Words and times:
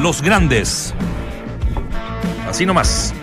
los 0.00 0.22
grandes. 0.22 0.94
Así 2.48 2.64
nomás. 2.66 3.14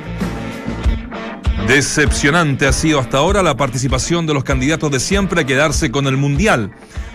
Decepcionante 1.68 2.68
ha 2.68 2.72
sido 2.72 3.00
hasta 3.00 3.18
ahora 3.18 3.42
la 3.42 3.58
participación 3.58 4.28
de 4.28 4.34
los 4.34 4.44
candidatos 4.44 4.92
de 4.92 5.00
siempre 5.00 5.42
a 5.42 5.46
quedarse 5.46 5.90
con 5.90 6.06
el 6.06 6.16
Mundial. 6.16 6.72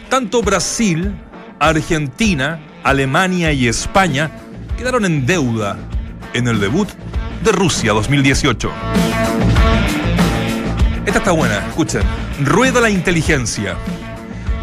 Tanto 0.08 0.42
Brasil, 0.42 1.14
Argentina, 1.60 2.60
Alemania 2.82 3.52
y 3.52 3.68
España 3.68 4.30
quedaron 4.76 5.04
en 5.04 5.24
deuda 5.24 5.76
en 6.34 6.48
el 6.48 6.58
debut 6.58 6.88
de 7.44 7.52
Rusia 7.52 7.92
2018. 7.92 8.70
Esta 11.06 11.18
está 11.18 11.32
buena, 11.32 11.66
escuchen. 11.68 12.02
Rueda 12.44 12.80
la 12.80 12.90
inteligencia. 12.90 13.76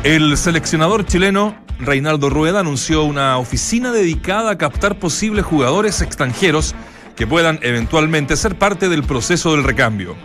El 0.04 0.38
seleccionador 0.38 1.06
chileno 1.06 1.56
Reinaldo 1.80 2.30
Rueda 2.30 2.62
anunció 2.62 3.04
una 3.04 3.38
oficina 3.38 3.92
dedicada 3.92 4.52
a 4.52 4.58
captar 4.58 4.98
posibles 4.98 5.46
jugadores 5.46 6.02
extranjeros 6.02 6.74
que 7.16 7.28
puedan 7.28 7.60
eventualmente 7.62 8.36
ser 8.36 8.58
parte 8.58 8.90
del 8.90 9.04
proceso 9.04 9.52
del 9.52 9.64
recambio. 9.64 10.16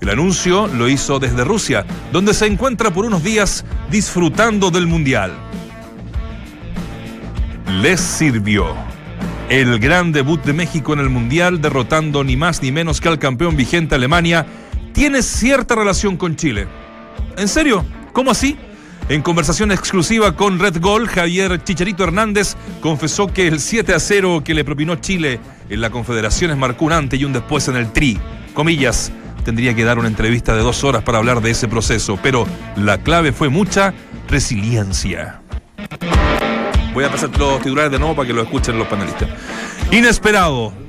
El 0.00 0.10
anuncio 0.10 0.66
lo 0.68 0.88
hizo 0.88 1.18
desde 1.18 1.44
Rusia, 1.44 1.84
donde 2.12 2.34
se 2.34 2.46
encuentra 2.46 2.90
por 2.92 3.06
unos 3.06 3.22
días 3.22 3.64
disfrutando 3.90 4.70
del 4.70 4.86
Mundial. 4.86 5.32
Les 7.80 8.00
sirvió. 8.00 8.74
El 9.48 9.78
gran 9.78 10.12
debut 10.12 10.42
de 10.44 10.52
México 10.52 10.92
en 10.92 11.00
el 11.00 11.08
Mundial, 11.08 11.60
derrotando 11.60 12.24
ni 12.24 12.36
más 12.36 12.62
ni 12.62 12.72
menos 12.72 13.00
que 13.00 13.08
al 13.08 13.18
campeón 13.18 13.56
vigente 13.56 13.94
Alemania, 13.94 14.46
tiene 14.92 15.22
cierta 15.22 15.74
relación 15.74 16.16
con 16.16 16.36
Chile. 16.36 16.66
¿En 17.36 17.48
serio? 17.48 17.84
¿Cómo 18.12 18.30
así? 18.30 18.58
En 19.08 19.22
conversación 19.22 19.70
exclusiva 19.70 20.34
con 20.34 20.58
Red 20.58 20.80
Gol, 20.80 21.06
Javier 21.06 21.62
Chicharito 21.62 22.02
Hernández 22.02 22.56
confesó 22.80 23.28
que 23.28 23.46
el 23.46 23.60
7 23.60 23.94
a 23.94 24.00
0 24.00 24.42
que 24.44 24.52
le 24.52 24.64
propinó 24.64 24.96
Chile 24.96 25.38
en 25.70 25.80
la 25.80 25.90
Confederaciones 25.90 26.56
marcó 26.56 26.86
un 26.86 26.92
antes 26.92 27.20
y 27.20 27.24
un 27.24 27.32
después 27.32 27.68
en 27.68 27.76
el 27.76 27.92
Tri. 27.92 28.18
Comillas, 28.52 29.12
tendría 29.44 29.74
que 29.74 29.84
dar 29.84 30.00
una 30.00 30.08
entrevista 30.08 30.56
de 30.56 30.62
dos 30.62 30.82
horas 30.82 31.04
para 31.04 31.18
hablar 31.18 31.40
de 31.40 31.52
ese 31.52 31.68
proceso, 31.68 32.18
pero 32.20 32.48
la 32.74 32.98
clave 32.98 33.30
fue 33.30 33.48
mucha 33.48 33.94
resiliencia. 34.28 35.40
Voy 36.92 37.04
a 37.04 37.10
pasar 37.10 37.30
los 37.38 37.62
titulares 37.62 37.92
de 37.92 38.00
nuevo 38.00 38.16
para 38.16 38.26
que 38.26 38.32
lo 38.32 38.42
escuchen 38.42 38.76
los 38.76 38.88
panelistas. 38.88 39.28
Inesperado. 39.92 40.85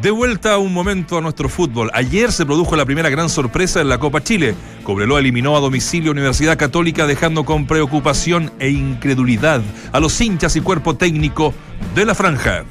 De 0.00 0.10
vuelta 0.10 0.56
un 0.56 0.72
momento 0.72 1.18
a 1.18 1.20
nuestro 1.20 1.50
fútbol. 1.50 1.90
Ayer 1.92 2.32
se 2.32 2.46
produjo 2.46 2.74
la 2.74 2.86
primera 2.86 3.10
gran 3.10 3.28
sorpresa 3.28 3.82
en 3.82 3.90
la 3.90 3.98
Copa 3.98 4.22
Chile. 4.22 4.54
Cobreloa 4.82 5.20
eliminó 5.20 5.56
a 5.56 5.60
domicilio 5.60 6.10
Universidad 6.10 6.56
Católica 6.56 7.06
dejando 7.06 7.44
con 7.44 7.66
preocupación 7.66 8.50
e 8.58 8.70
incredulidad 8.70 9.60
a 9.92 10.00
los 10.00 10.18
hinchas 10.20 10.56
y 10.56 10.62
cuerpo 10.62 10.96
técnico 10.96 11.52
de 11.94 12.06
la 12.06 12.14
franja. 12.14 12.64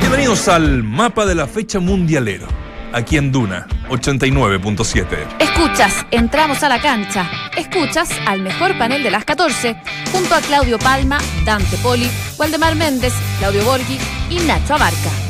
Bienvenidos 0.00 0.48
al 0.48 0.82
mapa 0.82 1.26
de 1.26 1.34
la 1.34 1.46
fecha 1.46 1.78
mundialero. 1.78 2.46
Aquí 2.94 3.18
en 3.18 3.30
Duna 3.30 3.68
89.7. 3.90 5.04
Escuchas, 5.40 6.06
entramos 6.10 6.62
a 6.62 6.70
la 6.70 6.80
cancha. 6.80 7.30
Escuchas 7.56 8.08
al 8.26 8.40
mejor 8.40 8.76
panel 8.78 9.02
de 9.02 9.10
las 9.10 9.26
14, 9.26 9.76
junto 10.10 10.34
a 10.34 10.40
Claudio 10.40 10.78
Palma, 10.78 11.18
Dante 11.44 11.76
Poli, 11.76 12.08
Waldemar 12.38 12.76
Méndez, 12.76 13.12
Claudio 13.38 13.62
Borghi 13.64 13.98
y 14.30 14.38
Nacho 14.46 14.74
Abarca. 14.74 15.29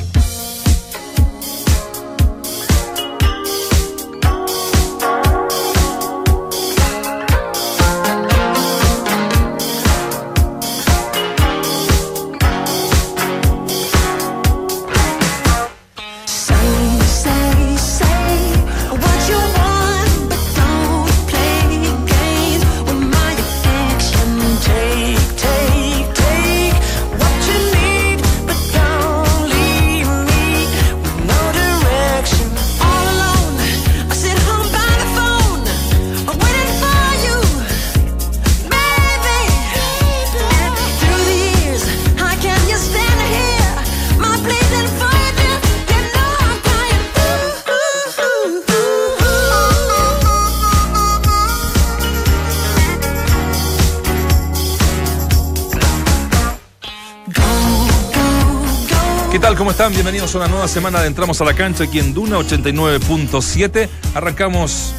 Están? 59.81 59.95
Bienvenidos 59.95 60.35
a 60.35 60.39
una 60.39 60.49
nueva 60.49 60.69
semana 60.69 61.01
de 61.01 61.07
Entramos 61.07 61.41
a 61.41 61.45
la 61.47 61.55
Cancha 61.55 61.85
aquí 61.85 62.01
en 62.01 62.13
Duna 62.13 62.37
89.7. 62.37 63.89
Arrancamos 64.15 64.95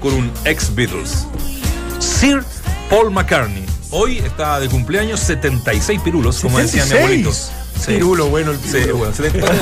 con 0.00 0.12
un 0.12 0.32
ex 0.44 0.74
Beatles. 0.74 1.24
Sir 2.00 2.42
Paul 2.90 3.12
McCartney. 3.12 3.64
Hoy 3.90 4.18
está 4.18 4.58
de 4.58 4.68
cumpleaños 4.68 5.20
76 5.20 6.00
pirulos, 6.00 6.40
como 6.40 6.58
decía 6.58 6.84
mi 6.86 6.94
abuelito. 6.94 7.32
Sí. 7.32 7.46
Pirulo, 7.86 8.26
bueno 8.26 8.50
el 8.50 8.58
Sí, 8.58 8.72
pirulo. 8.72 8.96
bueno, 8.96 9.14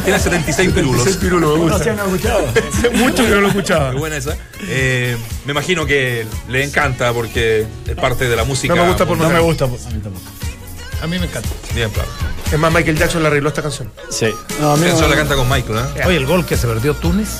tiene 0.04 0.18
76 0.18 0.70
pirulos. 0.74 1.04
76 1.04 1.16
pirulo, 1.18 1.56
me 1.58 1.70
gusta. 1.70 1.76
Hace 2.78 2.90
mucho 2.96 3.24
que 3.24 3.30
no 3.30 3.40
lo 3.42 3.48
escuchaba. 3.48 3.90
Muy 3.90 4.00
buena 4.00 4.16
esa. 4.16 4.38
Eh, 4.68 5.18
me 5.44 5.52
imagino 5.52 5.84
que 5.84 6.26
le 6.48 6.64
encanta 6.64 7.12
porque 7.12 7.66
es 7.86 7.96
parte 7.96 8.26
de 8.26 8.36
la 8.36 8.44
música. 8.44 8.74
No 8.74 8.84
me 8.84 8.88
gusta 8.88 9.04
por 9.04 9.18
no 9.18 9.28
me 9.28 9.40
gusta. 9.40 9.66
A 9.66 9.68
mí 9.68 10.00
tampoco. 10.02 10.24
A 11.02 11.06
mí 11.06 11.18
me 11.18 11.26
encanta. 11.26 11.50
Bien, 11.74 11.90
claro. 11.90 12.08
Es 12.52 12.58
más, 12.58 12.72
Michael 12.72 12.98
Jackson 12.98 13.22
le 13.22 13.28
arregló 13.28 13.48
esta 13.48 13.62
canción. 13.62 13.90
Sí. 14.10 14.26
No, 14.60 14.72
a 14.72 14.76
mí 14.76 14.86
Eso 14.86 15.00
no- 15.00 15.08
la 15.08 15.16
canta 15.16 15.34
con 15.36 15.48
Michael, 15.48 15.78
¿eh? 15.96 16.02
Oye, 16.06 16.16
el 16.18 16.26
gol 16.26 16.44
que 16.44 16.56
se 16.56 16.66
perdió 16.66 16.94
Túnez. 16.94 17.38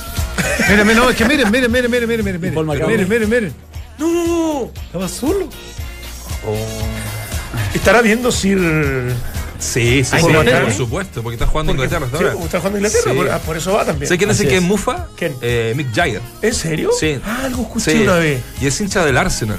Miren, 0.67 0.87
miren, 0.87 0.97
no, 1.03 1.09
es 1.09 1.15
que 1.15 1.25
miren, 1.25 1.51
miren, 1.51 1.71
miren, 1.71 1.91
miren, 1.91 2.07
miren, 2.09 2.25
miren, 2.25 2.41
miren, 2.41 2.53
Paul 2.55 2.65
miren, 2.65 3.07
miren, 3.07 3.29
miren. 3.29 3.53
No, 3.99 4.07
no, 4.11 4.25
no. 4.27 4.71
Estaba 4.87 5.07
solo. 5.07 5.47
Estará 7.73 8.01
viendo 8.01 8.31
Sir. 8.31 9.13
Sí, 9.59 10.03
sí, 10.03 10.09
Ay, 10.11 10.21
sí, 10.23 10.27
¿por 10.61 10.73
supuesto, 10.73 11.23
porque 11.23 11.35
está 11.35 11.45
jugando 11.47 11.73
Porque- 11.73 11.85
Inglaterra. 11.95 12.33
sí, 12.35 12.43
está 12.43 12.57
jugando 12.57 12.79
Inglaterra, 12.79 13.11
Sí. 13.11 13.17
por, 13.17 13.29
ah, 13.31 13.39
por 13.39 13.55
eso 13.55 13.71
va 13.71 13.85
también. 13.85 14.09
¿Sé 14.09 14.17
quién 14.17 14.29
es 14.29 14.39
el 14.41 14.49
que 14.49 14.57
es. 14.57 14.61
mufa? 14.61 15.07
¿Quién? 15.15 15.33
Eh, 15.41 15.73
Mick 15.77 15.93
Jagger. 15.95 16.21
¿En 16.41 16.53
serio? 16.53 16.89
Sí. 16.99 17.17
Ah, 17.25 17.43
algo 17.45 17.61
escuché 17.61 17.91
Sí. 17.93 18.01
una 18.03 18.15
vez. 18.15 18.41
Y 18.59 18.67
es 18.67 18.81
hincha 18.81 19.05
del 19.05 19.17
Arsenal. 19.17 19.57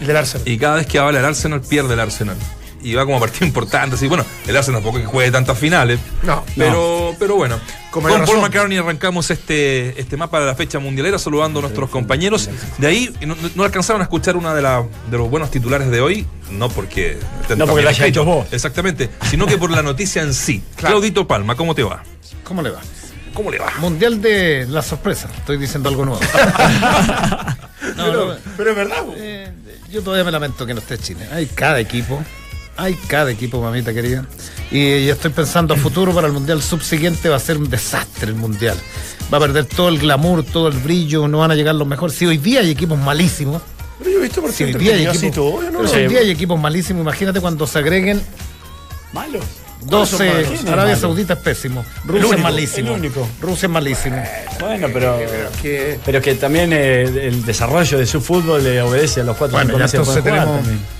El 0.00 0.06
del 0.08 0.16
Arsenal. 0.16 0.48
Y 0.48 0.58
cada 0.58 0.76
vez 0.76 0.86
que 0.86 0.98
habla 0.98 1.20
el 1.20 1.24
Arsenal, 1.24 1.60
pierde 1.60 1.94
el 1.94 2.00
Arsenal. 2.00 2.36
Y 2.82 2.94
va 2.94 3.04
como 3.04 3.16
a 3.16 3.20
partido 3.20 3.46
importante. 3.46 3.96
Así, 3.96 4.06
bueno, 4.06 4.24
el 4.46 4.56
Arsenal 4.56 4.80
tampoco 4.82 4.98
que 5.02 5.06
juegue 5.06 5.30
tantas 5.30 5.58
finales. 5.58 5.98
No, 6.22 6.44
Pero, 6.56 7.14
pero 7.18 7.34
bueno, 7.36 7.58
Como 7.90 8.08
con 8.08 8.24
Paul. 8.24 8.40
McCartney 8.40 8.78
arrancamos 8.78 9.30
este, 9.30 9.98
este 10.00 10.16
mapa 10.16 10.38
de 10.40 10.46
la 10.46 10.54
fecha 10.54 10.78
mundialera 10.78 11.18
saludando 11.18 11.58
a 11.58 11.62
nuestros 11.62 11.90
compañeros. 11.90 12.48
De 12.78 12.86
ahí 12.86 13.12
no, 13.26 13.36
no 13.54 13.64
alcanzaron 13.64 14.00
a 14.00 14.04
escuchar 14.04 14.36
una 14.36 14.54
de, 14.54 14.62
la- 14.62 14.84
de 15.10 15.18
los 15.18 15.28
buenos 15.28 15.50
titulares 15.50 15.90
de 15.90 16.00
hoy, 16.00 16.26
no 16.52 16.68
porque 16.68 17.18
No 17.56 17.66
porque 17.66 17.82
la 17.82 17.90
hayas 17.90 18.06
hecho 18.08 18.24
vos. 18.24 18.46
Exactamente, 18.52 19.10
sino 19.28 19.46
que 19.46 19.58
por 19.58 19.70
la 19.70 19.82
noticia 19.82 20.22
en 20.22 20.32
sí. 20.34 20.62
Claudito 20.76 21.26
Palma, 21.26 21.56
¿cómo 21.56 21.74
te 21.74 21.82
va? 21.82 22.02
¿Cómo 22.44 22.62
le 22.62 22.70
va? 22.70 22.80
¿Cómo 23.34 23.50
le 23.50 23.58
va? 23.58 23.72
Mundial 23.80 24.20
de 24.22 24.66
la 24.68 24.82
sorpresa. 24.82 25.28
Estoy 25.36 25.58
diciendo 25.58 25.88
algo 25.88 26.04
nuevo. 26.04 26.20
No, 27.96 28.04
pero, 28.04 28.26
no, 28.26 28.34
pero 28.56 28.70
es 28.70 28.76
verdad. 28.76 29.04
eh, 29.16 29.50
yo 29.90 30.02
todavía 30.02 30.24
me 30.24 30.30
lamento 30.32 30.66
que 30.66 30.74
no 30.74 30.80
esté 30.80 30.98
Chile. 30.98 31.26
Hay 31.32 31.46
cada 31.46 31.80
equipo. 31.80 32.22
Hay 32.78 32.94
cada 33.08 33.30
equipo, 33.32 33.60
mamita 33.60 33.92
querida. 33.92 34.24
Y 34.70 35.08
estoy 35.08 35.32
pensando 35.32 35.74
a 35.74 35.76
futuro 35.76 36.14
para 36.14 36.28
el 36.28 36.32
mundial 36.32 36.62
subsiguiente. 36.62 37.28
Va 37.28 37.36
a 37.36 37.40
ser 37.40 37.56
un 37.58 37.68
desastre 37.68 38.28
el 38.28 38.36
mundial. 38.36 38.76
Va 39.32 39.38
a 39.38 39.40
perder 39.40 39.64
todo 39.66 39.88
el 39.88 39.98
glamour, 39.98 40.44
todo 40.44 40.68
el 40.68 40.78
brillo. 40.78 41.26
No 41.26 41.38
van 41.38 41.50
a 41.50 41.54
llegar 41.56 41.74
los 41.74 41.88
mejores. 41.88 42.14
Si 42.16 42.24
hoy 42.24 42.38
día 42.38 42.60
hay 42.60 42.70
equipos 42.70 42.96
malísimos. 42.96 43.62
Pero 43.98 44.10
yo 44.10 44.18
he 44.18 44.22
visto 44.22 44.40
por 44.40 44.52
Si 44.52 44.62
hoy 44.62 44.74
día 44.74 44.94
hay 44.94 45.06
equipos, 45.06 45.32
todo. 45.34 45.62
yo 45.62 45.70
no 45.72 45.78
pero 45.78 45.88
si 45.90 45.96
hoy 45.96 46.06
día 46.08 46.20
hay 46.20 46.30
equipos 46.30 46.60
malísimos, 46.60 47.02
imagínate 47.02 47.40
cuando 47.40 47.66
se 47.66 47.78
agreguen 47.80 48.22
Malos. 49.12 49.44
12. 49.86 50.24
malos? 50.28 50.48
Arabia 50.60 50.74
malos? 50.84 51.00
Saudita 51.00 51.32
es 51.34 51.38
pésimo. 51.40 51.84
Rusia 52.04 52.20
único, 52.26 52.34
es 52.36 52.42
malísimo. 52.42 52.90
el 52.94 53.00
único. 53.00 53.28
Rusia 53.40 53.66
es 53.66 53.72
malísimo. 53.72 54.22
Bueno, 54.60 54.86
pero. 54.92 55.18
Que- 55.60 55.98
Pero 56.04 56.22
que 56.22 56.34
también 56.36 56.72
eh, 56.72 57.02
el 57.26 57.44
desarrollo 57.44 57.98
de 57.98 58.06
su 58.06 58.20
fútbol 58.20 58.62
le 58.62 58.80
obedece 58.82 59.22
a 59.22 59.24
los 59.24 59.36
cuatro 59.36 59.56
Bueno, 59.56 59.72
entonces 59.84 60.22
tenemos- 60.22 60.60
también. 60.60 60.97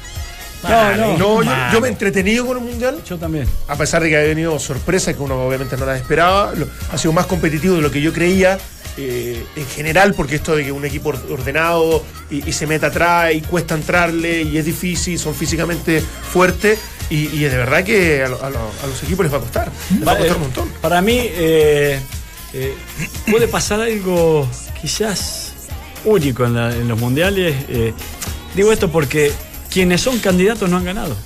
No, 0.63 0.97
no. 0.97 1.19
No, 1.19 1.43
yo, 1.43 1.51
yo 1.73 1.81
me 1.81 1.89
he 1.89 1.91
entretenido 1.91 2.47
con 2.47 2.59
el 2.59 2.65
mundial. 2.65 3.01
Yo 3.09 3.17
también. 3.19 3.47
A 3.69 3.77
pesar 3.77 4.03
de 4.03 4.09
que 4.11 4.17
ha 4.17 4.21
venido 4.23 4.59
sorpresas 4.59 5.15
que 5.15 5.23
uno 5.23 5.41
obviamente 5.47 5.77
no 5.77 5.87
las 5.87 6.01
esperaba, 6.01 6.53
lo- 6.55 6.67
ha 6.93 6.99
sido 6.99 7.13
más 7.13 7.27
competitivo 7.27 7.77
de 7.77 7.83
lo 7.83 7.91
que 7.91 8.01
yo 8.01 8.13
creía 8.13 8.59
eh, 8.97 9.45
en 9.55 9.67
general, 9.69 10.15
porque 10.15 10.35
esto 10.37 10.57
de 10.57 10.65
que 10.65 10.73
un 10.73 10.85
equipo 10.85 11.11
or- 11.11 11.23
ordenado 11.31 12.03
y, 12.31 12.49
y 12.49 12.53
se 12.53 12.67
meta 12.67 12.89
atrás 12.89 13.33
y 13.33 13.41
cuesta 13.43 13.77
entrarle 13.77 14.43
y 14.43 14.59
es 14.59 14.65
difícil, 14.65 15.17
son 15.19 15.35
físicamente 15.35 16.01
fuertes, 16.33 16.79
Y, 17.11 17.29
y 17.29 17.39
de 17.45 17.57
verdad 17.57 17.85
que 17.85 18.23
a, 18.25 18.29
lo- 18.29 18.43
a 18.45 18.51
lo- 18.51 18.71
a 18.83 18.87
los 18.89 19.03
equipos 19.05 19.25
les 19.25 19.33
va 19.33 19.39
a 19.39 19.41
costar. 19.41 19.71
Les 19.97 20.07
va 20.07 20.13
a 20.13 20.17
costar 20.19 20.37
un 20.37 20.43
montón. 20.43 20.69
Para 20.83 21.01
mí 21.01 21.17
eh, 21.23 22.01
eh, 22.53 22.75
puede 23.31 23.47
pasar 23.49 23.81
algo 23.81 24.47
quizás 24.83 25.53
único 26.05 26.45
en, 26.45 26.55
la- 26.55 26.75
en 26.75 26.89
los 26.89 26.99
mundiales. 26.99 27.55
digo 28.57 28.73
esto 28.73 28.91
porque 28.91 29.31
quienes 29.73 30.01
son 30.01 30.19
candidatos 30.19 30.69
no 30.71 30.77
han 30.77 30.85
ganado. 30.85 31.17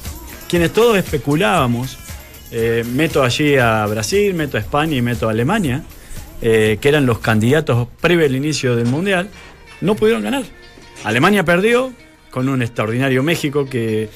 Quienes 0.48 0.72
todos 0.72 0.96
especulábamos, 0.98 1.98
eh, 2.50 2.84
meto 2.92 3.22
allí 3.22 3.56
a 3.56 3.86
Brasil, 3.86 4.34
meto 4.34 4.56
a 4.56 4.60
España 4.60 4.96
y 4.96 5.02
meto 5.02 5.28
a 5.28 5.30
Alemania, 5.30 5.82
eh, 6.42 6.78
que 6.80 6.88
eran 6.88 7.06
los 7.06 7.18
candidatos 7.20 7.88
previo 8.00 8.26
al 8.26 8.34
inicio 8.34 8.76
del 8.76 8.86
mundial, 8.86 9.28
no 9.80 9.94
pudieron 9.94 10.22
ganar. 10.22 10.42
Alemania 11.04 11.44
perdió 11.44 11.92
con 12.30 12.48
un 12.48 12.62
extraordinario 12.62 13.22
México 13.22 13.66
que, 13.68 14.08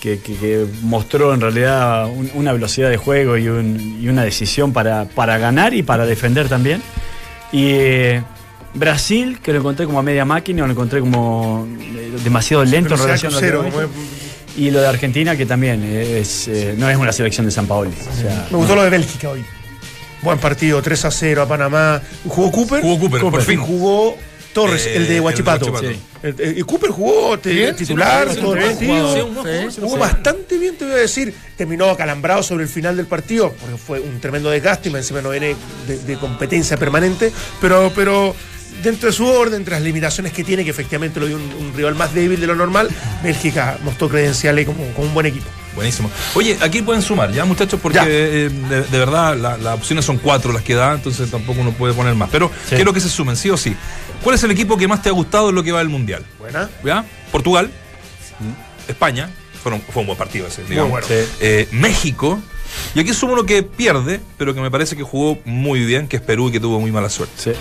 que- 0.00 0.66
mostró 0.82 1.32
en 1.34 1.40
realidad 1.40 2.06
un- 2.08 2.30
una 2.34 2.52
velocidad 2.52 2.90
de 2.90 2.96
juego 2.96 3.36
y 3.38 3.48
una 3.48 4.24
decisión 4.24 4.72
para, 4.72 5.04
para 5.06 5.38
ganar 5.38 5.74
y 5.74 5.82
para 5.82 6.06
defender 6.06 6.48
también. 6.48 6.82
Y 7.52 7.66
eh, 7.70 8.22
Brasil, 8.74 9.38
que 9.42 9.52
lo 9.52 9.58
encontré 9.60 9.86
como 9.86 9.98
a 9.98 10.02
media 10.02 10.24
máquina, 10.24 10.64
lo 10.66 10.72
encontré 10.72 11.00
como 11.00 11.66
eh, 11.80 12.12
demasiado 12.24 12.64
lento 12.64 12.94
en 12.94 13.00
relación 13.00 13.34
a 13.34 13.40
lo 13.40 13.62
que 13.70 13.86
Y 14.56 14.70
lo 14.70 14.80
de 14.80 14.86
Argentina, 14.86 15.36
que 15.36 15.46
también 15.46 15.82
es, 15.84 16.48
eh, 16.48 16.74
no 16.78 16.88
es 16.88 16.96
una 16.96 17.12
selección 17.12 17.46
de 17.46 17.52
San 17.52 17.66
Paoli. 17.66 17.90
O 17.90 18.20
sea, 18.20 18.46
Me 18.50 18.56
gustó 18.56 18.74
lo 18.74 18.82
de 18.84 18.90
Bélgica 18.90 19.28
hoy. 19.30 19.44
Buen 20.22 20.38
partido, 20.38 20.80
3 20.80 21.04
a 21.06 21.10
0 21.10 21.42
a 21.42 21.48
Panamá. 21.48 22.00
¿Jugó 22.28 22.50
Cooper? 22.52 22.80
Jugó 22.80 22.98
Cooper, 23.00 23.20
por 23.20 23.40
Y 23.40 23.44
fin. 23.44 23.58
jugó 23.60 24.16
Torres, 24.54 24.86
Eh, 24.86 24.96
el 24.96 25.08
de 25.08 25.20
Huachipato. 25.20 25.66
el 25.66 25.72
de 25.72 25.78
Huachipato. 25.88 26.02
Sí. 26.38 26.44
El- 26.58 26.64
Cooper 26.66 26.90
jugó 26.90 27.36
Bien, 27.38 27.74
titular 27.74 28.28
sí, 28.30 28.36
no, 28.36 28.42
todo 28.42 28.54
el 28.56 28.76
sí, 28.78 28.86
Jugó 29.80 29.94
sí. 29.94 29.98
bastante 30.00 30.58
bien, 30.58 30.76
te 30.76 30.84
voy 30.84 30.94
a 30.94 30.98
decir. 30.98 31.34
Terminó 31.56 31.90
acalambrado 31.90 32.42
sobre 32.42 32.62
el 32.62 32.68
final 32.68 32.96
del 32.96 33.06
partido, 33.06 33.52
porque 33.60 33.76
fue 33.76 33.98
un 34.00 34.20
tremendo 34.20 34.48
desgaste 34.50 34.88
y 34.90 34.94
encima 34.94 35.20
no 35.22 35.30
viene 35.30 35.56
de, 35.88 35.98
de 35.98 36.16
competencia 36.16 36.76
permanente. 36.76 37.32
Pero, 37.60 37.90
pero 37.94 38.34
dentro 38.82 39.08
de 39.08 39.12
su 39.14 39.26
orden, 39.26 39.54
entre 39.60 39.74
las 39.74 39.82
limitaciones 39.82 40.32
que 40.32 40.44
tiene, 40.44 40.64
que 40.64 40.70
efectivamente 40.70 41.20
lo 41.20 41.26
dio 41.26 41.36
un, 41.36 41.42
un 41.42 41.72
rival 41.74 41.94
más 41.94 42.12
débil 42.14 42.40
de 42.40 42.46
lo 42.46 42.54
normal, 42.54 42.88
Bélgica 43.22 43.78
mostró 43.84 44.08
credenciales 44.08 44.66
como, 44.66 44.84
como 44.92 45.08
un 45.08 45.14
buen 45.14 45.26
equipo. 45.26 45.46
Buenísimo. 45.74 46.10
Oye, 46.34 46.58
aquí 46.60 46.82
pueden 46.82 47.00
sumar, 47.00 47.32
¿ya, 47.32 47.44
muchachos? 47.46 47.80
Porque 47.82 47.98
eh, 48.02 48.50
de, 48.68 48.82
de 48.82 48.98
verdad 48.98 49.36
la- 49.36 49.56
las 49.56 49.74
opciones 49.74 50.04
son 50.04 50.18
cuatro 50.18 50.52
las 50.52 50.62
que 50.62 50.74
da, 50.74 50.92
entonces 50.94 51.30
tampoco 51.30 51.60
uno 51.62 51.72
puede 51.72 51.94
poner 51.94 52.14
más. 52.14 52.28
Pero 52.30 52.50
Sí. 52.68 52.74
quiero 52.76 52.92
que 52.92 53.00
se 53.00 53.08
sumen, 53.08 53.36
sí 53.36 53.48
o 53.48 53.56
sí. 53.56 53.74
¿Cuál 54.22 54.34
es 54.36 54.42
el 54.44 54.50
equipo 54.50 54.76
que 54.76 54.86
más 54.86 55.00
te 55.02 55.08
ha 55.08 55.12
gustado 55.12 55.48
en 55.48 55.54
lo 55.54 55.62
que 55.62 55.72
va 55.72 55.78
del 55.78 55.88
Mundial? 55.88 56.24
Buena. 56.38 56.68
¿Ya? 56.84 57.04
Portugal, 57.30 57.70
España, 58.88 59.30
fueron- 59.62 59.80
fue 59.80 60.00
un 60.02 60.06
buen 60.06 60.18
partido 60.18 60.46
ese, 60.46 60.62
digamos. 60.64 60.90
bueno. 60.90 61.06
Sí. 61.06 61.14
Eh, 61.40 61.68
México, 61.72 62.40
y 62.94 63.00
aquí 63.00 63.12
sumo 63.14 63.32
uno 63.34 63.44
que 63.44 63.62
pierde, 63.62 64.20
pero 64.36 64.54
que 64.54 64.60
me 64.60 64.70
parece 64.70 64.96
que 64.96 65.02
jugó 65.02 65.38
muy 65.44 65.84
bien, 65.84 66.08
que 66.08 66.16
es 66.16 66.22
Perú 66.22 66.48
y 66.48 66.52
que 66.52 66.60
tuvo 66.60 66.80
muy 66.80 66.90
mala 66.92 67.08
suerte. 67.08 67.34
sí. 67.36 67.52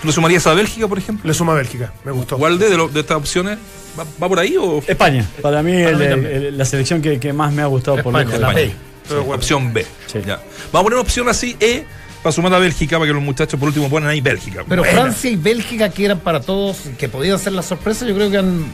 ¿Tú 0.00 0.06
le 0.08 0.12
sumarías 0.12 0.46
a 0.46 0.54
Bélgica, 0.54 0.86
por 0.88 0.98
ejemplo? 0.98 1.26
Le 1.26 1.34
suma 1.34 1.52
a 1.52 1.56
Bélgica, 1.56 1.92
me 2.04 2.12
gustó. 2.12 2.36
¿Cuál 2.36 2.58
de, 2.58 2.68
de, 2.68 2.76
lo- 2.76 2.88
de 2.88 3.00
estas 3.00 3.16
opciones 3.16 3.58
va, 3.98 4.04
va 4.22 4.28
por 4.28 4.38
ahí 4.38 4.56
o 4.58 4.82
España, 4.86 5.26
para 5.40 5.62
mí, 5.62 5.72
el- 5.72 5.96
mí 5.96 6.04
el- 6.04 6.10
también. 6.10 6.34
el- 6.36 6.58
la 6.58 6.64
selección 6.64 7.00
que, 7.00 7.18
que 7.18 7.32
más 7.32 7.52
me 7.52 7.62
ha 7.62 7.66
gustado 7.66 7.96
por 8.02 8.12
España, 8.12 8.24
lejos. 8.38 8.40
la 8.40 8.60
España? 8.60 9.34
Opción 9.34 9.72
B. 9.72 9.84
Sí. 10.06 10.18
Ya. 10.26 10.36
Vamos 10.72 10.80
a 10.80 10.82
poner 10.82 10.92
una 10.94 11.00
opción 11.02 11.28
así, 11.28 11.56
E, 11.60 11.84
para 12.22 12.32
sumar 12.32 12.54
a 12.54 12.58
Bélgica, 12.58 12.96
para 12.98 13.06
que 13.08 13.14
los 13.14 13.22
muchachos 13.22 13.58
por 13.60 13.68
último 13.68 13.88
ponen 13.90 14.08
ahí 14.08 14.20
Bélgica. 14.22 14.64
Pero 14.68 14.82
Buena. 14.82 14.98
Francia 15.02 15.30
y 15.30 15.36
Bélgica, 15.36 15.90
que 15.90 16.06
eran 16.06 16.20
para 16.20 16.40
todos, 16.40 16.78
que 16.98 17.08
podían 17.08 17.38
ser 17.38 17.52
la 17.52 17.62
sorpresa, 17.62 18.06
yo 18.06 18.14
creo 18.14 18.30
que 18.30 18.38
han. 18.38 18.64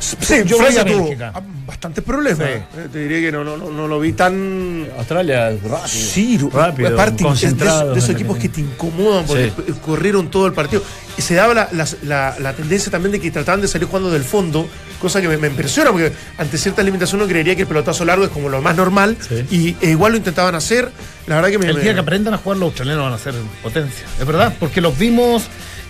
Sí, 0.00 0.42
Yo 0.46 0.56
Francia 0.56 0.82
veía 0.82 0.96
tuvo 0.96 1.14
ah, 1.34 1.42
bastantes 1.66 2.02
problemas. 2.02 2.48
Sí. 2.48 2.54
Eh, 2.78 2.88
Te 2.90 2.98
diría 3.00 3.20
que 3.20 3.32
no, 3.32 3.44
no, 3.44 3.56
no, 3.58 3.70
no 3.70 3.86
lo 3.86 4.00
vi 4.00 4.12
tan. 4.14 4.88
Australia, 4.96 5.50
rápido. 5.50 5.78
Sí, 5.86 6.38
rápido, 6.52 6.88
aparte 6.88 7.12
es 7.12 7.18
de, 7.18 7.24
concentrado. 7.24 7.80
esos- 7.82 7.92
de 7.94 7.98
esos 8.00 8.10
equipos 8.10 8.38
que 8.38 8.48
te 8.48 8.60
incomodan 8.62 9.26
porque 9.26 9.52
corrieron 9.84 10.30
todo 10.30 10.46
el 10.46 10.52
partido. 10.54 10.82
Y 11.18 11.22
se 11.22 11.34
daba 11.34 11.52
la, 11.54 11.68
la- 11.72 11.86
la- 12.04 12.36
la 12.38 12.52
tendencia 12.54 12.90
también 12.90 13.12
de 13.12 13.20
que 13.20 13.30
trataban 13.30 13.60
de 13.60 13.68
salir 13.68 13.86
jugando 13.88 14.10
del 14.10 14.24
fondo, 14.24 14.66
cosa 15.00 15.20
que 15.20 15.28
me, 15.28 15.36
me 15.36 15.48
impresiona 15.48 15.90
porque 15.92 16.12
ante 16.38 16.56
ciertas 16.56 16.84
limitaciones 16.84 17.22
uno 17.24 17.30
creería 17.30 17.54
que 17.54 17.62
el 17.62 17.68
pelotazo 17.68 18.04
largo 18.06 18.24
es 18.24 18.30
como 18.30 18.48
lo 18.48 18.62
más 18.62 18.74
normal 18.76 19.16
Sí. 19.28 19.44
y 19.50 19.76
e 19.86 19.90
igual 19.90 20.12
lo 20.12 20.18
intentaban 20.18 20.54
hacer. 20.54 20.90
La 21.26 21.36
verdad 21.36 21.50
que 21.50 21.58
me. 21.58 21.66
El 21.66 21.74
me- 21.76 21.82
día 21.82 21.92
que 21.94 22.00
aprendan 22.00 22.32
a 22.34 22.38
jugar 22.38 22.56
los 22.58 22.68
australianos 22.68 23.04
van 23.04 23.12
a 23.12 23.18
ser 23.18 23.34
potencia. 23.62 24.06
Es 24.18 24.26
verdad, 24.26 24.54
porque 24.58 24.80
los 24.80 24.96
vimos. 24.98 25.42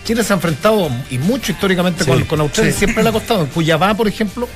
Chile 0.04 0.24
se 0.24 0.32
ha 0.32 0.36
enfrentado 0.36 0.90
y 1.10 1.18
mucho 1.18 1.52
históricamente 1.52 2.04
con, 2.04 2.24
con 2.24 2.40
Australia, 2.40 2.72
sí. 2.72 2.78
siempre 2.78 3.02
le 3.02 3.08
ha 3.10 3.12
costado. 3.12 3.40
En 3.42 3.46
Cuyabá, 3.48 3.94
por 3.94 4.08
ejemplo, 4.08 4.48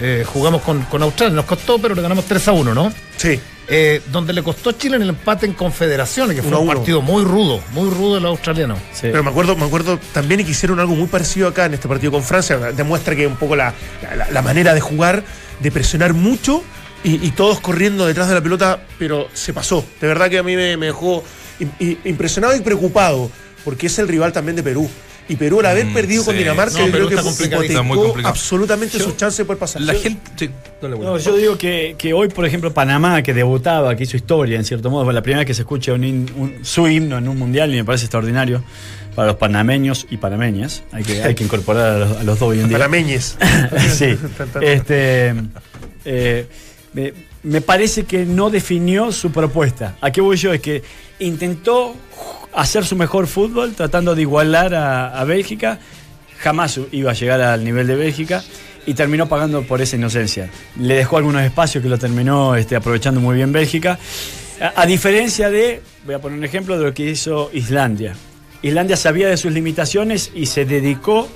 eh, 0.00 0.24
jugamos 0.26 0.62
con, 0.62 0.82
con 0.82 1.02
Australia, 1.02 1.34
nos 1.34 1.44
costó, 1.44 1.78
pero 1.78 1.94
le 1.94 2.02
ganamos 2.02 2.24
3 2.26 2.48
a 2.48 2.52
1, 2.52 2.74
¿no? 2.74 2.92
Sí. 3.16 3.40
Eh, 3.66 4.02
donde 4.12 4.34
le 4.34 4.42
costó 4.42 4.70
a 4.70 4.76
Chile 4.76 4.96
en 4.96 5.02
el 5.02 5.08
empate 5.10 5.46
en 5.46 5.54
Confederaciones, 5.54 6.36
que 6.36 6.42
fue 6.42 6.50
Uno 6.50 6.60
un 6.60 6.68
uno. 6.68 6.76
partido 6.78 7.00
muy 7.00 7.24
rudo, 7.24 7.62
muy 7.72 7.88
rudo 7.88 8.16
de 8.16 8.20
los 8.20 8.30
australianos. 8.32 8.78
Sí. 8.92 9.02
Pero 9.10 9.22
me 9.24 9.30
acuerdo, 9.30 9.56
me 9.56 9.64
acuerdo 9.64 9.98
también 10.12 10.44
que 10.44 10.50
hicieron 10.50 10.78
algo 10.80 10.94
muy 10.94 11.06
parecido 11.06 11.48
acá 11.48 11.64
en 11.64 11.74
este 11.74 11.88
partido 11.88 12.12
con 12.12 12.22
Francia. 12.22 12.58
Demuestra 12.58 13.16
que 13.16 13.26
un 13.26 13.36
poco 13.36 13.56
la, 13.56 13.72
la- 14.16 14.30
la 14.30 14.42
manera 14.42 14.74
de 14.74 14.80
jugar, 14.82 15.24
de 15.60 15.70
presionar 15.72 16.12
mucho 16.12 16.62
y, 17.02 17.26
y 17.26 17.30
todos 17.30 17.60
corriendo 17.60 18.04
detrás 18.06 18.28
de 18.28 18.34
la 18.34 18.42
pelota, 18.42 18.80
pero 18.98 19.28
se 19.32 19.54
pasó. 19.54 19.82
De 19.98 20.08
verdad 20.08 20.28
que 20.28 20.38
a 20.38 20.42
mí 20.42 20.56
me, 20.56 20.76
me 20.76 20.86
dejó 20.86 21.24
impresionado 22.04 22.54
y 22.56 22.60
preocupado, 22.60 23.30
porque 23.64 23.86
es 23.86 23.98
el 23.98 24.08
rival 24.08 24.32
también 24.32 24.56
de 24.56 24.62
Perú. 24.62 24.88
Y 25.26 25.36
Perú, 25.36 25.60
al 25.60 25.66
haber 25.66 25.86
Mm, 25.86 25.94
perdido 25.94 26.22
con. 26.24 26.36
Dinamarca, 26.36 26.78
No, 26.78 26.86
yo 26.86 26.92
Perú 26.92 27.06
creo 27.06 27.22
que 27.60 27.66
está 27.66 27.82
muy 27.82 27.98
hipotecó 27.98 28.28
absolutamente 28.28 28.98
sus 28.98 29.16
chances 29.16 29.38
de 29.38 29.44
poder 29.46 29.58
pasar. 29.58 29.80
La 29.80 29.94
gente. 29.94 30.20
Sí. 30.36 30.50
No, 30.82 31.16
yo 31.18 31.34
digo 31.36 31.56
que, 31.56 31.94
que 31.96 32.12
hoy, 32.12 32.28
por 32.28 32.44
ejemplo, 32.44 32.74
Panamá, 32.74 33.22
que 33.22 33.32
debutaba, 33.32 33.96
que 33.96 34.02
hizo 34.04 34.18
historia, 34.18 34.58
en 34.58 34.64
cierto 34.66 34.90
modo, 34.90 35.04
fue 35.04 35.14
la 35.14 35.22
primera 35.22 35.38
vez 35.40 35.46
que 35.46 35.54
se 35.54 35.62
escucha 35.62 35.94
un, 35.94 36.02
hin- 36.04 36.30
un- 36.36 36.58
su 36.62 36.86
himno 36.88 37.16
en 37.16 37.26
un 37.26 37.38
mundial 37.38 37.72
y 37.72 37.76
me 37.78 37.84
parece 37.86 38.04
extraordinario 38.04 38.62
para 39.14 39.28
los 39.28 39.36
panameños 39.36 40.06
y 40.10 40.18
panameñas. 40.18 40.82
Hay 40.92 41.04
que, 41.04 41.22
hay 41.22 41.34
que 41.34 41.44
incorporar 41.44 41.86
a 41.92 41.98
los, 42.00 42.16
a 42.18 42.22
los 42.24 42.38
dos 42.38 42.50
hoy 42.50 42.60
en 42.60 42.68
día. 42.68 42.76
Panameñes. 42.76 43.38
sí. 43.96 44.18
Este, 44.60 45.34
eh, 46.04 46.46
me 47.44 47.60
parece 47.60 48.04
que 48.04 48.24
no 48.24 48.50
definió 48.50 49.12
su 49.12 49.30
propuesta. 49.30 49.96
¿A 50.00 50.10
qué 50.10 50.20
voy 50.20 50.36
yo? 50.36 50.52
Es 50.52 50.60
que 50.60 50.82
intentó 51.18 51.94
hacer 52.54 52.84
su 52.84 52.96
mejor 52.96 53.26
fútbol 53.26 53.74
tratando 53.74 54.14
de 54.14 54.22
igualar 54.22 54.74
a, 54.74 55.22
Bélgica. 55.24 55.78
Jamás 56.38 56.80
iba 56.90 57.10
a 57.10 57.14
llegar 57.14 57.40
al 57.42 57.62
nivel 57.62 57.86
de 57.86 57.96
Bélgica 57.96 58.42
y 58.86 58.94
terminó 58.94 59.28
pagando 59.28 59.62
por 59.62 59.82
esa 59.82 59.96
inocencia. 59.96 60.50
Le 60.80 60.94
dejó 60.94 61.18
algunos 61.18 61.42
espacios 61.42 61.82
que 61.82 61.88
lo 61.88 61.98
terminó 61.98 62.56
este, 62.56 62.76
aprovechando 62.76 63.20
muy 63.20 63.36
bien 63.36 63.52
Bélgica. 63.52 63.98
A, 64.74 64.86
diferencia 64.86 65.50
de, 65.50 65.82
voy 66.06 66.14
a 66.14 66.20
poner 66.20 66.38
un 66.38 66.44
ejemplo 66.44 66.78
de 66.78 66.84
lo 66.84 66.94
que 66.94 67.10
hizo 67.10 67.50
Islandia. 67.52 68.14
Islandia 68.62 68.96
sabía 68.96 69.28
de 69.28 69.36
sus 69.36 69.52
limitaciones 69.52 70.30
y 70.34 70.46
se 70.46 70.64
dedicó 70.64 71.28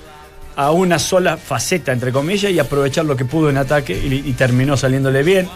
a 0.56 0.70
una 0.70 0.98
sola 0.98 1.36
faceta, 1.36 1.92
entre 1.92 2.12
comillas, 2.12 2.50
y 2.50 2.58
aprovechar 2.58 3.04
lo 3.04 3.16
que 3.16 3.26
pudo 3.26 3.50
en 3.50 3.58
ataque 3.58 3.92
y 3.94 4.32
terminó 4.32 4.76
saliéndole 4.76 5.22
bien. 5.22 5.48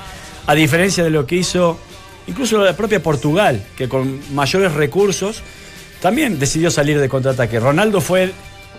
A 0.47 0.55
diferencia 0.55 1.05
de 1.05 1.11
lo 1.11 1.27
que 1.27 1.37
hizo 1.37 1.79
incluso 2.27 2.63
la 2.63 2.77
propia 2.77 3.03
Portugal, 3.03 3.65
que 3.77 3.89
con 3.89 4.21
mayores 4.35 4.73
recursos 4.73 5.43
también 6.01 6.39
decidió 6.39 6.71
salir 6.71 6.99
de 7.01 7.09
contraataque. 7.09 7.61
Ronaldo 7.61 8.01
fue 8.01 8.33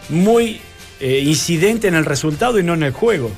muy 0.09 0.59
eh, 0.99 1.19
incidente 1.19 1.87
en 1.87 1.95
el 1.95 2.05
resultado 2.05 2.59
y 2.59 2.63
no 2.63 2.73
en 2.73 2.83
el 2.83 2.91
juego. 2.91 3.31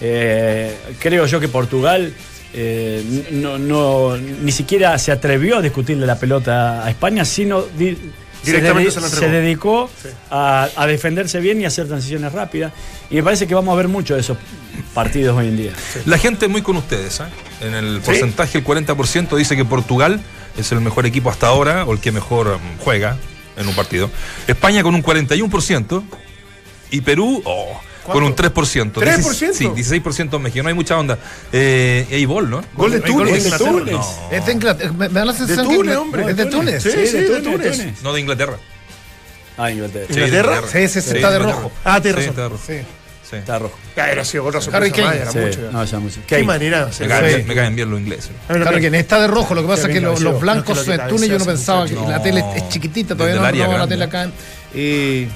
Eh, 0.00 0.74
creo 0.98 1.26
yo 1.26 1.40
que 1.40 1.48
Portugal 1.48 2.12
eh, 2.54 3.02
no, 3.30 4.16
ni 4.16 4.52
siquiera 4.52 4.98
se 4.98 5.12
atrevió 5.12 5.58
a 5.58 5.62
discutirle 5.62 6.06
la 6.06 6.18
pelota 6.18 6.84
a 6.84 6.90
España, 6.90 7.24
sino 7.24 7.64
Directamente 8.44 8.90
se 8.90 9.08
se 9.08 9.28
dedicó 9.28 9.88
Sí. 10.02 10.08
a, 10.30 10.68
a 10.76 10.86
defenderse 10.86 11.40
bien 11.40 11.60
y 11.60 11.64
a 11.64 11.68
hacer 11.68 11.86
transiciones 11.86 12.32
rápidas. 12.32 12.72
Y 13.10 13.16
me 13.16 13.22
parece 13.22 13.46
que 13.46 13.54
vamos 13.54 13.72
a 13.72 13.76
ver 13.76 13.88
mucho 13.88 14.14
de 14.14 14.20
esos 14.20 14.36
partidos 14.94 15.36
hoy 15.36 15.48
en 15.48 15.56
día. 15.56 15.72
La 16.06 16.18
gente 16.18 16.48
muy 16.48 16.62
con 16.62 16.76
ustedes. 16.76 17.20
¿eh? 17.20 17.24
En 17.66 17.74
el 17.74 18.00
porcentaje, 18.00 18.58
el 18.58 18.64
40% 18.64 19.36
dice 19.36 19.56
que 19.56 19.64
Portugal 19.64 20.20
es 20.56 20.72
el 20.72 20.80
mejor 20.80 21.06
equipo 21.06 21.30
hasta 21.30 21.46
ahora 21.46 21.84
o 21.84 21.92
el 21.92 22.00
que 22.00 22.10
mejor 22.12 22.58
mm, 22.58 22.78
juega 22.80 23.16
en 23.56 23.68
un 23.68 23.74
partido. 23.74 24.10
España 24.46 24.82
con 24.82 24.94
un 24.94 25.02
41% 25.02 26.02
y 26.90 27.00
Perú 27.02 27.42
oh, 27.44 27.80
con 28.04 28.22
un 28.22 28.34
3%. 28.34 28.92
3%? 28.92 29.52
Sí, 29.52 29.64
16% 29.66 30.36
en 30.36 30.42
México. 30.42 30.62
No 30.62 30.68
hay 30.68 30.74
mucha 30.74 30.98
onda. 30.98 31.18
Eh, 31.52 32.06
y 32.10 32.14
hay 32.14 32.24
gol, 32.24 32.50
¿no? 32.50 32.62
Gol 32.74 32.90
de 32.90 33.02
Hay 33.04 33.12
gol 33.12 33.26
de 33.26 33.40
Túnez. 33.40 33.58
Túnez. 33.58 33.92
No. 33.94 34.06
Es 34.30 34.46
de 34.46 34.52
Inglaterra. 34.52 34.92
Me, 34.92 35.08
da 35.08 35.24
la 35.24 35.32
sensación 35.32 35.68
que 35.68 35.74
Túnez, 35.76 35.96
hombre. 35.96 36.30
Es 36.30 36.36
de 36.36 36.46
Túnez. 36.46 36.82
Sí, 36.82 36.90
sí, 37.06 37.18
de 37.18 37.40
Túnez. 37.42 38.02
No 38.02 38.12
de 38.12 38.20
Inglaterra. 38.20 38.56
Ah, 39.56 39.70
Inglaterra. 39.70 40.06
Sí, 40.08 40.14
de 40.14 40.26
¿Inglaterra? 40.26 40.62
Sí, 40.70 40.88
sí, 40.88 41.00
sí, 41.00 41.16
está 41.16 41.30
de 41.30 41.38
rojo. 41.38 41.70
Ah, 41.84 42.00
tienes 42.00 42.24
Sí, 42.24 42.30
razón. 42.30 42.30
está 42.30 42.42
de 42.42 42.48
rojo. 42.48 42.62
Sí. 42.66 42.78
Sí. 43.30 43.36
Está 43.36 43.58
rojo. 43.58 43.78
Era 43.96 44.24
sido 44.26 44.44
otra 44.44 44.58
Harry 44.60 44.90
sorpresa 44.90 44.94
Kane. 44.96 45.06
más, 45.06 45.16
era 45.16 45.32
Sí, 45.32 45.38
mucho. 45.38 45.72
no, 45.72 45.84
ya 45.84 45.98
mucho. 46.00 46.20
Qué 46.26 46.34
Kane. 46.36 46.44
manera. 46.44 46.88
Me 47.00 47.08
caen, 47.08 47.24
bien, 47.24 47.46
me 47.48 47.54
caen 47.54 47.76
bien 47.76 47.90
los 47.90 48.00
ingleses. 48.00 48.30
Me- 48.48 48.80
que 48.90 48.98
está 48.98 49.20
de 49.20 49.26
rojo, 49.26 49.54
lo 49.54 49.62
que 49.62 49.68
pasa 49.68 49.82
es 49.82 49.86
que 49.86 49.92
bien 49.92 50.02
lo- 50.04 50.10
cabeceado. 50.10 50.32
los 50.32 50.40
blancos 50.42 50.76
No, 50.76 50.82
que 50.84 50.88
lo 50.88 50.94
en 50.94 51.00
que 51.00 51.08
Túnez 51.08 51.28
yo 51.30 51.38
no 51.38 51.44
pensaba 51.46 51.86
que 51.86 51.94
la 51.94 52.22
tele 52.22 52.40
es, 52.40 52.62
es 52.62 52.68
chiquitita, 52.68 53.14
todavía 53.14 53.40
Desde 53.40 53.66
no, 53.68 53.78
la 53.78 53.86
tele 53.88 54.04
acá. 54.04 54.28
Y 54.74 55.28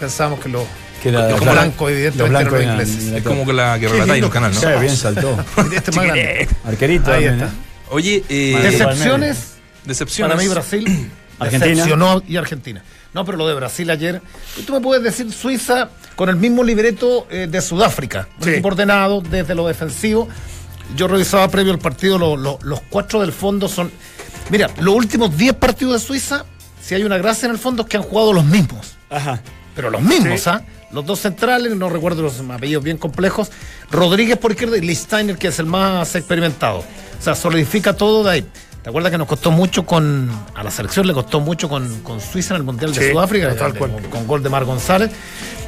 pensábamos 0.00 0.40
que 0.40 0.48
los, 0.48 0.64
Que 1.10 1.16
era- 1.16 1.28
Los 1.30 1.40
claro, 1.40 1.52
blancos, 1.60 1.90
evidentemente, 1.90 2.18
los 2.18 2.28
blancos 2.30 2.60
eran 2.60 2.70
ingleses. 2.72 3.12
Es 3.12 3.22
como 3.22 3.46
que 3.46 3.52
la 3.52 3.78
que 3.78 3.88
relatáis 3.88 4.18
en 4.18 4.24
el 4.24 4.30
canal, 4.30 4.54
¿no? 4.54 4.60
Sí, 4.60 4.66
bien 4.80 4.96
saltó. 4.96 5.44
Este 5.74 5.90
es 5.90 5.96
más 5.96 6.04
grande. 6.06 6.48
Arquerito 6.64 7.12
Ahí 7.12 7.24
también, 7.24 7.34
está. 7.34 7.46
¿eh? 7.46 7.50
Oye, 7.90 8.24
eh, 8.28 8.58
Decepciones. 8.62 9.54
decepciones. 9.84 10.32
Para 10.36 10.42
mí 10.42 10.48
Brasil 10.48 11.10
Argentina. 11.38 11.70
decepcionó 11.74 12.22
y 12.26 12.36
Argentina. 12.36 12.82
No, 13.14 13.24
pero 13.24 13.38
lo 13.38 13.46
de 13.48 13.54
Brasil 13.54 13.88
ayer. 13.90 14.20
¿y 14.58 14.62
¿Tú 14.62 14.72
me 14.74 14.80
puedes 14.80 15.02
decir 15.02 15.32
Suiza 15.32 15.88
con 16.16 16.28
el 16.28 16.36
mismo 16.36 16.62
libreto 16.64 17.26
eh, 17.30 17.46
de 17.50 17.60
Sudáfrica? 17.62 18.28
Un 18.40 18.44
Sí. 18.44 18.60
ordenado 18.62 19.20
desde 19.22 19.54
lo 19.54 19.66
defensivo. 19.68 20.28
Yo 20.96 21.08
revisaba 21.08 21.48
previo 21.48 21.72
al 21.72 21.78
partido, 21.78 22.18
lo- 22.18 22.36
lo- 22.36 22.58
los 22.62 22.80
cuatro 22.90 23.20
del 23.20 23.32
fondo 23.32 23.68
son... 23.68 23.90
Mira, 24.50 24.68
los 24.80 24.94
últimos 24.94 25.36
10 25.36 25.54
partidos 25.54 26.00
de 26.00 26.06
Suiza, 26.06 26.44
si 26.80 26.94
hay 26.94 27.02
una 27.04 27.16
gracia 27.18 27.46
en 27.46 27.52
el 27.52 27.58
fondo 27.58 27.82
es 27.82 27.88
que 27.88 27.96
han 27.96 28.02
jugado 28.02 28.32
los 28.32 28.44
mismos. 28.44 28.96
Ajá. 29.10 29.40
Pero 29.74 29.90
los 29.90 30.00
mismos, 30.02 30.46
¿ah? 30.46 30.62
Los 30.96 31.04
dos 31.04 31.20
centrales, 31.20 31.76
no 31.76 31.90
recuerdo 31.90 32.22
los 32.22 32.40
apellidos 32.40 32.82
bien 32.82 32.96
complejos. 32.96 33.50
Rodríguez 33.90 34.38
por 34.38 34.50
izquierda 34.52 34.78
y 34.78 34.80
Listeiner, 34.80 35.36
que 35.36 35.48
es 35.48 35.58
el 35.58 35.66
más 35.66 36.14
experimentado. 36.16 36.78
O 36.78 37.22
sea, 37.22 37.34
solidifica 37.34 37.92
todo 37.94 38.24
de 38.24 38.30
ahí. 38.30 38.46
¿Te 38.82 38.88
acuerdas 38.88 39.12
que 39.12 39.18
nos 39.18 39.28
costó 39.28 39.50
mucho 39.50 39.84
con. 39.84 40.30
A 40.54 40.64
la 40.64 40.70
selección 40.70 41.06
le 41.06 41.12
costó 41.12 41.40
mucho 41.40 41.68
con, 41.68 42.00
con 42.00 42.18
Suiza 42.20 42.54
en 42.54 42.60
el 42.60 42.64
Mundial 42.64 42.94
de 42.94 43.12
Sudáfrica, 43.12 43.54
tal 43.54 43.74
de- 43.74 43.78
cual. 43.78 43.90
con, 43.92 44.02
con 44.04 44.26
gol 44.26 44.42
de 44.42 44.48
Mar 44.48 44.64
González? 44.64 45.10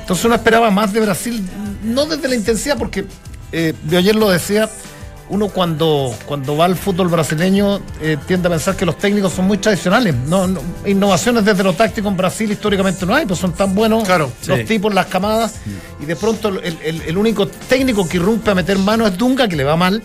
Entonces 0.01 0.25
uno 0.25 0.35
esperaba 0.37 0.71
más 0.71 0.95
de 0.95 1.01
Brasil, 1.01 1.47
no 1.85 2.07
desde 2.07 2.27
la 2.27 2.35
intensidad, 2.35 2.79
porque 2.79 3.05
eh, 3.53 3.75
de 3.83 3.97
ayer 3.99 4.17
lo 4.17 4.31
decía. 4.31 4.71
Uno 5.31 5.49
cuando, 5.49 6.15
cuando 6.25 6.57
va 6.57 6.65
al 6.65 6.75
fútbol 6.75 7.09
brasileño 7.09 7.81
eh, 8.01 8.17
tiende 8.27 8.49
a 8.49 8.51
pensar 8.51 8.75
que 8.77 8.87
los 8.87 8.97
técnicos 8.97 9.33
son 9.35 9.47
muy 9.47 9.59
tradicionales. 9.59 10.15
No, 10.15 10.47
no- 10.47 10.63
innovaciones 10.87 11.45
desde 11.45 11.63
lo 11.63 11.75
táctico 11.75 12.09
en 12.09 12.17
Brasil 12.17 12.51
históricamente 12.51 13.05
no 13.05 13.15
hay, 13.15 13.27
pues 13.27 13.39
son 13.39 13.53
tan 13.53 13.75
buenos 13.75 14.05
Claro, 14.05 14.33
los 14.47 14.59
sí. 14.61 14.65
tipos, 14.65 14.95
las 14.95 15.07
camadas, 15.07 15.57
y 16.01 16.07
de 16.07 16.17
pronto 16.17 16.49
el, 16.49 16.79
el- 16.83 17.03
el 17.03 17.19
único 17.19 17.47
técnico 17.47 18.09
que 18.09 18.17
irrumpe 18.17 18.51
a 18.51 18.55
meter 18.55 18.79
mano 18.79 19.07
es 19.07 19.19
Dunga, 19.19 19.47
que 19.49 19.57
le 19.57 19.65
va 19.65 19.77
mal, 19.77 20.03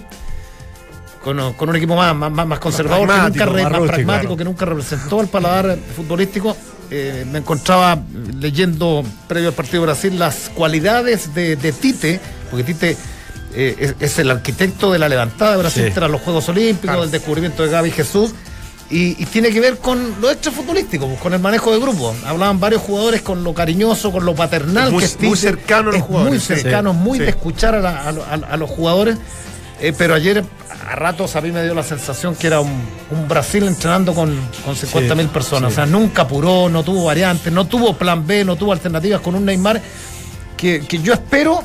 con, 1.23 1.53
con 1.53 1.69
un 1.69 1.75
equipo 1.77 1.95
más, 1.95 2.13
más, 2.15 2.29
más- 2.31 2.47
más 2.47 2.59
conservador, 2.59 3.07
que 3.07 3.13
pragmático, 3.13 3.45
nunca, 3.45 3.55
re- 3.55 3.63
más 3.63 3.71
más 3.71 3.81
pragmático, 3.89 4.21
claro. 4.27 4.37
que 4.37 4.43
nunca 4.43 4.65
representó 4.65 5.21
el 5.21 5.27
paladar 5.27 5.77
futbolístico. 5.95 6.57
Eh, 6.91 7.25
me 7.31 7.39
encontraba 7.39 7.97
leyendo 8.39 9.03
previo 9.27 9.49
al 9.49 9.55
partido 9.55 9.81
de 9.81 9.85
Brasil 9.87 10.19
las 10.19 10.51
cualidades 10.53 11.33
de, 11.33 11.55
de 11.55 11.71
Tite, 11.71 12.19
porque 12.51 12.65
Tite 12.65 12.97
eh, 13.55 13.75
es, 13.79 13.95
es 13.99 14.19
el 14.19 14.29
arquitecto 14.31 14.91
de 14.91 14.99
la 14.99 15.09
levantada 15.09 15.51
de 15.51 15.57
Brasil 15.57 15.83
Sí. 15.87 15.91
tras 15.93 16.09
los 16.09 16.21
Juegos 16.21 16.47
Olímpicos, 16.49 16.99
del 17.01 17.11
descubrimiento 17.11 17.63
de 17.63 17.69
Gaby 17.69 17.91
Jesús. 17.91 18.31
Y, 18.89 19.21
y 19.21 19.25
tiene 19.25 19.49
que 19.49 19.59
ver 19.59 19.77
con 19.77 20.21
lo 20.21 20.29
extrafutbolístico, 20.29 21.07
pues, 21.07 21.19
con 21.19 21.33
el 21.33 21.39
manejo 21.39 21.71
de 21.71 21.79
grupo. 21.79 22.13
Hablaban 22.27 22.59
varios 22.59 22.81
jugadores 22.81 23.21
con 23.23 23.43
lo 23.43 23.53
cariñoso, 23.53 24.11
con 24.11 24.23
lo 24.25 24.35
paternal 24.35 24.91
Muy- 24.91 24.99
que 24.99 25.05
es 25.05 25.19
muy 25.21 25.37
cercano 25.37 25.89
a 25.89 25.93
los 25.93 26.01
Es 26.01 26.07
jugadores, 26.07 26.31
Muy 26.33 26.39
sí. 26.57 26.61
cercano, 26.61 26.93
muy 26.93 27.17
Sí. 27.17 27.23
de 27.23 27.29
escuchar 27.31 27.73
a, 27.75 27.79
la- 27.79 28.01
a 28.07 28.11
lo- 28.11 28.23
a- 28.23 28.33
a 28.53 28.57
los 28.57 28.69
jugadores. 28.69 29.17
Eh, 29.81 29.93
pero 29.97 30.13
ayer 30.13 30.43
a 30.87 30.95
ratos 30.95 31.35
a 31.35 31.41
mí 31.41 31.51
me 31.51 31.63
dio 31.63 31.73
la 31.73 31.81
sensación 31.83 32.35
que 32.35 32.47
era 32.47 32.59
un, 32.59 32.71
un 33.09 33.27
Brasil 33.27 33.63
entrenando 33.63 34.13
con, 34.13 34.37
con 34.63 34.75
50 34.75 35.15
mil 35.15 35.27
personas. 35.27 35.71
O 35.71 35.75
sea, 35.75 35.85
nunca 35.85 36.21
apuró, 36.23 36.69
no 36.69 36.83
tuvo 36.83 37.05
variantes, 37.05 37.51
no 37.51 37.65
tuvo 37.65 37.93
plan 37.97 38.27
B, 38.27 38.45
no 38.45 38.55
tuvo 38.57 38.71
alternativas 38.73 39.21
con 39.21 39.33
un 39.35 39.45
Neymar 39.45 39.81
que, 40.55 40.81
que 40.87 40.99
yo 40.99 41.13
espero 41.13 41.63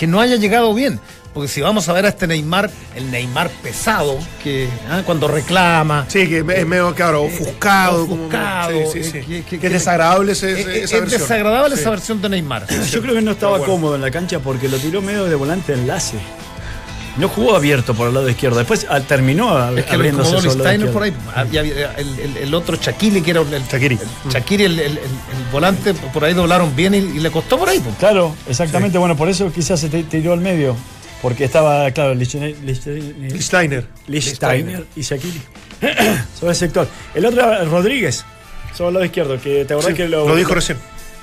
que 0.00 0.06
no 0.06 0.18
haya 0.18 0.36
llegado 0.36 0.72
bien. 0.72 0.98
Porque 1.34 1.46
si 1.46 1.60
vamos 1.60 1.88
a 1.88 1.92
ver 1.92 2.06
a 2.06 2.08
este 2.08 2.26
Neymar, 2.26 2.68
el 2.96 3.08
Neymar 3.10 3.50
pesado, 3.62 4.18
que 4.42 4.66
ah, 4.90 5.02
cuando 5.06 5.28
reclama, 5.28 6.06
Sí, 6.08 6.26
que 6.26 6.38
es 6.38 6.66
medio, 6.66 6.92
claro, 6.94 7.22
ofuscado. 7.24 8.06
como- 8.08 8.22
ofuscado, 8.24 8.70
sí, 8.92 9.04
sí, 9.04 9.10
sí. 9.12 9.18
eh, 9.18 9.24
que- 9.28 9.44
que- 9.44 9.58
Que 9.60 9.66
es 9.68 9.72
desagradable 9.74 10.32
ese- 10.32 10.50
eh, 10.52 10.54
eh, 10.54 10.82
esa 10.84 10.96
es 10.96 11.00
versión. 11.02 11.20
desagradable 11.20 11.74
esa 11.76 11.90
versión 11.90 12.20
de 12.20 12.30
Neymar. 12.30 12.66
Yo 12.90 13.00
creo 13.02 13.14
que 13.14 13.20
no 13.20 13.30
estaba 13.32 13.58
cómodo 13.64 13.94
en 13.94 14.00
la 14.00 14.10
cancha 14.10 14.40
porque 14.40 14.68
lo 14.68 14.78
tiró 14.78 15.02
medio 15.02 15.26
de 15.26 15.34
volante 15.36 15.72
enlace. 15.74 16.16
No 17.20 17.28
jugó 17.28 17.54
abierto 17.56 17.94
por 17.94 18.08
el 18.08 18.14
lado 18.14 18.28
izquierdo. 18.28 18.58
Después 18.58 18.86
ah, 18.88 19.00
terminó 19.00 19.74
Es 19.76 19.84
que 19.84 19.94
abriéndose 19.94 20.30
solo 20.30 20.50
al 20.52 20.58
Steiner 20.60 20.90
por 20.90 21.02
ahí. 21.02 21.12
Había- 21.34 21.60
había 21.60 21.92
el, 21.94 22.18
el- 22.18 22.36
el 22.38 22.54
otro 22.54 22.76
que 23.22 23.30
era 23.30 23.40
el, 23.40 23.52
el- 23.54 23.62
Shaqiri. 23.64 23.98
el 24.64 24.64
el, 24.64 24.78
el- 24.80 24.80
el- 24.80 24.98
el 24.98 25.52
volante, 25.52 25.94
por 25.94 26.24
ahí 26.24 26.34
doblaron 26.34 26.74
bien 26.74 26.94
y, 26.94 26.98
y 26.98 27.20
le 27.20 27.30
costó 27.30 27.58
por 27.58 27.68
ahí. 27.68 27.78
pues. 27.80 27.94
Claro, 27.96 28.34
exactamente. 28.48 28.98
Bueno, 28.98 29.16
por 29.16 29.28
eso 29.28 29.52
quizás 29.52 29.78
se 29.80 29.88
tiró 29.88 30.32
al 30.32 30.40
medio. 30.40 30.76
Porque 31.22 31.44
estaba, 31.44 31.90
claro, 31.90 32.14
Lichtene- 32.14 32.56
Lichtene- 32.64 33.38
Steiner. 33.40 33.86
Lichtsteiner 34.06 34.86
y 34.96 35.02
Shakiri. 35.02 35.42
sobre 36.38 36.50
el 36.52 36.56
sector. 36.56 36.88
El 37.14 37.26
otro 37.26 37.42
era 37.42 37.64
Rodríguez, 37.64 38.24
sobre 38.74 38.88
el 38.88 38.94
lado 38.94 39.04
izquierdo, 39.04 39.38
que 39.40 39.64
te 39.66 39.74
acordás 39.74 39.90
Sí, 39.90 39.96
que 39.96 40.08
lo, 40.08 40.26
lo 40.26 40.34
dijo 40.36 40.54
recién. 40.54 40.78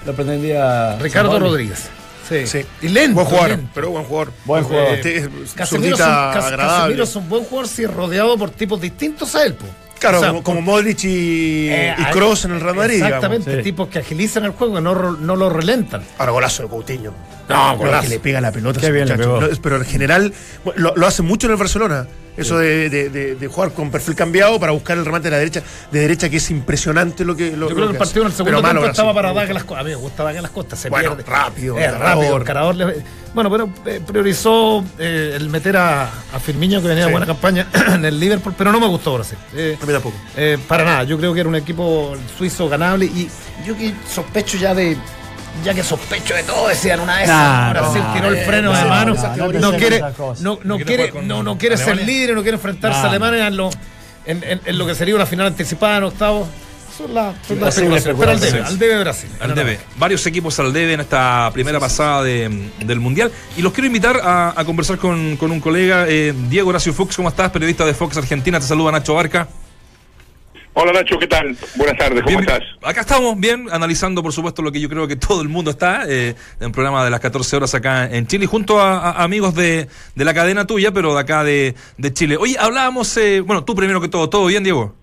Lo 0.05 0.13
pretendía. 0.13 0.97
Ricardo. 0.99 1.39
Rodríguez. 1.39 1.85
Sí. 2.27 2.45
Sí. 2.47 2.65
Y 2.81 2.89
lento. 2.89 3.15
Buen 3.15 3.25
jugador, 3.27 3.49
lento. 3.49 3.69
pero 3.73 3.89
buen 3.91 4.03
jugador. 4.05 4.33
Buen 4.45 4.63
jugador. 4.63 4.93
Este 4.95 5.17
es 5.17 5.29
Casemiro, 5.55 5.95
es 5.95 6.01
un. 6.01 6.07
Casemiro 6.07 7.03
es 7.03 7.15
un 7.15 7.29
buen 7.29 7.43
jugador 7.45 7.67
si 7.67 7.83
es 7.83 7.93
rodeado 7.93 8.37
por 8.37 8.49
tipos 8.51 8.79
distintos 8.81 9.35
a 9.35 9.45
él. 9.45 9.53
pues. 9.53 9.71
Claro, 9.99 10.17
O 10.17 10.21
sea, 10.21 10.29
como, 10.29 10.43
como 10.43 10.61
Modric 10.61 11.03
y, 11.05 11.69
eh, 11.71 11.95
y 11.97 12.03
Kroos 12.11 12.45
en 12.45 12.51
el 12.51 12.61
Real 12.61 12.75
Madrid. 12.75 13.01
Exactamente, 13.03 13.49
digamos. 13.49 13.63
Tipos 13.63 13.87
que 13.87 13.97
agilizan 13.99 14.45
el 14.45 14.51
juego 14.51 14.77
y 14.77 14.81
no, 14.83 14.93
no 15.13 15.35
lo 15.35 15.49
relentan. 15.49 16.03
Ahora 16.19 16.33
golazo 16.33 16.61
de 16.63 16.69
Coutinho. 16.69 17.13
No, 17.49 17.77
Pero 17.81 18.01
que 18.01 18.07
le 18.07 18.19
pega 18.19 18.39
la 18.39 18.51
pelota. 18.51 18.79
Qué 18.79 18.91
bien 18.91 19.07
le 19.07 19.15
muchacho. 19.17 19.39
pegó. 19.39 19.51
No, 19.51 19.57
pero 19.61 19.77
en 19.77 19.85
general 19.85 20.33
lo, 20.75 20.95
lo 20.95 21.07
hace 21.07 21.23
mucho 21.23 21.47
en 21.47 21.53
el 21.53 21.57
Barcelona. 21.57 22.05
Eso 22.37 22.59
de, 22.59 22.89
de- 22.89 23.09
de- 23.09 23.35
de 23.35 23.47
jugar 23.47 23.71
con 23.73 23.89
perfil 23.91 24.15
cambiado 24.15 24.59
para 24.59 24.71
buscar 24.71 24.97
el 24.97 25.03
remate 25.05 25.25
de 25.25 25.31
la 25.31 25.37
derecha, 25.39 25.63
de 25.91 25.99
derecha 25.99 26.29
que 26.29 26.37
es 26.37 26.49
impresionante 26.51 27.25
lo 27.25 27.35
que 27.35 27.57
lo, 27.57 27.67
Yo 27.69 27.75
creo 27.75 27.87
que 27.87 27.93
el 27.93 27.97
partido 27.97 28.21
en 28.21 28.27
el 28.27 28.33
segundo 28.33 28.61
tiempo 28.61 28.85
estaba 28.85 29.13
para 29.13 29.33
Douglas 29.33 29.63
Costa. 29.63 29.81
A 29.81 29.83
mí 29.83 29.89
me 29.89 29.95
gusta 29.95 30.23
Douglas 30.23 30.51
Costa. 30.51 30.75
Se 30.75 30.89
Bueno, 30.89 31.15
pierde. 31.15 31.29
rápido, 31.31 31.77
Es 31.79 31.97
rápido. 31.97 32.37
el 32.37 32.43
Carador 32.43 32.75
le- 32.75 33.03
Bueno, 33.33 33.49
pero 33.51 33.69
eh, 33.85 34.01
priorizó 34.05 34.83
eh, 34.99 35.33
el 35.35 35.49
meter 35.49 35.77
a, 35.77 36.03
a 36.33 36.39
Firmino, 36.39 36.81
que 36.81 36.87
venía 36.87 37.03
de 37.03 37.09
Sí. 37.09 37.11
buena 37.11 37.25
campaña 37.25 37.67
en 37.93 38.05
el 38.05 38.19
Liverpool, 38.19 38.53
pero 38.57 38.71
no 38.71 38.79
me 38.79 38.87
gustó 38.87 39.15
Brasil. 39.15 39.37
Eh, 39.55 39.77
A 39.81 39.85
mí 39.85 39.91
tampoco. 39.93 40.15
eh, 40.35 40.57
para 40.67 40.83
nada. 40.85 41.03
Yo 41.03 41.17
creo 41.17 41.33
que 41.33 41.39
era 41.39 41.49
un 41.49 41.55
equipo 41.55 42.15
suizo 42.37 42.69
ganable 42.69 43.05
y 43.05 43.27
yo 43.65 43.75
que 43.77 43.93
sospecho 44.13 44.57
ya 44.57 44.73
de. 44.75 44.95
Ya 45.63 45.73
que 45.73 45.83
sospecho 45.83 46.33
de 46.35 46.43
todo, 46.43 46.67
decían 46.67 46.99
una 46.99 47.17
vez. 47.17 47.27
Nah, 47.27 47.71
Brasil 47.71 48.01
no, 48.03 48.13
tiró 48.13 48.27
el 48.29 48.37
freno 48.45 48.71
no, 48.71 48.77
de 48.77 48.85
mano. 48.85 49.15
no, 49.59 49.71
quiere, 49.77 49.99
no, 50.39 50.59
no 50.63 50.77
quiere 50.77 51.11
no, 51.23 51.43
no 51.43 51.57
quiere 51.57 51.77
ser 51.77 51.89
Alemania. 51.93 52.05
líder, 52.13 52.35
no 52.35 52.41
quiere 52.41 52.55
enfrentarse 52.55 52.99
a 52.99 53.03
Nah. 53.03 53.09
Alemania 53.09 53.47
en 53.47 53.57
lo, 53.57 53.69
en, 54.25 54.43
en- 54.43 54.61
en 54.65 54.77
lo 54.77 54.85
que 54.85 54.95
sería 54.95 55.15
una 55.15 55.25
final 55.25 55.47
anticipada 55.47 55.97
en 55.97 56.03
octavos. 56.03 56.47
Son 56.97 57.13
las 57.13 57.35
son 57.47 57.59
las. 57.59 57.75
Pero 57.75 58.31
al 58.31 58.39
debe, 58.39 58.61
al 58.63 58.79
debe 58.79 58.99
Brasil. 58.99 59.29
Al 59.39 59.53
debe. 59.53 59.79
Varios 59.97 60.25
equipos 60.25 60.57
al 60.59 60.73
debe 60.73 60.93
en 60.93 61.01
esta 61.01 61.49
primera 61.53 61.79
pasada 61.79 62.23
de- 62.23 62.69
del 62.79 62.99
Mundial. 62.99 63.31
Y 63.55 63.61
los 63.61 63.71
quiero 63.73 63.85
invitar 63.87 64.19
a, 64.23 64.53
a 64.59 64.65
conversar 64.65 64.97
con, 64.97 65.37
con 65.37 65.51
un 65.51 65.59
colega, 65.59 66.05
eh, 66.07 66.33
Diego 66.49 66.69
Horacio 66.69 66.93
Fox. 66.93 67.15
¿Cómo 67.15 67.29
estás? 67.29 67.51
Periodista 67.51 67.85
de 67.85 67.93
Fox 67.93 68.17
Argentina. 68.17 68.59
Te 68.59 68.65
saluda 68.65 68.91
Nacho 68.91 69.13
Barca. 69.13 69.47
Hola 70.79 70.93
Nacho, 70.93 71.17
¿qué 71.17 71.25
tal? 71.25 71.57
Buenas 71.75 71.97
tardes, 71.97 72.21
¿cómo 72.21 72.37
Bien, 72.37 72.39
estás? 72.41 72.61
Acá 72.83 73.01
estamos, 73.01 73.39
bien, 73.39 73.67
analizando 73.71 74.21
por 74.21 74.31
supuesto 74.31 74.61
lo 74.61 74.71
que 74.71 74.79
yo 74.79 74.87
creo 74.87 75.07
que 75.07 75.15
todo 75.15 75.41
el 75.41 75.49
mundo 75.49 75.71
está, 75.71 76.03
eh, 76.07 76.35
en 76.59 76.65
el 76.67 76.71
programa 76.71 77.03
de 77.03 77.09
las 77.09 77.19
14 77.19 77.55
horas 77.55 77.73
acá 77.73 78.05
en 78.05 78.27
Chile, 78.27 78.45
junto 78.45 78.79
a, 78.79 79.09
a 79.09 79.23
amigos 79.23 79.55
de, 79.55 79.87
de 80.13 80.25
la 80.25 80.35
cadena 80.35 80.67
tuya, 80.67 80.91
pero 80.91 81.15
de 81.15 81.19
acá 81.19 81.43
de, 81.43 81.73
de 81.97 82.13
Chile. 82.13 82.37
Oye, 82.37 82.57
hablábamos, 82.59 83.17
eh, 83.17 83.39
bueno, 83.41 83.65
tú 83.65 83.73
primero 83.73 83.99
que 83.99 84.07
todo, 84.07 84.29
¿todo 84.29 84.45
bien, 84.45 84.63
Diego? 84.63 84.93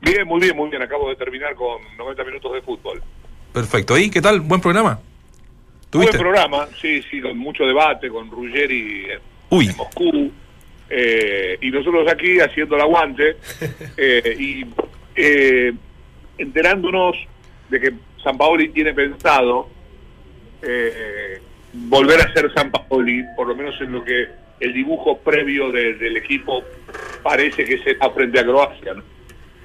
Bien, 0.00 0.26
muy 0.26 0.40
bien, 0.40 0.56
muy 0.56 0.68
bien. 0.68 0.82
Acabo 0.82 1.08
de 1.08 1.14
terminar 1.14 1.54
con 1.54 1.78
90 1.96 2.24
minutos 2.24 2.52
de 2.52 2.62
fútbol. 2.62 3.00
Perfecto. 3.52 3.96
¿Y 3.96 4.10
qué 4.10 4.20
tal? 4.20 4.40
¿Buen 4.40 4.60
programa? 4.60 4.94
Buen 4.94 5.90
¿Tuviste? 5.90 6.18
programa, 6.18 6.66
sí, 6.82 7.00
sí, 7.08 7.20
con 7.20 7.38
mucho 7.38 7.62
debate, 7.62 8.08
con 8.08 8.28
Ruggeri 8.32 9.04
en, 9.12 9.20
Uy. 9.50 9.66
en 9.68 9.76
Moscú. 9.76 10.32
eh, 10.90 11.56
y 11.60 11.70
nosotros 11.70 12.10
aquí 12.10 12.40
haciendo 12.40 12.74
el 12.74 12.82
aguante 12.82 13.36
eh, 13.96 14.36
y 14.38 14.64
eh, 15.16 15.72
enterándonos 16.38 17.16
de 17.70 17.80
que 17.80 17.92
San 18.22 18.36
Paoli 18.38 18.70
tiene 18.70 18.92
pensado 18.94 19.68
eh, 20.62 21.40
volver 21.72 22.20
a 22.20 22.32
ser 22.32 22.52
San 22.54 22.70
Paoli, 22.70 23.22
por 23.36 23.46
lo 23.48 23.54
menos 23.54 23.74
en 23.80 23.92
lo 23.92 24.04
que 24.04 24.26
el 24.60 24.72
dibujo 24.72 25.18
previo 25.18 25.70
de- 25.72 25.94
del 25.94 26.16
equipo 26.16 26.62
parece 27.22 27.64
que 27.64 27.78
será 27.82 28.10
frente 28.10 28.38
a 28.40 28.44
Croacia. 28.44 28.94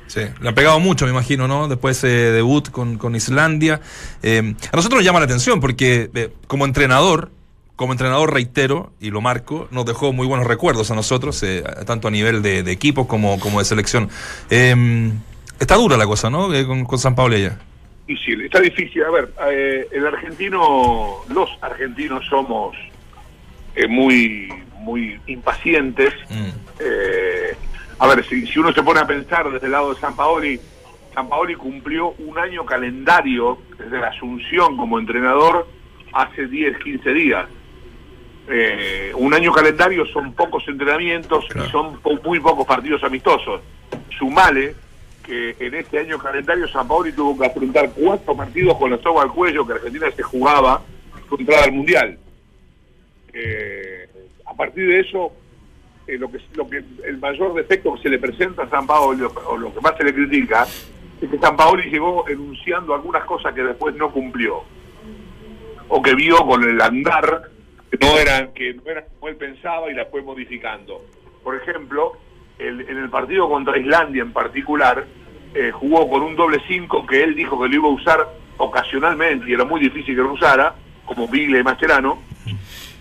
Sí, 0.08 0.22
le 0.42 0.50
han 0.50 0.56
pegado 0.56 0.80
mucho, 0.80 1.06
me 1.06 1.12
imagino, 1.12 1.48
¿no? 1.48 1.68
Después 1.68 1.98
ese 1.98 2.08
debut 2.32 2.70
con, 2.72 2.98
con 2.98 3.16
Islandia. 3.16 3.80
Eh, 4.24 4.40
a 4.72 4.76
nosotros 4.76 4.98
nos 5.00 5.06
llama 5.06 5.20
la 5.20 5.26
atención 5.26 5.60
porque 5.62 6.10
eh, 6.16 6.30
como 6.48 6.66
entrenador, 6.66 7.30
como 7.76 7.92
entrenador 7.94 8.34
reitero, 8.34 8.92
y 9.00 9.12
lo 9.12 9.22
marco, 9.22 9.68
nos 9.70 9.86
dejó 9.86 10.12
muy 10.12 10.26
buenos 10.26 10.48
recuerdos 10.48 10.90
a 10.90 10.96
nosotros, 10.96 11.42
eh, 11.44 11.64
tanto 11.86 12.08
a 12.08 12.12
nivel 12.12 12.42
de, 12.42 12.64
de 12.64 12.72
equipo 12.72 13.08
como, 13.08 13.40
como 13.40 13.60
de 13.60 13.66
selección. 13.66 14.10
Está 15.60 15.76
dura 15.76 15.98
la 15.98 16.06
cosa, 16.06 16.30
¿no? 16.30 16.54
Eh, 16.54 16.66
con, 16.66 16.86
con 16.86 16.98
San 17.00 17.16
Pablo 17.16 17.36
allá. 17.36 17.58
difícil, 18.08 18.42
está 18.42 18.60
difícil. 18.60 19.04
A 19.04 19.12
ver, 19.12 19.30
eh, 19.52 19.88
el 19.92 20.06
argentino, 20.08 21.18
los 21.30 21.50
argentinos 21.62 22.26
somos 22.28 22.76
eh, 23.76 23.88
muy, 23.88 24.50
muy 24.80 25.20
impacientes. 25.28 26.14
Mm. 26.30 26.50
Eh, 26.80 27.56
a 28.00 28.08
ver, 28.08 28.26
si, 28.26 28.48
si 28.48 28.60
uno 28.60 28.72
se 28.74 28.82
pone 28.84 29.00
a 29.02 29.06
pensar 29.08 29.52
desde 29.52 29.66
el 29.66 29.74
lado 29.74 29.94
de 29.94 30.00
San 30.00 30.16
Paoli, 30.16 30.60
San 31.14 31.28
Paoli 31.28 31.56
cumplió 31.56 32.12
un 32.20 32.38
año 32.38 32.66
calendario 32.66 33.58
desde 33.78 34.00
la 34.00 34.08
asunción 34.08 34.78
como 34.78 34.98
entrenador 35.00 35.68
hace 36.14 36.48
10, 36.48 36.78
15 36.80 37.14
días. 37.14 37.46
Eh, 38.52 39.12
un 39.16 39.34
año 39.34 39.52
calendario 39.52 40.06
son 40.08 40.34
pocos 40.34 40.64
entrenamientos 40.68 41.46
y 41.54 41.70
son 41.70 42.00
po- 42.00 42.18
muy 42.24 42.40
pocos 42.40 42.66
partidos 42.66 43.04
amistosos. 43.04 43.62
Sumale 44.18 44.76
que 45.30 45.56
en 45.60 45.76
este 45.76 46.00
año 46.00 46.18
calendario 46.18 46.68
San 46.68 46.88
Paoli 46.88 47.12
tuvo 47.12 47.38
que 47.38 47.46
afrontar 47.46 47.92
cuatro 47.92 48.36
partidos 48.36 48.76
con 48.78 48.90
la 48.90 48.98
soga 48.98 49.22
al 49.22 49.32
cuello 49.32 49.66
que 49.66 49.74
Argentina 49.74 50.10
se 50.16 50.24
jugaba 50.24 50.82
su 51.30 51.36
entrada 51.36 51.66
al 51.66 51.72
Mundial. 51.72 52.18
Eh, 53.34 54.10
a 54.46 54.54
partir 54.56 54.88
de 54.88 55.00
eso, 55.02 55.32
eh, 56.08 56.18
lo 56.18 56.32
que 56.32 56.40
lo 56.56 56.68
que 56.68 56.84
el 57.06 57.18
mayor 57.20 57.54
defecto 57.54 57.94
que 57.94 58.02
se 58.02 58.10
le 58.10 58.18
presenta 58.18 58.64
a 58.64 58.70
San 58.70 58.88
Paoli 58.88 59.22
o, 59.24 59.56
lo 59.58 59.72
que 59.74 59.80
más 59.82 59.96
se 59.98 60.04
le 60.04 60.14
critica 60.14 60.64
es 61.22 61.30
que 61.30 61.38
San 61.38 61.56
Paoli 61.56 61.90
llegó 61.92 62.28
enunciando 62.28 62.96
algunas 62.96 63.24
cosas 63.26 63.54
que 63.54 63.62
después 63.62 63.96
no 63.96 64.12
cumplió 64.12 64.64
o 65.90 66.02
que 66.02 66.16
vio 66.16 66.38
con 66.46 66.64
el 66.64 66.82
andar 66.82 67.44
que 67.92 67.98
no 68.04 68.18
eran 68.18 68.52
que 68.54 68.74
no 68.74 68.82
eran 68.88 69.04
como 69.20 69.30
él 69.30 69.36
pensaba 69.36 69.92
y 69.92 69.94
la 69.94 70.06
fue 70.06 70.24
modificando. 70.24 71.06
Por 71.44 71.56
ejemplo, 71.56 72.14
el- 72.58 72.82
en 72.82 72.98
el 72.98 73.10
partido 73.10 73.48
contra 73.48 73.78
Islandia 73.78 74.24
en 74.24 74.34
particular 74.34 75.06
eh, 75.54 75.72
jugó 75.72 76.10
con 76.10 76.22
un 76.24 76.36
doble 76.36 76.62
5 76.68 77.06
que 77.08 77.24
él 77.24 77.36
dijo 77.36 77.60
que 77.62 77.68
lo 77.70 77.76
iba 77.76 77.88
a 77.88 77.92
usar 77.92 78.28
ocasionalmente 78.58 79.50
y 79.50 79.54
era 79.54 79.64
muy 79.66 79.80
difícil 79.80 80.16
que 80.16 80.22
lo 80.22 80.34
usara, 80.34 80.76
como 81.06 81.28
Biglia 81.28 81.60
y 81.60 81.64
Mascherano, 81.64 82.20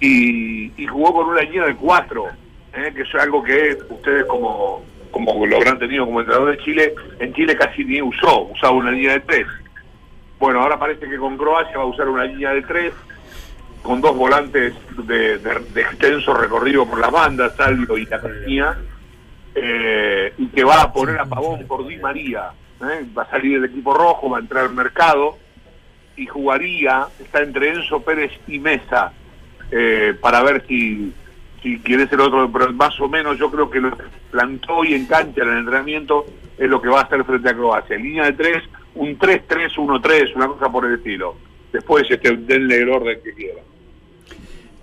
y, 0.00 0.73
y 0.83 0.87
jugó 0.87 1.12
con 1.12 1.28
una 1.28 1.43
línea 1.43 1.64
de 1.67 1.75
4, 1.76 2.25
que 2.95 3.02
es 3.02 3.14
algo 3.17 3.43
que 3.43 3.76
ustedes 3.90 4.25
como 4.26 4.83
como 5.11 5.47
lo 5.47 5.57
habrán 5.57 5.78
tenido 5.78 6.05
como 6.05 6.21
entrenador 6.21 6.50
de 6.57 6.62
Chile, 6.62 6.95
en 7.19 7.33
Chile 7.33 7.57
casi 7.57 7.83
ni 7.83 8.00
usó, 8.02 8.43
usaba 8.43 8.75
una 8.75 8.90
línea 8.90 9.14
de 9.14 9.21
3. 9.21 9.47
Bueno, 10.38 10.61
ahora 10.61 10.78
parece 10.78 11.09
que 11.09 11.17
con 11.17 11.37
Croacia 11.38 11.78
va 11.78 11.85
a 11.85 11.87
usar 11.87 12.09
una 12.09 12.25
línea 12.25 12.50
de 12.50 12.61
3 12.62 12.93
con 13.83 14.00
dos 14.02 14.14
volantes 14.14 14.75
de, 15.07 15.38
de- 15.38 15.81
extenso 15.81 16.35
recorrido 16.35 16.87
por 16.87 17.00
las 17.00 17.11
bandas, 17.11 17.57
Salvio 17.57 17.97
y 17.97 18.05
Catanía, 18.05 18.76
eh, 19.55 20.33
y 20.38 20.47
que 20.49 20.64
va 20.64 20.83
a 20.83 20.93
poner 20.93 21.19
a 21.19 21.25
Pavón 21.25 21.67
por 21.67 21.87
Di 21.87 21.97
María. 21.97 22.50
¿eh? 22.81 23.07
Va 23.17 23.23
a 23.23 23.31
salir 23.31 23.57
el 23.57 23.64
equipo 23.64 23.95
rojo, 23.95 24.31
va 24.31 24.38
a 24.38 24.40
entrar 24.40 24.64
al 24.64 24.75
mercado 24.75 25.37
y 26.17 26.26
jugaría, 26.26 27.07
está 27.21 27.43
entre 27.43 27.75
Enzo 27.75 28.02
Pérez 28.02 28.33
y 28.49 28.59
Mesa, 28.59 29.12
eh, 29.71 30.14
para 30.21 30.43
ver 30.43 30.64
si, 30.67 31.12
si 31.62 31.78
quiere 31.78 32.09
ser 32.09 32.21
otro, 32.21 32.50
pero 32.50 32.73
más 32.73 32.99
o 33.00 33.09
menos 33.09 33.38
yo 33.38 33.50
creo 33.50 33.71
que 33.71 33.81
lo 33.81 33.97
que 33.97 34.05
plantó 34.31 34.85
y 34.85 34.95
en 34.95 35.07
cancha 35.07 35.43
en 35.43 35.49
el 35.49 35.59
entrenamiento 35.59 36.26
es 36.59 36.69
lo 36.69 36.83
que 36.83 36.88
va 36.88 37.00
a 37.00 37.05
hacer 37.05 37.25
frente 37.25 37.49
a 37.49 37.55
Croacia. 37.55 37.97
En 37.97 38.02
línea 38.02 38.25
de 38.25 38.33
3, 38.33 38.64
un 38.97 39.19
3-3-1-3, 39.19 40.35
una 40.35 40.49
cosa 40.49 40.69
por 40.71 40.87
el 40.87 40.95
estilo. 40.95 41.37
Después 41.73 42.05
este, 42.11 42.37
denle 42.37 42.78
el 42.78 42.88
orden 42.88 43.21
que 43.23 43.33
quieran. 43.35 43.64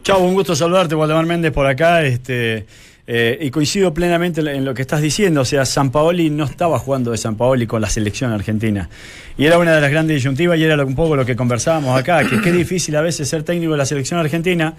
Chau, 0.03 0.23
un 0.23 0.35
gusto 0.35 0.55
saludarte, 0.55 0.95
Waldemar 0.95 1.25
Méndez, 1.25 1.51
por 1.51 1.65
acá. 1.65 2.03
Este, 2.03 2.65
eh, 3.07 3.37
y 3.41 3.51
coincido 3.51 3.93
plenamente 3.93 4.41
en 4.41 4.65
lo 4.65 4.73
que 4.73 4.81
estás 4.81 5.01
diciendo. 5.01 5.41
O 5.41 5.45
sea, 5.45 5.65
San 5.65 5.91
Paoli 5.91 6.29
no 6.29 6.45
estaba 6.45 6.79
jugando 6.79 7.11
de 7.11 7.17
San 7.17 7.35
Paoli 7.35 7.67
con 7.67 7.81
la 7.81 7.89
selección 7.89 8.31
argentina. 8.31 8.89
Y 9.37 9.45
era 9.45 9.59
una 9.59 9.73
de 9.75 9.81
las 9.81 9.91
grandes 9.91 10.15
disyuntivas 10.15 10.57
y 10.57 10.63
era 10.63 10.83
un 10.83 10.95
poco 10.95 11.15
lo 11.15 11.25
que 11.25 11.35
conversábamos 11.35 11.97
acá, 11.99 12.27
que 12.27 12.41
qué 12.41 12.51
difícil 12.51 12.95
a 12.95 13.01
veces 13.01 13.27
ser 13.29 13.43
técnico 13.43 13.73
de 13.73 13.77
la 13.77 13.85
selección 13.85 14.19
argentina 14.19 14.73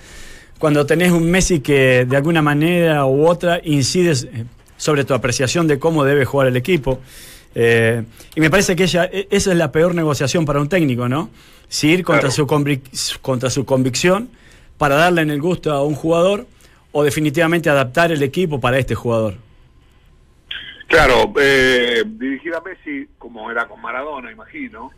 cuando 0.58 0.86
tenés 0.86 1.12
un 1.12 1.30
Messi 1.30 1.60
que 1.60 2.06
de 2.08 2.16
alguna 2.16 2.40
manera 2.42 3.04
u 3.06 3.26
otra 3.26 3.60
incide 3.62 4.12
eh, 4.12 4.44
sobre 4.78 5.04
tu 5.04 5.12
apreciación 5.14 5.66
de 5.66 5.78
cómo 5.78 6.02
debe 6.04 6.24
jugar 6.24 6.48
el 6.48 6.56
equipo. 6.56 7.00
Eh, 7.54 8.02
y 8.34 8.40
me 8.40 8.50
parece 8.50 8.74
que 8.76 8.84
ella, 8.84 9.04
e- 9.12 9.28
esa 9.30 9.52
es 9.52 9.56
la 9.56 9.70
peor 9.70 9.94
negociación 9.94 10.44
para 10.44 10.60
un 10.60 10.68
técnico, 10.68 11.08
¿no? 11.08 11.30
Si 11.68 11.88
ir 11.88 12.04
contra, 12.04 12.22
Claro. 12.28 12.34
su 12.34 12.46
convic- 12.46 13.18
contra 13.20 13.50
su 13.50 13.64
convicción 13.64 14.28
para 14.78 14.96
darle 14.96 15.22
en 15.22 15.30
el 15.30 15.40
gusto 15.40 15.72
a 15.72 15.82
un 15.82 15.94
jugador 15.94 16.46
o 16.98 17.04
definitivamente 17.04 17.68
adaptar 17.68 18.10
el 18.10 18.22
equipo 18.22 18.58
para 18.58 18.78
este 18.78 18.94
jugador. 18.94 19.34
Claro, 20.86 21.30
eh, 21.38 22.02
dirigir 22.06 22.54
a 22.54 22.62
Messi, 22.62 23.06
como 23.18 23.50
era 23.50 23.68
con 23.68 23.82
Maradona, 23.82 24.32
imagino, 24.32 24.90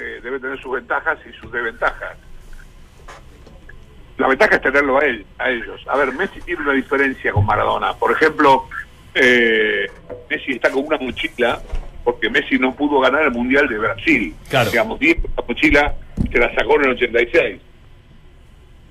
eh, 0.00 0.20
debe 0.22 0.40
tener 0.40 0.58
sus 0.58 0.72
ventajas 0.72 1.18
y 1.28 1.38
sus 1.38 1.52
desventajas. 1.52 2.16
La 4.16 4.26
ventaja 4.26 4.56
es 4.56 4.62
tenerlo 4.62 4.98
a 4.98 5.04
él, 5.04 5.26
a 5.38 5.50
ellos. 5.50 5.84
A 5.86 5.98
ver, 5.98 6.12
Messi 6.14 6.40
tiene 6.40 6.62
una 6.62 6.72
diferencia 6.72 7.30
con 7.30 7.44
Maradona. 7.44 7.92
Por 7.92 8.12
ejemplo, 8.12 8.64
eh, 9.14 9.90
Messi 10.30 10.52
está 10.52 10.70
con 10.70 10.86
una 10.86 10.96
mochila 10.96 11.60
porque 12.04 12.30
Messi 12.30 12.58
no 12.58 12.74
pudo 12.74 13.00
ganar 13.00 13.24
el 13.24 13.32
Mundial 13.32 13.68
de 13.68 13.76
Brasil. 13.76 14.34
Claro. 14.48 14.70
Digamos, 14.70 14.98
la 14.98 15.44
mochila 15.46 15.94
se 16.32 16.38
la 16.38 16.54
sacó 16.54 16.76
en 16.76 16.84
el 16.86 16.90
86. 16.92 17.60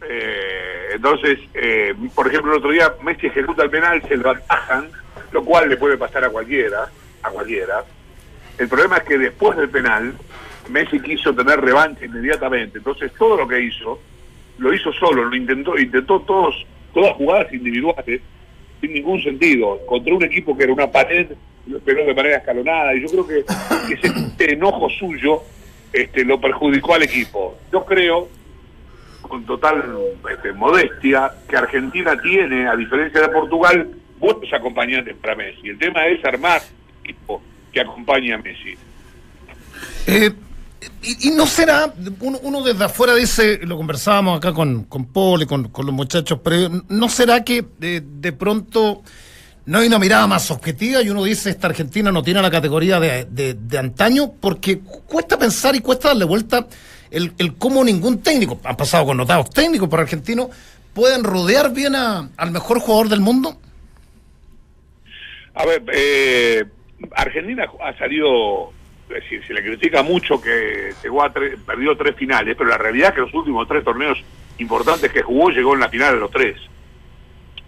Eh, 0.07 0.61
entonces, 0.93 1.39
eh, 1.54 1.93
por 2.13 2.27
ejemplo, 2.27 2.51
el 2.51 2.58
otro 2.60 2.71
día 2.71 2.93
Messi 3.04 3.27
ejecuta 3.27 3.63
el 3.63 3.69
penal, 3.69 4.01
se 4.08 4.17
lo 4.17 4.32
atajan, 4.32 4.89
lo 5.32 5.43
cual 5.43 5.69
le 5.69 5.77
puede 5.77 5.97
pasar 5.97 6.25
a 6.25 6.30
cualquiera, 6.30 6.89
a 7.23 7.30
cualquiera. 7.30 7.84
El 8.58 8.67
problema 8.67 8.97
es 8.97 9.04
que 9.04 9.17
después 9.17 9.58
del 9.58 9.69
penal, 9.69 10.13
Messi 10.69 10.99
quiso 10.99 11.34
tener 11.34 11.60
revancha 11.60 12.06
inmediatamente. 12.06 12.77
Entonces, 12.77 13.12
todo 13.17 13.38
lo 13.38 13.47
que 13.47 13.62
hizo, 13.62 13.99
lo 14.58 14.73
hizo 14.73 14.91
solo, 14.93 15.25
lo 15.25 15.36
intentó, 15.36 15.77
intentó 15.77 16.21
todos, 16.21 16.65
todas 16.93 17.15
jugadas 17.15 17.51
individuales, 17.54 18.21
sin 18.80 18.93
ningún 18.93 19.21
sentido, 19.21 19.80
contra 19.86 20.13
un 20.13 20.23
equipo 20.23 20.58
que 20.58 20.63
era 20.63 20.73
una 20.73 20.91
pared, 20.91 21.27
esperó 21.75 22.06
de 22.06 22.13
manera 22.13 22.38
escalonada, 22.38 22.93
y 22.95 23.01
yo 23.01 23.08
creo 23.08 23.27
que, 23.27 23.45
ese 23.93 24.54
enojo 24.54 24.89
suyo 24.89 25.41
este, 25.93 26.25
lo 26.25 26.39
perjudicó 26.39 26.95
al 26.95 27.04
equipo. 27.04 27.58
Yo 27.71 27.86
creo 27.86 28.30
con 29.32 29.46
total 29.46 29.82
este, 30.30 30.52
modestia 30.52 31.32
que 31.48 31.56
Argentina 31.56 32.20
tiene, 32.22 32.67
a 32.67 32.76
diferencia 32.76 33.22
de 33.22 33.30
Portugal, 33.30 33.89
buenos 34.20 34.52
acompañantes 34.54 35.15
para 35.22 35.36
Messi. 35.38 35.70
El 35.70 35.80
tema 35.80 36.06
es 36.08 36.24
armar 36.26 36.62
equipo 37.02 37.41
que 37.72 37.80
acompañe 37.80 38.34
a 38.34 38.38
Messi. 38.39 38.76
Eh, 40.06 40.32
y, 41.22 41.30
no 41.32 41.48
será, 41.48 41.94
uno, 42.20 42.62
desde 42.62 42.84
afuera 42.84 43.15
dice, 43.15 43.60
lo 43.63 43.78
conversábamos 43.78 44.38
acá 44.38 44.52
con, 44.54 44.84
con 44.84 45.06
Paul 45.06 45.44
y 45.44 45.46
con, 45.46 45.70
con 45.70 45.86
los 45.86 45.96
muchachos, 45.96 46.39
pero 46.44 46.70
no 46.89 47.08
será 47.08 47.44
que 47.46 47.63
de, 47.80 48.02
de 48.02 48.34
pronto 48.34 49.02
no 49.65 49.78
hay 49.78 49.88
una 49.88 50.00
mirada 50.00 50.28
más 50.28 50.52
objetiva 50.52 51.02
y 51.02 51.10
uno 51.10 51.24
dice, 51.24 51.52
esta 51.52 51.67
Argentina 51.67 52.12
no 52.12 52.22
tiene 52.22 52.41
la 52.41 52.52
categoría 52.52 53.00
de, 53.00 53.26
de- 53.26 53.54
de 53.54 53.78
antaño, 53.78 54.34
porque 54.41 54.80
cuesta 54.80 55.38
pensar 55.39 55.74
y 55.76 55.80
cuesta 55.80 56.10
darle 56.10 56.26
vuelta 56.26 56.67
el, 57.12 57.34
el 57.38 57.56
cómo 57.58 57.84
ningún 57.84 58.24
técnico, 58.24 58.60
han 58.63 58.76
pasado 58.78 59.06
con 59.06 59.17
notados 59.17 59.50
técnicos 59.50 59.88
por 59.89 60.00
argentinos, 60.00 60.47
pueden 60.93 61.24
rodear 61.24 61.74
bien 61.74 61.95
a- 61.95 62.30
al 62.38 62.52
mejor 62.52 62.80
jugador 62.80 63.10
del 63.10 63.19
mundo. 63.21 63.58
A 65.54 65.65
ver, 65.65 65.84
eh, 65.93 66.63
Argentina 67.15 67.65
ha 67.84 67.97
salido, 67.97 68.71
decir, 69.10 69.45
se 69.45 69.54
le 69.54 69.62
critica 69.63 70.02
mucho 70.04 70.41
que 70.41 70.93
llegó 71.04 71.24
a 71.24 71.32
tres- 71.32 71.58
perdió 71.65 71.95
tres 71.97 72.15
finales, 72.15 72.56
pero 72.58 72.69
la 72.69 72.78
realidad 72.78 73.10
es 73.10 73.15
que 73.15 73.21
los 73.21 73.34
últimos 73.34 73.67
tres 73.67 73.84
torneos 73.84 74.17
importantes 74.60 75.12
que 75.12 75.21
jugó 75.21 75.50
llegó 75.50 75.74
en 75.74 75.82
la 75.82 75.89
final 75.89 76.13
de 76.13 76.19
los 76.19 76.32
tres. 76.32 76.58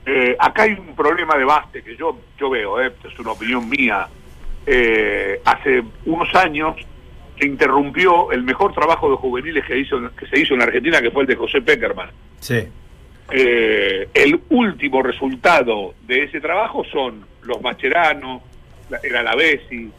Eh, 0.06 0.36
acá 0.40 0.64
hay 0.64 0.74
un 0.74 0.96
problema 0.96 1.38
de 1.38 1.46
base 1.46 1.82
que 1.82 1.96
yo 1.96 2.18
yo 2.40 2.50
veo, 2.50 2.82
eh, 2.82 2.92
es 3.04 3.20
una 3.20 3.32
opinión 3.32 3.68
mía. 3.70 4.08
Eh, 4.66 5.42
hace 5.46 5.84
unos 6.06 6.34
años 6.36 6.76
se 7.40 7.48
interrumpió 7.48 8.32
el 8.32 8.44
mejor 8.44 8.74
trabajo 8.74 9.10
de 9.10 9.16
juveniles 9.18 9.66
que 9.66 9.78
hizo 9.80 9.98
que 10.16 10.28
se 10.28 10.40
hizo 10.40 10.54
en 10.54 10.62
Argentina, 10.62 11.02
que 11.02 11.12
fue 11.12 11.24
el 11.24 11.28
de 11.28 11.36
José 11.36 11.62
Peckerman. 11.62 12.10
Sí. 12.40 12.68
Eh, 13.32 14.08
el 14.14 14.40
último 14.50 15.02
resultado 15.02 15.96
de 16.06 16.24
ese 16.24 16.40
trabajo 16.42 16.84
son 16.92 17.26
los 17.44 17.62
Mascherano, 17.62 18.44
la- 18.90 19.00
el 19.02 19.16
Alavesi, 19.16 19.90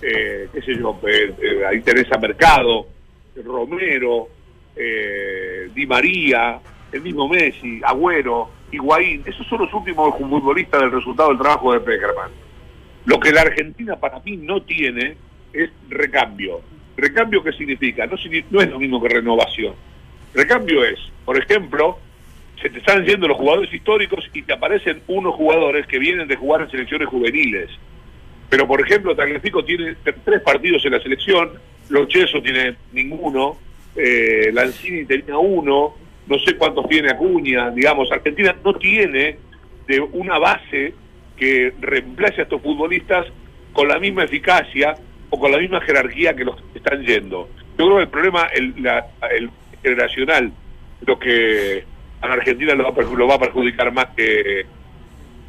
eh, 0.00 0.48
qué 0.52 0.62
sé 0.62 0.76
yo, 0.78 0.98
eh, 1.06 1.34
eh, 1.42 1.66
ahí 1.68 1.80
tenés 1.80 2.10
a 2.12 2.18
Mercado, 2.18 2.86
Romero, 3.44 4.28
Di 5.74 5.86
María, 5.86 6.60
el 6.92 7.02
mismo 7.02 7.28
Messi, 7.28 7.80
Agüero, 7.84 8.48
Higuaín, 8.70 9.22
esos 9.26 9.46
son 9.48 9.60
los 9.62 9.74
últimos 9.74 10.16
futbolistas 10.16 10.80
del 10.80 10.92
resultado 10.92 11.30
del 11.30 11.38
trabajo 11.38 11.72
de 11.72 11.80
Peckerman. 11.80 12.30
Lo 13.06 13.18
que 13.18 13.32
la 13.32 13.40
Argentina 13.42 13.96
para 13.96 14.20
mí 14.20 14.36
no 14.36 14.62
tiene 14.62 15.16
es 15.52 15.70
recambio. 15.88 16.60
¿Recambio 16.98 17.44
qué 17.44 17.52
significa? 17.52 18.06
No, 18.06 18.16
no 18.50 18.60
es 18.60 18.70
lo 18.70 18.80
mismo 18.80 19.00
que 19.00 19.08
renovación. 19.08 19.72
Recambio 20.34 20.84
es, 20.84 20.98
por 21.24 21.38
ejemplo, 21.38 21.96
se 22.60 22.68
te 22.70 22.78
están 22.78 23.04
yendo 23.04 23.28
los 23.28 23.36
jugadores 23.36 23.72
históricos 23.72 24.28
y 24.34 24.42
te 24.42 24.52
aparecen 24.52 25.02
unos 25.06 25.36
jugadores 25.36 25.86
que 25.86 26.00
vienen 26.00 26.26
de 26.26 26.34
jugar 26.34 26.62
en 26.62 26.70
selecciones 26.70 27.08
juveniles. 27.08 27.70
Pero, 28.50 28.66
por 28.66 28.80
ejemplo, 28.80 29.14
Tagliafico 29.14 29.64
tiene 29.64 29.94
tres 30.02 30.42
partidos 30.42 30.84
en 30.86 30.92
la 30.92 31.00
selección, 31.00 31.52
Locheso 31.88 32.42
tiene 32.42 32.74
ninguno, 32.92 33.58
eh, 33.94 34.50
Lanzini 34.52 35.04
tenía 35.04 35.38
uno, 35.38 35.94
no 36.26 36.38
sé 36.40 36.56
cuántos 36.56 36.88
tiene 36.88 37.10
Acuña, 37.10 37.70
digamos, 37.70 38.10
Argentina 38.10 38.56
no 38.64 38.74
tiene 38.74 39.38
de 39.86 40.00
una 40.00 40.38
base 40.38 40.94
que 41.36 41.72
reemplace 41.80 42.40
a 42.40 42.44
estos 42.44 42.60
futbolistas 42.60 43.26
con 43.72 43.86
la 43.86 44.00
misma 44.00 44.24
eficacia 44.24 44.96
o 45.30 45.38
con 45.38 45.52
la 45.52 45.58
misma 45.58 45.80
jerarquía 45.82 46.34
que 46.34 46.44
los 46.44 46.56
que 46.56 46.78
están 46.78 47.02
yendo. 47.04 47.48
Yo 47.78 47.84
creo 47.86 47.96
que 47.96 48.02
el 48.04 48.08
problema, 48.08 48.46
el, 48.54 48.74
la- 48.82 49.06
el- 49.30 49.50
generacional 49.82 50.50
lo 51.06 51.18
que 51.20 51.84
a 52.20 52.26
la 52.26 52.34
Argentina 52.34 52.74
lo 52.74 52.92
va, 52.92 53.02
lo 53.02 53.28
va 53.28 53.34
a 53.36 53.38
perjudicar 53.38 53.92
más 53.92 54.06
que, 54.16 54.66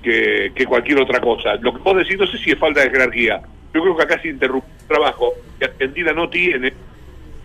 que, 0.04 0.65
cualquier 0.68 1.00
otra 1.02 1.20
cosa. 1.20 1.56
Lo 1.56 1.74
que 1.74 1.80
vos 1.80 1.98
decís, 1.98 2.18
no 2.20 2.28
sé 2.28 2.38
si 2.38 2.52
es 2.52 2.60
falta 2.60 2.82
de 2.82 2.92
jerarquía. 2.92 3.42
Yo 3.74 3.82
creo 3.82 3.98
que 3.98 4.04
acá 4.04 4.22
se 4.22 4.28
interrumpe 4.30 4.68
un 4.82 4.88
trabajo 4.88 5.34
que 5.58 5.65
Argentina 5.65 6.13
no 6.13 6.30
tiene, 6.30 6.74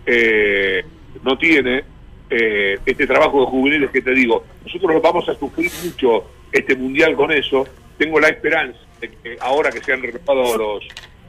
eh, 0.05 0.83
no 1.23 1.37
tiene 1.37 1.83
eh, 2.29 2.77
este 2.85 3.07
trabajo 3.07 3.41
de 3.41 3.45
juveniles 3.47 3.89
que 3.89 4.01
te 4.01 4.11
digo. 4.11 4.43
Nosotros 4.65 5.01
vamos 5.01 5.27
a 5.29 5.33
sufrir 5.35 5.71
mucho 5.83 6.25
este 6.51 6.75
mundial 6.75 7.15
con 7.15 7.31
eso. 7.31 7.67
Tengo 7.97 8.19
la 8.19 8.27
esperanza 8.29 8.79
de 9.01 9.09
que 9.09 9.37
ahora 9.39 9.71
que 9.71 9.79
se 9.81 9.93
han 9.93 10.01
renovado 10.03 10.57
los, 10.57 10.87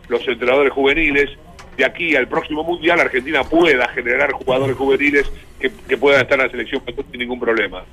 los 0.08 0.26
entrenadores 0.26 0.72
juveniles, 0.72 1.30
de 1.76 1.84
aquí 1.84 2.16
al 2.16 2.26
próximo 2.28 2.64
mundial 2.64 3.00
Argentina 3.00 3.44
pueda 3.44 3.88
generar 3.88 4.32
jugadores 4.32 4.76
juveniles 4.76 5.26
que, 5.60 5.70
que 5.88 5.96
puedan 5.96 6.22
estar 6.22 6.38
en 6.40 6.46
la 6.46 6.50
selección 6.50 6.82
sin 7.10 7.20
ningún 7.20 7.38
problema. 7.40 7.84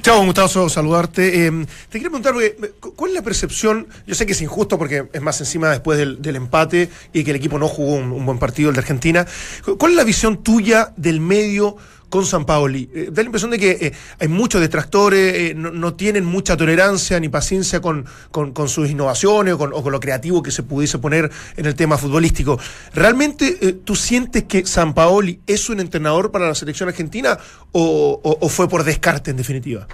Chao, 0.00 0.20
un 0.20 0.26
gustazo 0.26 0.70
saludarte. 0.70 1.46
Eh, 1.46 1.50
te 1.90 1.98
quería 1.98 2.08
preguntar, 2.08 2.32
cu- 2.80 2.94
¿cuál 2.94 3.10
es 3.10 3.14
la 3.16 3.22
percepción? 3.22 3.86
Yo 4.06 4.14
sé 4.14 4.24
que 4.24 4.32
es 4.32 4.40
injusto 4.40 4.78
porque 4.78 5.04
es 5.12 5.20
más 5.20 5.38
encima 5.40 5.68
después 5.70 5.98
del, 5.98 6.22
del 6.22 6.36
empate 6.36 6.88
y 7.12 7.22
que 7.24 7.30
el 7.30 7.36
equipo 7.36 7.58
no 7.58 7.68
jugó 7.68 7.96
un, 7.96 8.10
un 8.10 8.24
buen 8.24 8.38
partido, 8.38 8.70
el 8.70 8.74
de 8.74 8.80
Argentina. 8.80 9.26
Cu- 9.64 9.76
¿Cuál 9.76 9.92
es 9.92 9.96
la 9.98 10.04
visión 10.04 10.42
tuya 10.42 10.94
del 10.96 11.20
medio 11.20 11.76
con 12.12 12.26
San 12.26 12.44
Paoli? 12.44 12.90
Eh, 12.94 13.08
da 13.10 13.22
la 13.22 13.26
impresión 13.28 13.50
de 13.50 13.58
que 13.58 13.70
eh, 13.70 13.92
hay 14.20 14.28
muchos 14.28 14.60
detractores, 14.60 15.34
eh, 15.34 15.54
no, 15.56 15.70
no 15.70 15.94
tienen 15.94 16.26
mucha 16.26 16.58
tolerancia 16.58 17.18
ni 17.18 17.30
paciencia 17.30 17.80
con, 17.80 18.04
con- 18.30 18.52
con 18.52 18.68
sus 18.68 18.90
innovaciones 18.90 19.54
o 19.54 19.58
con, 19.58 19.72
o 19.72 19.82
con 19.82 19.92
lo 19.92 19.98
creativo 19.98 20.42
que 20.42 20.50
se 20.50 20.62
pudiese 20.62 20.98
poner 20.98 21.30
en 21.56 21.64
el 21.64 21.74
tema 21.74 21.96
futbolístico. 21.96 22.60
¿Realmente 22.92 23.72
tú 23.84 23.96
sientes 23.96 24.44
que 24.44 24.66
San 24.66 24.92
Paoli 24.92 25.40
es 25.46 25.70
un 25.70 25.80
entrenador 25.80 26.30
para 26.30 26.48
la 26.48 26.54
selección 26.54 26.90
argentina 26.90 27.38
o, 27.72 28.20
o- 28.22 28.38
o 28.44 28.48
fue 28.50 28.68
por 28.68 28.84
descarte 28.84 29.30
en 29.30 29.38
definitiva? 29.38 29.88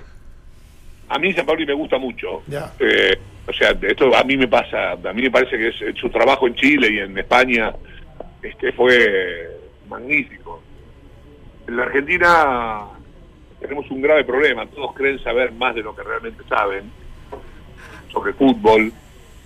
A 1.11 1.19
mí 1.21 1.33
San 1.35 1.47
Pablo 1.47 1.65
me 1.65 1.73
gusta 1.75 1.99
mucho. 1.99 2.43
Ya. 2.49 2.73
Eh, 2.81 3.17
o 3.47 3.53
sea, 3.53 3.71
esto 3.81 4.15
a 4.17 4.25
mí 4.25 4.37
me 4.37 4.49
pasa, 4.49 4.91
a 4.93 5.13
mí 5.13 5.23
me 5.23 5.31
parece 5.31 5.57
que 5.57 5.69
es, 5.69 5.75
su 6.01 6.11
trabajo 6.11 6.49
en 6.49 6.57
Chile 6.57 6.89
y 6.93 6.99
en 6.99 7.17
España 7.17 7.73
este 8.43 8.73
fue 8.73 9.57
magnífico. 9.89 10.63
En 11.69 11.77
la 11.77 11.83
Argentina 11.85 12.81
tenemos 13.61 13.91
un 13.91 14.01
grave 14.01 14.25
problema, 14.25 14.67
todos 14.67 14.95
creen 14.95 15.19
saber 15.23 15.53
más 15.53 15.75
de 15.75 15.83
lo 15.83 15.95
que 15.95 16.03
realmente 16.03 16.43
saben 16.49 16.91
sobre 18.11 18.33
fútbol 18.33 18.91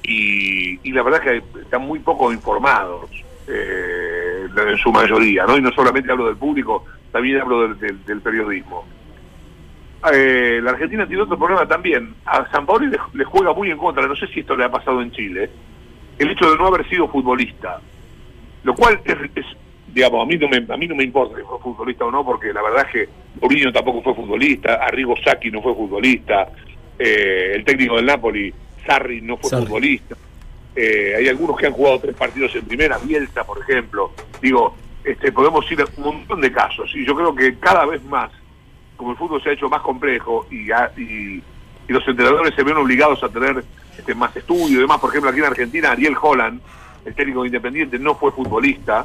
y, 0.05 0.79
y 0.89 0.93
la 0.93 1.03
verdad 1.03 1.21
es 1.27 1.43
que 1.43 1.61
están 1.61 1.83
muy 1.83 1.99
poco 1.99 2.33
informados 2.33 3.11
eh, 3.49 4.47
en 4.57 4.77
su 4.79 4.93
mayoría, 4.93 5.47
¿no? 5.47 5.57
Y 5.57 5.63
no 5.63 5.73
solamente 5.73 6.13
hablo 6.13 6.27
del 6.27 6.37
público, 6.37 6.85
también 7.11 7.41
hablo 7.41 7.75
del- 7.75 8.21
periodismo. 8.23 8.85
Eh, 10.13 10.61
la 10.63 10.71
Argentina 10.73 11.07
tiene 11.07 11.23
otro 11.23 11.39
problema 11.39 11.67
también. 11.67 12.15
A 12.25 12.49
San 12.51 12.67
Paolo 12.67 12.87
le, 12.87 12.99
le 13.15 13.25
juega 13.25 13.53
muy 13.53 13.71
en 13.71 13.79
contra, 13.79 14.07
no 14.07 14.15
sé 14.17 14.27
si 14.29 14.41
esto 14.41 14.57
le 14.57 14.65
ha 14.65 14.71
pasado 14.71 15.01
en 15.03 15.11
Chile, 15.13 15.51
el 16.19 16.31
hecho 16.31 16.51
de 16.51 16.57
no 16.57 16.67
haber 16.69 16.89
sido 16.89 17.09
futbolista. 17.09 17.81
Lo 18.65 18.75
cual 18.75 19.01
es, 19.05 19.17
digamos, 19.93 20.23
a 20.23 20.27
mí, 20.27 20.37
no 20.37 20.49
me, 20.49 20.57
a 20.73 20.77
mí 20.77 20.87
no 20.89 20.95
me 20.95 21.05
importa 21.05 21.37
que 21.37 21.43
fue 21.45 21.59
futbolista 21.59 22.05
o 22.05 22.11
no, 22.11 22.25
porque 22.25 22.53
la 22.53 22.63
verdad 22.63 22.87
es 22.87 22.93
que 22.93 23.09
Mourinho 23.41 23.73
tampoco 23.73 24.03
fue 24.03 24.15
futbolista, 24.15 24.75
Arrigo 24.77 25.15
Sacchi 25.23 25.51
no 25.51 25.61
fue 25.63 25.75
futbolista, 25.75 26.49
eh, 26.99 27.53
el 27.55 27.65
técnico 27.65 27.97
del 27.97 28.07
Napoli, 28.07 28.53
Sarri, 28.87 29.21
no 29.21 29.37
fue 29.37 29.51
Sarri. 29.51 29.67
futbolista. 29.67 30.17
Eh, 30.75 31.15
hay 31.19 31.29
algunos 31.29 31.57
que 31.59 31.67
han 31.67 31.73
jugado 31.73 32.01
tres 32.01 32.17
partidos 32.17 32.55
en 32.57 32.65
primera, 32.65 32.97
Bielsa, 32.99 33.45
por 33.45 33.59
ejemplo. 33.61 34.13
Digo, 34.41 34.75
este, 35.05 35.31
podemos 35.33 35.71
ir 35.71 35.81
a 35.83 35.85
un 35.99 36.05
montón 36.17 36.41
de 36.41 36.51
casos. 36.51 36.91
Y 36.95 37.05
yo 37.05 37.15
creo 37.15 37.35
que 37.35 37.59
cada 37.59 37.85
vez 37.85 38.03
más 38.05 38.31
como 38.97 39.11
el 39.11 39.17
fútbol 39.19 39.43
se 39.43 39.51
ha 39.51 39.53
hecho 39.53 39.69
más 39.69 39.83
complejo 39.83 40.47
y, 40.51 40.71
a- 40.71 40.91
y, 40.97 41.03
y 41.89 41.93
los 41.93 42.07
entrenadores 42.09 42.55
se 42.55 42.63
ven 42.63 42.77
obligados 42.77 43.23
a 43.23 43.29
tener 43.29 43.63
este, 43.99 44.15
más 44.15 44.35
estudio 44.37 44.79
y 44.79 44.81
demás. 44.81 44.99
Por 45.01 45.11
ejemplo, 45.11 45.29
aquí 45.31 45.41
en 45.41 45.45
Argentina, 45.47 45.91
Ariel 45.91 46.15
Holland, 46.21 46.61
el 47.05 47.15
técnico 47.15 47.43
de 47.43 47.49
Independiente, 47.49 47.99
no 47.99 48.15
fue 48.15 48.31
futbolista 48.33 49.05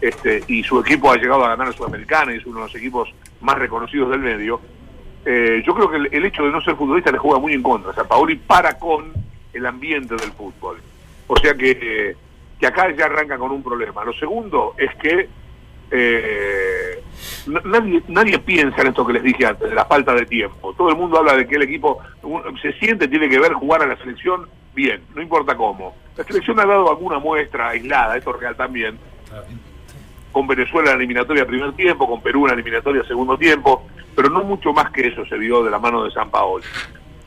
este, 0.00 0.42
y 0.48 0.62
su 0.62 0.78
equipo 0.80 1.10
ha 1.10 1.16
llegado 1.16 1.44
a 1.44 1.50
ganar 1.50 1.68
a 1.68 1.72
Sudamericana 1.72 2.34
y 2.34 2.38
es 2.38 2.46
uno 2.46 2.60
de 2.60 2.66
los 2.66 2.74
equipos 2.74 3.08
más 3.40 3.58
reconocidos 3.58 4.10
del 4.10 4.20
medio. 4.20 4.60
Eh, 5.24 5.62
yo 5.66 5.74
creo 5.74 5.90
que 5.90 5.96
el, 5.96 6.08
el 6.12 6.24
hecho 6.24 6.44
de 6.44 6.50
no 6.50 6.60
ser 6.62 6.76
futbolista 6.76 7.12
le 7.12 7.18
juega 7.18 7.38
muy 7.38 7.52
en 7.52 7.62
contra. 7.62 7.90
O 7.90 7.94
sea, 7.94 8.04
Paoli 8.04 8.36
para 8.36 8.78
con 8.78 9.12
el 9.52 9.66
ambiente 9.66 10.14
del 10.16 10.32
fútbol. 10.32 10.78
O 11.26 11.36
sea 11.36 11.54
que, 11.54 12.16
que 12.58 12.66
acá 12.66 12.90
ya 12.96 13.06
arranca 13.06 13.38
con 13.38 13.50
un 13.50 13.62
problema. 13.62 14.04
Lo 14.04 14.12
segundo 14.14 14.74
es 14.78 14.94
que 14.96 15.28
eh, 15.90 17.02
nadie, 17.64 18.02
nadie 18.08 18.38
piensa 18.38 18.80
en 18.82 18.88
esto 18.88 19.06
que 19.06 19.14
les 19.14 19.22
dije 19.22 19.46
antes, 19.46 19.68
de 19.68 19.74
la 19.74 19.84
falta 19.84 20.14
de 20.14 20.26
tiempo. 20.26 20.74
Todo 20.74 20.90
el 20.90 20.96
mundo 20.96 21.18
habla 21.18 21.36
de 21.36 21.46
que 21.46 21.56
el 21.56 21.62
equipo 21.62 21.98
se 22.62 22.72
siente, 22.74 23.08
tiene 23.08 23.28
que 23.28 23.38
ver 23.38 23.52
jugar 23.52 23.82
a 23.82 23.86
la 23.86 23.96
selección 23.96 24.48
bien, 24.74 25.02
no 25.14 25.22
importa 25.22 25.56
cómo. 25.56 25.96
La 26.16 26.24
selección 26.24 26.60
ha 26.60 26.66
dado 26.66 26.90
alguna 26.90 27.18
muestra 27.18 27.70
aislada, 27.70 28.16
esto 28.16 28.34
es 28.34 28.40
real 28.40 28.56
también, 28.56 28.98
con 30.32 30.46
Venezuela 30.46 30.90
en 30.90 30.96
la 30.96 31.02
eliminatoria 31.02 31.46
primer 31.46 31.72
tiempo, 31.72 32.08
con 32.08 32.20
Perú 32.22 32.42
en 32.44 32.48
la 32.48 32.54
eliminatoria 32.54 33.04
segundo 33.04 33.36
tiempo, 33.36 33.86
pero 34.14 34.30
no 34.30 34.42
mucho 34.44 34.72
más 34.72 34.90
que 34.90 35.08
eso 35.08 35.24
se 35.26 35.36
vio 35.36 35.62
de 35.62 35.70
la 35.70 35.78
mano 35.78 36.04
de 36.04 36.10
San 36.10 36.30
Paolo. 36.30 36.64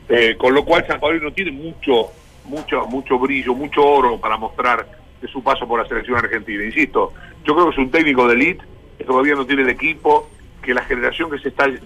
Eh, 0.08 0.36
con 0.38 0.54
lo 0.54 0.64
cual 0.64 0.86
San 0.86 1.00
Paolo 1.00 1.20
no 1.20 1.32
tiene 1.32 1.50
mucho, 1.50 2.08
mucho, 2.44 2.86
mucho 2.86 3.18
brillo, 3.18 3.54
mucho 3.54 3.84
oro 3.84 4.18
para 4.18 4.36
mostrar 4.36 4.86
de 5.20 5.28
su 5.28 5.42
paso 5.42 5.66
por 5.66 5.80
la 5.80 5.88
selección 5.88 6.18
argentina. 6.18 6.64
Insisto, 6.64 7.12
yo 7.44 7.54
creo 7.54 7.66
que 7.66 7.72
es 7.72 7.78
un 7.78 7.90
técnico 7.90 8.28
de 8.28 8.34
elite, 8.34 8.64
que 8.98 9.04
todavía 9.04 9.34
no 9.34 9.46
tiene 9.46 9.62
el 9.62 9.70
equipo, 9.70 10.28
que 10.62 10.74
la 10.74 10.82
generación 10.82 11.30
que 11.30 11.38
se 11.38 11.48
está, 11.48 11.66
le, 11.66 11.80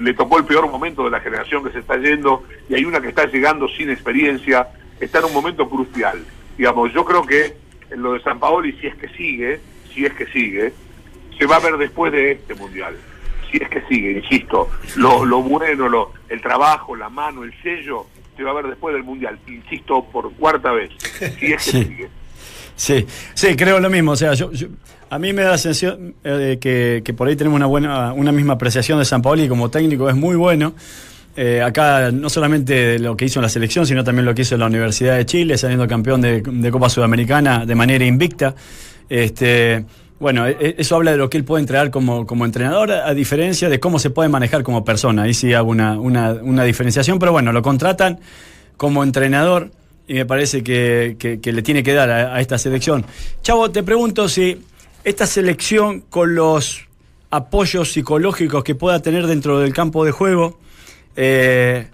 le 0.00 0.14
tocó 0.14 0.38
el 0.38 0.44
peor 0.44 0.68
momento 0.70 1.04
de 1.04 1.10
la 1.10 1.20
generación 1.20 1.64
que 1.64 1.70
se 1.70 1.80
está 1.80 1.96
yendo, 1.96 2.44
y 2.68 2.74
hay 2.74 2.84
una 2.84 3.00
que 3.00 3.08
está 3.08 3.26
llegando 3.26 3.68
sin 3.68 3.90
experiencia, 3.90 4.68
está 5.00 5.18
en 5.18 5.26
un 5.26 5.34
momento 5.34 5.68
crucial. 5.68 6.24
Digamos, 6.56 6.92
yo 6.92 7.04
creo 7.04 7.22
que 7.22 7.56
en 7.90 8.02
lo 8.02 8.12
de 8.12 8.20
San 8.20 8.38
Paoli, 8.38 8.72
si 8.80 8.86
es 8.86 8.94
que 8.96 9.08
sigue, 9.08 9.60
si 9.94 10.04
es 10.04 10.12
que 10.14 10.26
sigue, 10.26 10.72
se 11.38 11.46
va 11.46 11.56
a 11.56 11.60
ver 11.60 11.76
después 11.78 12.12
de 12.12 12.32
este 12.32 12.54
mundial. 12.54 12.94
Si 13.50 13.58
es 13.62 13.68
que 13.68 13.82
sigue, 13.88 14.12
insisto, 14.18 14.68
lo, 14.96 15.24
lo 15.24 15.42
bueno, 15.42 15.88
lo, 15.88 16.12
el 16.28 16.40
trabajo, 16.40 16.96
la 16.96 17.08
mano, 17.08 17.44
el 17.44 17.52
sello, 17.62 18.06
se 18.36 18.42
va 18.42 18.50
a 18.50 18.54
ver 18.54 18.66
después 18.66 18.94
del 18.94 19.04
mundial. 19.04 19.38
Insisto 19.46 20.04
por 20.12 20.32
cuarta 20.34 20.72
vez, 20.72 20.90
si 21.38 21.52
es 21.52 21.56
que 21.56 21.58
Sí. 21.58 21.84
sigue. 21.84 22.08
Sí, 22.76 23.06
sí, 23.34 23.54
creo 23.54 23.78
lo 23.78 23.88
mismo. 23.88 24.12
O 24.12 24.16
sea, 24.16 24.34
yo, 24.34 24.50
yo- 24.52 24.66
a 25.10 25.18
mí 25.20 25.32
me 25.32 25.42
da 25.42 25.50
la 25.52 25.58
sensación 25.58 26.16
eh, 26.24 26.58
que, 26.60 27.02
que 27.04 27.14
por 27.14 27.28
ahí 27.28 27.36
tenemos 27.36 27.56
una 27.56 27.66
buena, 27.66 28.12
una 28.12 28.32
misma 28.32 28.54
apreciación 28.54 28.98
de 28.98 29.04
San 29.04 29.22
Paoli 29.22 29.46
como 29.48 29.70
técnico 29.70 30.08
es 30.10 30.16
muy 30.16 30.34
bueno. 30.34 30.74
Eh, 31.36 31.62
acá 31.62 32.10
no 32.10 32.28
solamente 32.28 32.98
lo 32.98 33.16
que 33.16 33.26
hizo 33.26 33.38
en 33.38 33.44
la 33.44 33.48
selección, 33.48 33.86
sino 33.86 34.02
también 34.02 34.24
lo 34.24 34.34
que 34.34 34.42
hizo 34.42 34.54
en 34.56 34.60
la 34.60 34.66
Universidad 34.66 35.16
de 35.16 35.26
Chile, 35.26 35.56
saliendo 35.58 35.86
campeón 35.86 36.20
de, 36.20 36.40
de 36.42 36.70
Copa 36.72 36.88
Sudamericana 36.88 37.64
de 37.64 37.74
manera 37.76 38.04
invicta. 38.04 38.56
Este, 39.08 39.84
bueno, 40.18 40.46
e- 40.46 40.56
e- 40.60 40.74
eso 40.78 40.96
habla 40.96 41.12
de 41.12 41.16
lo 41.18 41.28
que 41.30 41.36
él 41.36 41.44
puede 41.44 41.60
entregar 41.60 41.90
como, 41.90 42.26
como 42.26 42.44
entrenador, 42.44 42.90
a 42.92 43.12
diferencia 43.14 43.68
de 43.68 43.80
cómo 43.80 43.98
se 43.98 44.10
puede 44.10 44.28
manejar 44.28 44.62
como 44.62 44.84
persona. 44.84 45.22
Ahí 45.22 45.34
sí 45.34 45.52
hago 45.52 45.70
una, 45.70 45.98
una, 45.98 46.32
una 46.32 46.64
diferenciación, 46.64 47.18
pero 47.18 47.32
bueno, 47.32 47.52
lo 47.52 47.62
contratan 47.62 48.20
como 48.76 49.02
entrenador 49.04 49.70
y 50.06 50.14
me 50.14 50.26
parece 50.26 50.62
que, 50.62 51.16
que- 51.18 51.52
le 51.52 51.62
tiene 51.62 51.82
que 51.82 51.92
dar 51.94 52.10
a, 52.10 52.34
a 52.34 52.40
esta 52.40 52.58
selección. 52.58 53.04
Chavo, 53.42 53.70
te 53.70 53.82
pregunto 53.82 54.28
si 54.28 54.60
esta 55.04 55.26
selección 55.26 56.00
con 56.10 56.34
los 56.34 56.82
apoyos 57.30 57.92
psicológicos 57.92 58.62
que 58.64 58.74
pueda 58.74 59.00
tener 59.02 59.26
dentro 59.26 59.58
del 59.58 59.72
campo 59.74 60.04
de 60.04 60.12
juego, 60.12 60.58
eh, 61.16 61.86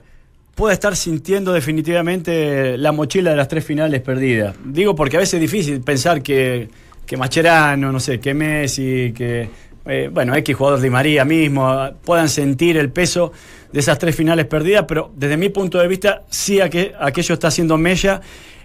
pueda 0.55 0.75
estar 0.75 0.95
sintiendo 0.97 1.53
definitivamente 1.53 2.77
la 2.77 2.93
mochila 2.93 3.31
de 3.31 3.37
las 3.37 3.49
tres 3.49 3.65
finales 3.65 4.01
perdidas. 4.03 4.55
Digo 4.65 4.95
porque 4.95 5.17
a 5.17 5.21
veces 5.21 5.35
es 5.35 5.41
difícil 5.41 5.81
pensar 5.81 6.23
que, 6.23 6.69
que 7.11 7.17
Macherano, 7.17 7.91
no 7.91 7.99
sé, 7.99 8.21
que 8.21 8.33
Messi, 8.35 9.13
que, 9.13 9.49
eh, 9.85 10.09
bueno, 10.13 10.33
X 10.37 10.55
jugador 10.55 10.79
de 10.79 10.91
María 10.91 11.25
mismo, 11.25 11.91
puedan 12.05 12.29
sentir 12.29 12.77
el 12.77 12.91
peso 12.93 13.33
de 13.73 13.81
esas 13.81 13.99
tres 13.99 14.15
finales 14.15 14.47
perdidas, 14.47 14.85
pero 14.87 15.11
desde 15.17 15.37
mi 15.37 15.49
punto 15.49 15.79
de 15.79 15.89
vista 15.89 16.23
sí 16.31 16.59
aqu- 16.59 16.93
aquello 17.01 17.35
está 17.35 17.49
haciendo 17.49 17.77
mella 17.77 18.21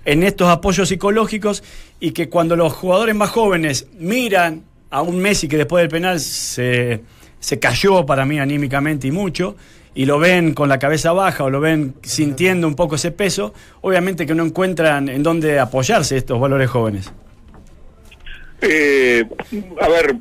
en 0.05 0.21
estos 0.21 0.47
apoyos 0.47 0.89
psicológicos 0.89 1.63
y 1.99 2.11
que 2.11 2.29
cuando 2.29 2.55
los 2.55 2.71
jugadores 2.73 3.15
más 3.15 3.31
jóvenes 3.31 3.87
miran 3.97 4.61
a 4.91 5.01
un 5.01 5.17
Messi 5.17 5.47
que 5.47 5.57
después 5.57 5.81
del 5.81 5.89
penal 5.89 6.19
se, 6.19 7.01
se 7.39 7.57
cayó 7.57 8.05
para 8.05 8.27
mí 8.27 8.37
anímicamente 8.39 9.07
y 9.07 9.11
mucho, 9.11 9.55
y 9.95 10.05
lo 10.05 10.19
ven 10.19 10.53
con 10.53 10.69
la 10.69 10.77
cabeza 10.77 11.13
baja 11.13 11.45
o 11.45 11.49
lo 11.49 11.59
ven 11.61 11.95
sintiendo 12.03 12.67
un 12.67 12.75
poco 12.75 12.93
ese 12.93 13.09
peso, 13.11 13.55
obviamente 13.81 14.27
que 14.27 14.35
no 14.35 14.45
encuentran 14.45 15.09
en 15.09 15.23
dónde 15.23 15.57
apoyarse 15.57 16.15
estos 16.15 16.39
valores 16.39 16.69
jóvenes. 16.69 17.11
Eh, 18.61 19.23
a 19.81 19.87
ver, 19.89 20.15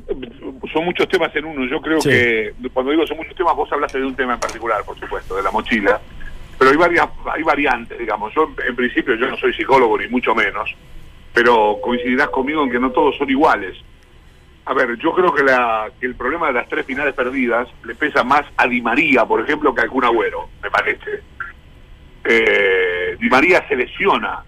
son 0.73 0.85
muchos 0.85 1.07
temas 1.07 1.35
en 1.35 1.45
uno. 1.45 1.65
Yo 1.69 1.81
creo 1.81 2.01
Sí. 2.01 2.09
que 2.09 2.53
cuando 2.73 2.91
digo 2.91 3.07
son 3.07 3.17
muchos 3.17 3.35
temas, 3.35 3.55
vos 3.55 3.71
hablaste 3.71 3.99
de 3.99 4.05
un 4.05 4.15
tema 4.15 4.33
en 4.33 4.39
particular, 4.39 4.83
por 4.85 4.99
supuesto, 4.99 5.35
de 5.35 5.43
la 5.43 5.51
mochila. 5.51 5.99
Pero 6.57 6.71
hay 6.71 6.77
varias, 6.77 7.07
hay 7.33 7.43
variantes, 7.43 7.97
digamos. 7.99 8.33
Yo, 8.33 8.49
en 8.67 8.75
principio, 8.75 9.15
yo 9.15 9.27
no 9.27 9.37
soy 9.37 9.53
psicólogo 9.53 9.97
ni 9.97 10.07
mucho 10.07 10.33
menos, 10.35 10.73
pero 11.33 11.77
coincidirás 11.81 12.29
conmigo 12.29 12.63
en 12.63 12.71
que 12.71 12.79
no 12.79 12.91
todos 12.91 13.17
son 13.17 13.29
iguales. 13.29 13.75
A 14.65 14.73
ver, 14.73 14.97
yo 14.97 15.13
creo 15.13 15.33
que, 15.33 15.43
la, 15.43 15.89
que 15.99 16.05
el 16.07 16.15
problema 16.15 16.47
de 16.47 16.53
las 16.53 16.67
tres 16.69 16.85
finales 16.85 17.13
perdidas 17.13 17.67
le 17.83 17.93
pesa 17.95 18.23
más 18.23 18.43
a 18.57 18.67
Di 18.67 18.81
María, 18.81 19.25
por 19.25 19.41
ejemplo, 19.41 19.73
que 19.75 19.81
a 19.81 19.83
algún 19.83 20.03
agüero, 20.05 20.49
me 20.63 20.71
parece. 20.71 21.21
Eh, 22.23 23.15
Di 23.19 23.29
María 23.29 23.65
se 23.67 23.75
lesiona. 23.75 24.43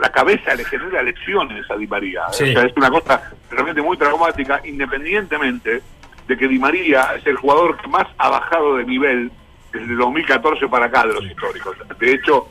La 0.00 0.10
cabeza 0.10 0.54
le 0.54 0.64
genera 0.64 1.02
lesiones 1.02 1.70
a 1.70 1.76
Di 1.76 1.86
María. 1.86 2.22
Sí. 2.32 2.44
O 2.44 2.52
sea, 2.52 2.62
es 2.64 2.76
una 2.76 2.90
cosa 2.90 3.30
realmente 3.50 3.82
muy 3.82 3.96
traumática, 3.96 4.60
independientemente 4.64 5.82
de 6.26 6.36
que 6.36 6.48
Di 6.48 6.58
María 6.58 7.14
es 7.18 7.26
el 7.26 7.36
jugador 7.36 7.76
que 7.76 7.88
más 7.88 8.06
ha 8.18 8.28
bajado 8.30 8.76
de 8.76 8.84
nivel 8.84 9.30
desde 9.72 9.94
2014 9.94 10.68
para 10.68 10.86
acá 10.86 11.06
de 11.06 11.14
los 11.14 11.24
históricos. 11.24 11.76
De 11.98 12.12
hecho, 12.12 12.48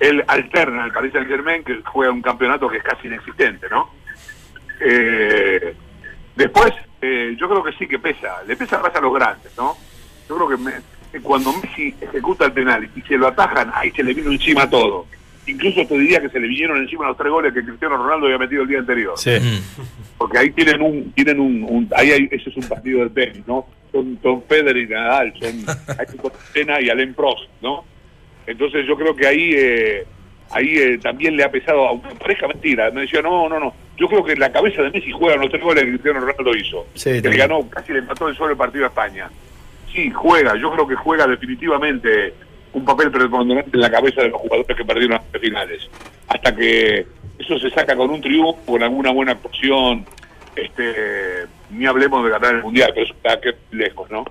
él 0.00 0.24
alterna 0.26 0.84
el 0.84 0.92
Paris 0.92 1.12
Saint 1.12 1.28
Germain, 1.28 1.62
que 1.64 1.80
juega 1.84 2.12
un 2.12 2.20
campeonato 2.22 2.68
que 2.68 2.78
es 2.78 2.82
casi 2.82 3.06
inexistente, 3.06 3.66
¿no? 3.70 3.90
Eh, 4.80 5.74
después, 6.36 6.72
eh, 7.00 7.36
yo 7.38 7.48
creo 7.48 7.62
que 7.62 7.72
sí 7.72 7.86
que 7.86 7.98
pesa, 7.98 8.42
le 8.46 8.56
pesa 8.56 8.78
más 8.80 8.94
a 8.94 9.00
los 9.00 9.14
grandes, 9.14 9.56
¿no? 9.56 9.76
Yo 10.28 10.36
creo 10.36 10.48
que 10.48 10.56
me- 10.56 11.20
cuando 11.22 11.52
Messi 11.52 11.94
ejecuta 12.00 12.46
el 12.46 12.52
penal 12.52 12.88
y 12.94 13.00
se 13.02 13.16
lo 13.16 13.28
atajan, 13.28 13.70
ahí 13.72 13.90
se 13.92 14.02
le 14.02 14.12
vino 14.14 14.32
encima 14.32 14.68
todo. 14.68 15.06
Incluso 15.46 15.86
te 15.86 15.98
diría 15.98 16.20
que 16.20 16.30
se 16.30 16.40
le 16.40 16.48
vinieron 16.48 16.78
encima 16.78 17.06
los 17.06 17.16
tres 17.16 17.30
goles 17.30 17.52
que 17.52 17.62
Cristiano 17.64 17.96
Ronaldo 17.98 18.26
había 18.26 18.38
metido 18.38 18.62
el 18.62 18.68
día 18.68 18.78
anterior. 18.78 19.12
Sí. 19.16 19.32
Porque 20.16 20.38
ahí 20.38 20.50
tienen 20.52 20.80
un, 20.80 21.12
tienen 21.12 21.38
un, 21.40 21.64
un- 21.68 21.88
ahí 21.94 22.12
hay, 22.12 22.28
ese 22.30 22.48
es 22.50 22.56
un 22.56 22.68
partido 22.68 23.00
del 23.00 23.10
tenis, 23.12 23.46
¿no? 23.46 23.66
Son, 23.92 24.18
son 24.22 24.42
Federer 24.44 24.76
y 24.76 24.86
Nadal, 24.86 25.34
son 25.38 25.64
Senna 26.52 26.80
y 26.80 26.88
Alain 26.88 27.12
Prost, 27.14 27.44
¿no? 27.62 27.84
Entonces 28.46 28.86
yo 28.86 28.96
creo 28.96 29.14
que 29.14 29.26
ahí 29.26 29.52
eh, 29.54 30.04
ahí 30.50 30.76
eh, 30.78 30.98
también 30.98 31.36
le 31.36 31.44
ha 31.44 31.50
pesado, 31.50 31.86
aunque 31.88 32.14
parezca 32.16 32.48
mentira, 32.48 32.90
me 32.90 33.02
decía, 33.02 33.20
no, 33.22 33.48
no, 33.48 33.58
no, 33.60 33.74
yo 33.96 34.06
creo 34.08 34.24
que 34.24 34.32
en 34.32 34.40
la 34.40 34.50
cabeza 34.52 34.82
de 34.82 34.90
Messi 34.90 35.10
juegan 35.12 35.40
los 35.40 35.50
tres 35.50 35.62
goles 35.62 35.84
que 35.84 35.90
Cristiano 35.90 36.20
Ronaldo 36.20 36.56
hizo, 36.56 36.86
Sí, 36.94 37.20
que 37.22 37.28
le 37.28 37.36
ganó, 37.36 37.68
casi 37.68 37.92
le 37.92 38.00
empató 38.00 38.28
el 38.28 38.36
solo 38.36 38.50
el 38.52 38.56
partido 38.56 38.84
a 38.84 38.88
España. 38.88 39.30
Sí, 39.92 40.10
juega, 40.10 40.56
yo 40.56 40.72
creo 40.72 40.86
que 40.88 40.94
juega 40.96 41.26
definitivamente 41.26 42.34
un 42.74 42.84
papel 42.84 43.10
preponderante 43.10 43.70
en 43.72 43.80
la 43.80 43.90
cabeza 43.90 44.22
de 44.22 44.28
los 44.28 44.40
jugadores 44.40 44.76
que 44.76 44.84
perdieron 44.84 45.18
las 45.32 45.40
finales. 45.40 45.88
Hasta 46.28 46.54
que 46.54 47.06
eso 47.38 47.58
se 47.58 47.70
saca 47.70 47.96
con 47.96 48.10
un 48.10 48.20
triunfo, 48.20 48.58
con 48.66 48.82
alguna 48.82 49.10
buena 49.12 49.32
actuación, 49.32 50.04
este, 50.56 51.46
ni 51.70 51.86
hablemos 51.86 52.24
de 52.24 52.30
ganar 52.30 52.54
el 52.54 52.62
Mundial, 52.62 52.90
pero 52.94 53.06
eso 53.06 53.14
está 53.14 53.40
que 53.40 53.54
lejos, 53.76 54.10
¿no? 54.10 54.24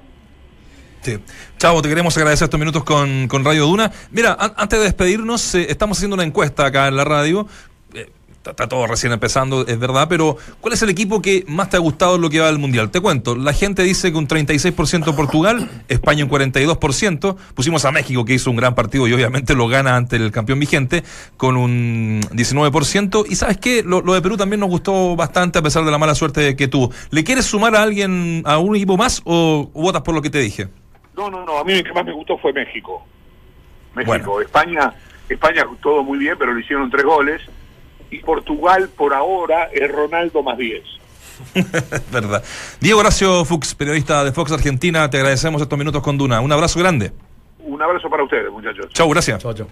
Sí. 1.01 1.17
Chavo, 1.57 1.81
te 1.81 1.89
queremos 1.89 2.15
agradecer 2.15 2.45
estos 2.45 2.59
minutos 2.59 2.83
con, 2.85 3.27
con 3.27 3.43
Radio 3.43 3.65
Duna. 3.65 3.91
Mira, 4.11 4.37
an- 4.39 4.53
antes 4.55 4.79
de 4.79 4.85
despedirnos, 4.85 5.53
eh, 5.55 5.65
estamos 5.69 5.97
haciendo 5.97 6.13
una 6.15 6.23
encuesta 6.23 6.65
acá 6.65 6.87
en 6.87 6.95
la 6.95 7.03
radio. 7.03 7.45
Está, 8.43 8.51
está 8.51 8.67
todo 8.67 8.85
recién 8.87 9.13
empezando, 9.13 9.65
es 9.65 9.79
verdad, 9.79 10.07
pero 10.09 10.35
¿cuál 10.59 10.73
es 10.73 10.81
el 10.81 10.89
equipo 10.89 11.21
que 11.21 11.45
más 11.47 11.69
te 11.69 11.77
ha 11.77 11.79
gustado 11.79 12.17
en 12.17 12.21
lo 12.23 12.29
que 12.29 12.41
va 12.41 12.47
del 12.47 12.59
Mundial? 12.59 12.91
Te 12.91 12.99
cuento, 12.99 13.37
la 13.37 13.53
gente 13.53 13.83
dice 13.83 14.11
que 14.11 14.17
un 14.17 14.27
36% 14.27 15.15
Portugal, 15.15 15.69
España 15.87 16.25
un 16.25 16.29
42%, 16.29 17.37
pusimos 17.55 17.85
a 17.85 17.91
México 17.93 18.25
que 18.25 18.33
hizo 18.33 18.49
un 18.49 18.57
gran 18.57 18.75
partido 18.75 19.07
y 19.07 19.13
obviamente 19.13 19.55
lo 19.55 19.69
gana 19.69 19.95
ante 19.95 20.17
el 20.17 20.29
campeón 20.33 20.59
vigente 20.59 21.05
con 21.37 21.55
un 21.55 22.19
19%. 22.31 23.25
Y 23.29 23.35
sabes 23.35 23.59
qué, 23.59 23.81
lo, 23.81 24.01
lo 24.01 24.13
de 24.13 24.21
Perú 24.21 24.35
también 24.35 24.59
nos 24.59 24.69
gustó 24.69 25.15
bastante 25.15 25.59
a 25.59 25.61
pesar 25.61 25.85
de 25.85 25.91
la 25.91 25.97
mala 25.97 26.13
suerte 26.13 26.57
que 26.57 26.67
tuvo. 26.67 26.91
¿Le 27.11 27.23
quieres 27.23 27.45
sumar 27.45 27.77
a 27.77 27.81
alguien, 27.81 28.43
a 28.45 28.57
un 28.57 28.75
equipo 28.75 28.97
más 28.97 29.21
o 29.23 29.71
votas 29.73 30.01
por 30.01 30.13
lo 30.13 30.21
que 30.21 30.29
te 30.29 30.39
dije? 30.39 30.67
No, 31.15 31.29
no, 31.29 31.45
no, 31.45 31.59
a 31.59 31.63
mí 31.63 31.71
el 31.71 31.83
que 31.85 31.93
más 31.93 32.03
me 32.03 32.11
gustó 32.11 32.37
fue 32.39 32.51
México. 32.51 33.05
México, 33.95 34.11
Bueno. 34.11 34.41
España, 34.41 34.93
España 35.29 35.65
todo 35.81 36.03
muy 36.03 36.17
bien, 36.17 36.35
pero 36.37 36.53
le 36.53 36.59
hicieron 36.59 36.91
tres 36.91 37.05
goles. 37.05 37.41
Y 38.13 38.19
Portugal, 38.19 38.89
por 38.95 39.13
ahora, 39.13 39.69
es 39.73 39.91
Ronaldo 39.91 40.43
más 40.43 40.55
10. 40.57 40.83
Verdad. 42.11 42.43
Diego 42.79 42.99
Horacio 42.99 43.43
Fuchs, 43.43 43.73
periodista 43.73 44.23
de 44.23 44.31
Fox 44.31 44.51
Argentina, 44.51 45.09
te 45.09 45.17
agradecemos 45.17 45.61
estos 45.63 45.79
minutos 45.79 46.03
con 46.03 46.15
Duna. 46.17 46.39
Un 46.41 46.51
abrazo 46.51 46.79
grande. 46.79 47.11
Un 47.59 47.81
abrazo 47.81 48.09
para 48.09 48.23
ustedes, 48.23 48.51
muchachos. 48.51 48.87
Chau, 48.93 49.09
gracias. 49.09 49.41
Chau, 49.41 49.53
chau. 49.53 49.67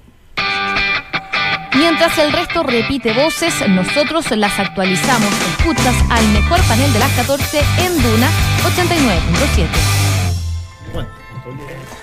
Mientras 1.76 2.18
el 2.18 2.34
resto 2.34 2.64
repite 2.64 3.14
voces, 3.14 3.54
nosotros 3.70 4.32
las 4.32 4.60
actualizamos. 4.60 5.30
Escuchas 5.58 5.96
al 6.10 6.28
mejor 6.30 6.60
panel 6.68 6.92
de 6.94 7.00
las 7.00 7.12
14 7.14 7.60
en 7.60 8.02
Duna 8.02 8.28
89.7. 8.64 9.68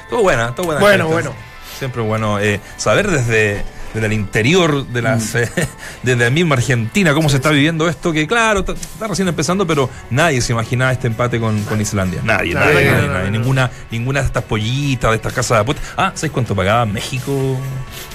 Todo 0.09 0.23
buena, 0.23 0.55
todo 0.55 0.67
buena. 0.67 0.81
Bueno, 0.81 1.09
bueno. 1.09 1.35
Siempre 1.79 2.03
bueno 2.03 2.39
eh, 2.39 2.61
saber 2.77 3.09
desde, 3.09 3.65
desde 4.01 4.07
el 4.07 4.13
interior 4.21 4.87
de 4.87 5.03
las 5.03 5.35
eh, 5.35 5.51
desde 6.03 6.25
la 6.25 6.31
misma 6.31 6.55
Argentina 6.55 7.13
cómo 7.15 7.29
se 7.29 7.37
está 7.37 7.51
viviendo 7.51 7.89
esto, 7.89 8.13
que 8.13 8.27
claro, 8.27 8.61
está, 8.61 8.73
está 8.73 9.07
recién 9.09 9.29
empezando, 9.29 9.67
pero 9.67 9.91
nadie 10.11 10.41
se 10.41 10.53
imaginaba 10.53 10.93
este 10.93 11.07
empate 11.07 11.41
con, 11.41 11.63
con 11.65 11.81
Islandia. 11.81 12.21
Nadie, 12.25 12.55
nadie, 12.55 12.91
Nadie. 13.09 13.31
Ninguna, 13.31 13.71
ninguna 13.91 14.21
de 14.21 14.27
estas 14.27 14.45
pollitas, 14.45 15.11
de 15.11 15.17
estas 15.17 15.33
casas 15.33 15.59
de 15.59 15.63
apuestas. 15.63 15.87
Ah, 15.97 16.13
¿sabes 16.15 16.31
cuánto 16.31 16.55
pagaba 16.55 16.87
México? 16.87 17.59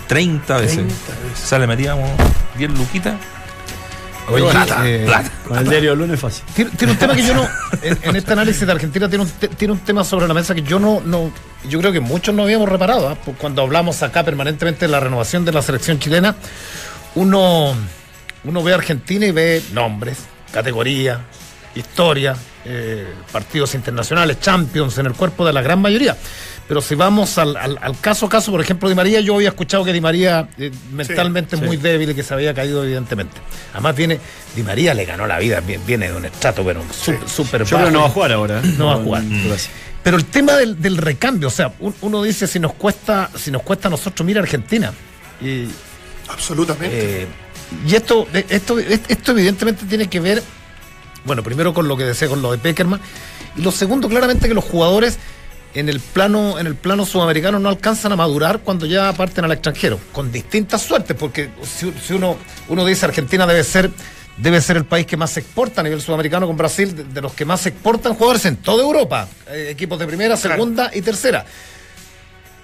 30 0.07 0.57
veces. 0.57 0.75
30 0.77 0.93
O 1.33 1.47
sea, 1.47 1.59
le 1.59 1.67
metíamos 1.67 2.09
10 2.57 2.71
luquitas. 2.71 3.15
Oye, 4.29 4.49
plata, 4.49 4.81
eh, 4.87 5.03
plata. 5.05 5.31
Con 5.47 5.57
el 5.57 5.69
diario 5.69 5.95
lunes 5.95 6.19
fácil. 6.19 6.43
Tiene, 6.55 6.71
tiene 6.71 6.93
un 6.93 6.99
tema 6.99 7.15
que 7.15 7.25
yo 7.25 7.33
no, 7.33 7.47
en, 7.83 7.97
en 8.01 8.15
este 8.15 8.31
análisis 8.33 8.65
de 8.65 8.71
Argentina 8.71 9.09
tiene 9.09 9.23
un, 9.25 9.29
te- 9.29 9.49
tiene 9.49 9.73
un 9.73 9.79
tema 9.79 10.03
sobre 10.03 10.27
la 10.27 10.33
mesa 10.33 10.55
que 10.55 10.61
yo 10.63 10.79
no, 10.79 11.01
no 11.05 11.31
yo 11.67 11.79
creo 11.79 11.91
que 11.91 11.99
muchos 11.99 12.33
no 12.33 12.43
habíamos 12.43 12.69
reparado. 12.69 13.15
Pues 13.25 13.37
Cuando 13.37 13.61
hablamos 13.61 14.01
acá 14.03 14.23
permanentemente 14.23 14.85
de 14.85 14.91
la 14.91 14.99
renovación 14.99 15.43
de 15.45 15.51
la 15.51 15.61
selección 15.61 15.99
chilena, 15.99 16.35
uno, 17.15 17.75
uno 18.43 18.63
ve 18.63 18.71
a 18.71 18.75
Argentina 18.75 19.25
y 19.25 19.31
ve 19.31 19.61
nombres, 19.73 20.19
categoría, 20.51 21.21
historia, 21.75 22.35
eh, 22.65 23.05
partidos 23.31 23.73
internacionales, 23.75 24.39
champions 24.39 24.97
en 24.97 25.07
el 25.07 25.13
cuerpo 25.13 25.45
de 25.45 25.53
la 25.53 25.61
gran 25.61 25.79
mayoría. 25.81 26.15
Pero 26.67 26.81
si 26.81 26.95
vamos 26.95 27.37
al, 27.37 27.57
al- 27.57 27.77
al 27.81 27.99
caso 27.99 28.25
a 28.27 28.29
caso, 28.29 28.49
por 28.51 28.61
ejemplo, 28.61 28.87
Di 28.87 28.95
María, 28.95 29.19
yo 29.19 29.35
había 29.35 29.49
escuchado 29.49 29.83
que 29.83 29.91
Di 29.91 29.99
María 29.99 30.47
eh, 30.57 30.71
mentalmente 30.93 31.55
es 31.55 31.59
sí. 31.61 31.65
muy 31.67 31.75
débil 31.77 32.11
y 32.11 32.15
que 32.15 32.23
se 32.23 32.33
había 32.33 32.53
caído 32.53 32.83
evidentemente. 32.85 33.35
Además 33.73 33.95
viene, 33.95 34.19
Di 34.55 34.63
María 34.63 34.93
le 34.93 35.03
ganó 35.03 35.27
la 35.27 35.39
vida, 35.39 35.61
viene, 35.85 36.09
de 36.09 36.15
un 36.15 36.23
estrato, 36.25 36.63
pero 36.63 36.81
súper 36.91 37.27
súper 37.29 37.63
Yo 37.65 37.75
creo 37.77 37.87
que 37.87 37.93
no 37.93 37.99
va 38.01 38.05
a 38.05 38.09
jugar 38.09 38.31
ahora. 38.31 38.59
¿eh? 38.59 38.73
No 38.77 38.85
va 38.87 38.93
a 38.93 38.97
jugar. 38.97 39.23
Croacia. 39.43 39.71
Pero 40.03 40.15
el 40.17 40.25
tema 40.25 40.53
del, 40.53 40.81
del 40.81 40.97
recambio, 40.97 41.49
o 41.49 41.51
sea, 41.51 41.73
un- 41.79 41.95
uno 42.01 42.23
dice 42.23 42.47
si 42.47 42.59
nos 42.59 42.73
cuesta, 42.73 43.29
si 43.35 43.51
nos 43.51 43.61
cuesta 43.63 43.89
a 43.89 43.91
nosotros, 43.91 44.25
mira 44.25 44.39
Argentina. 44.41 44.93
Y, 45.41 45.67
Absolutamente. 46.29 47.23
eh, 47.23 47.27
y 47.87 47.95
esto, 47.95 48.25
esto, 48.33 48.79
esto 48.79 49.31
evidentemente 49.33 49.85
tiene 49.85 50.07
que 50.07 50.19
ver, 50.21 50.41
bueno, 51.25 51.43
primero 51.43 51.73
con 51.73 51.87
lo 51.87 51.95
que 51.97 52.03
decía 52.03 52.27
con 52.27 52.41
lo 52.41 52.51
de 52.51 52.57
Peckerman, 52.57 52.99
y 53.55 53.61
lo 53.61 53.71
segundo, 53.71 54.09
claramente 54.09 54.47
que 54.47 54.53
los 54.53 54.63
jugadores 54.63 55.17
en 55.75 55.89
el 55.89 55.99
plano, 55.99 56.59
en 56.59 56.67
el 56.67 56.75
plano 56.75 57.05
sudamericano 57.05 57.57
no 57.59 57.67
alcanzan 57.69 58.11
a 58.11 58.15
madurar 58.15 58.59
cuando 58.59 58.85
ya 58.85 59.11
parten 59.13 59.43
al 59.45 59.51
extranjero, 59.51 59.99
con 60.11 60.31
distintas 60.31 60.81
suertes, 60.83 61.15
porque 61.19 61.49
si, 61.63 61.91
si 62.05 62.13
uno, 62.13 62.37
uno 62.69 62.85
dice 62.85 63.05
Argentina 63.05 63.47
debe 63.47 63.63
ser, 63.63 63.89
debe 64.37 64.61
ser 64.61 64.77
el 64.77 64.85
país 64.85 65.05
que 65.07 65.17
más 65.17 65.35
exporta 65.37 65.81
a 65.81 65.83
nivel 65.83 65.99
sudamericano 66.01 66.45
con 66.45 66.57
Brasil, 66.57 66.95
de, 66.95 67.03
de 67.05 67.21
los 67.21 67.33
que 67.33 67.45
más 67.45 67.65
exportan 67.65 68.13
jugadores 68.13 68.45
en 68.45 68.57
toda 68.57 68.83
Europa, 68.83 69.27
eh, 69.49 69.69
equipos 69.71 69.97
de 69.97 70.05
primera, 70.05 70.35
Claro. 70.37 70.55
segunda 70.55 70.91
y 70.93 71.01
tercera. 71.01 71.45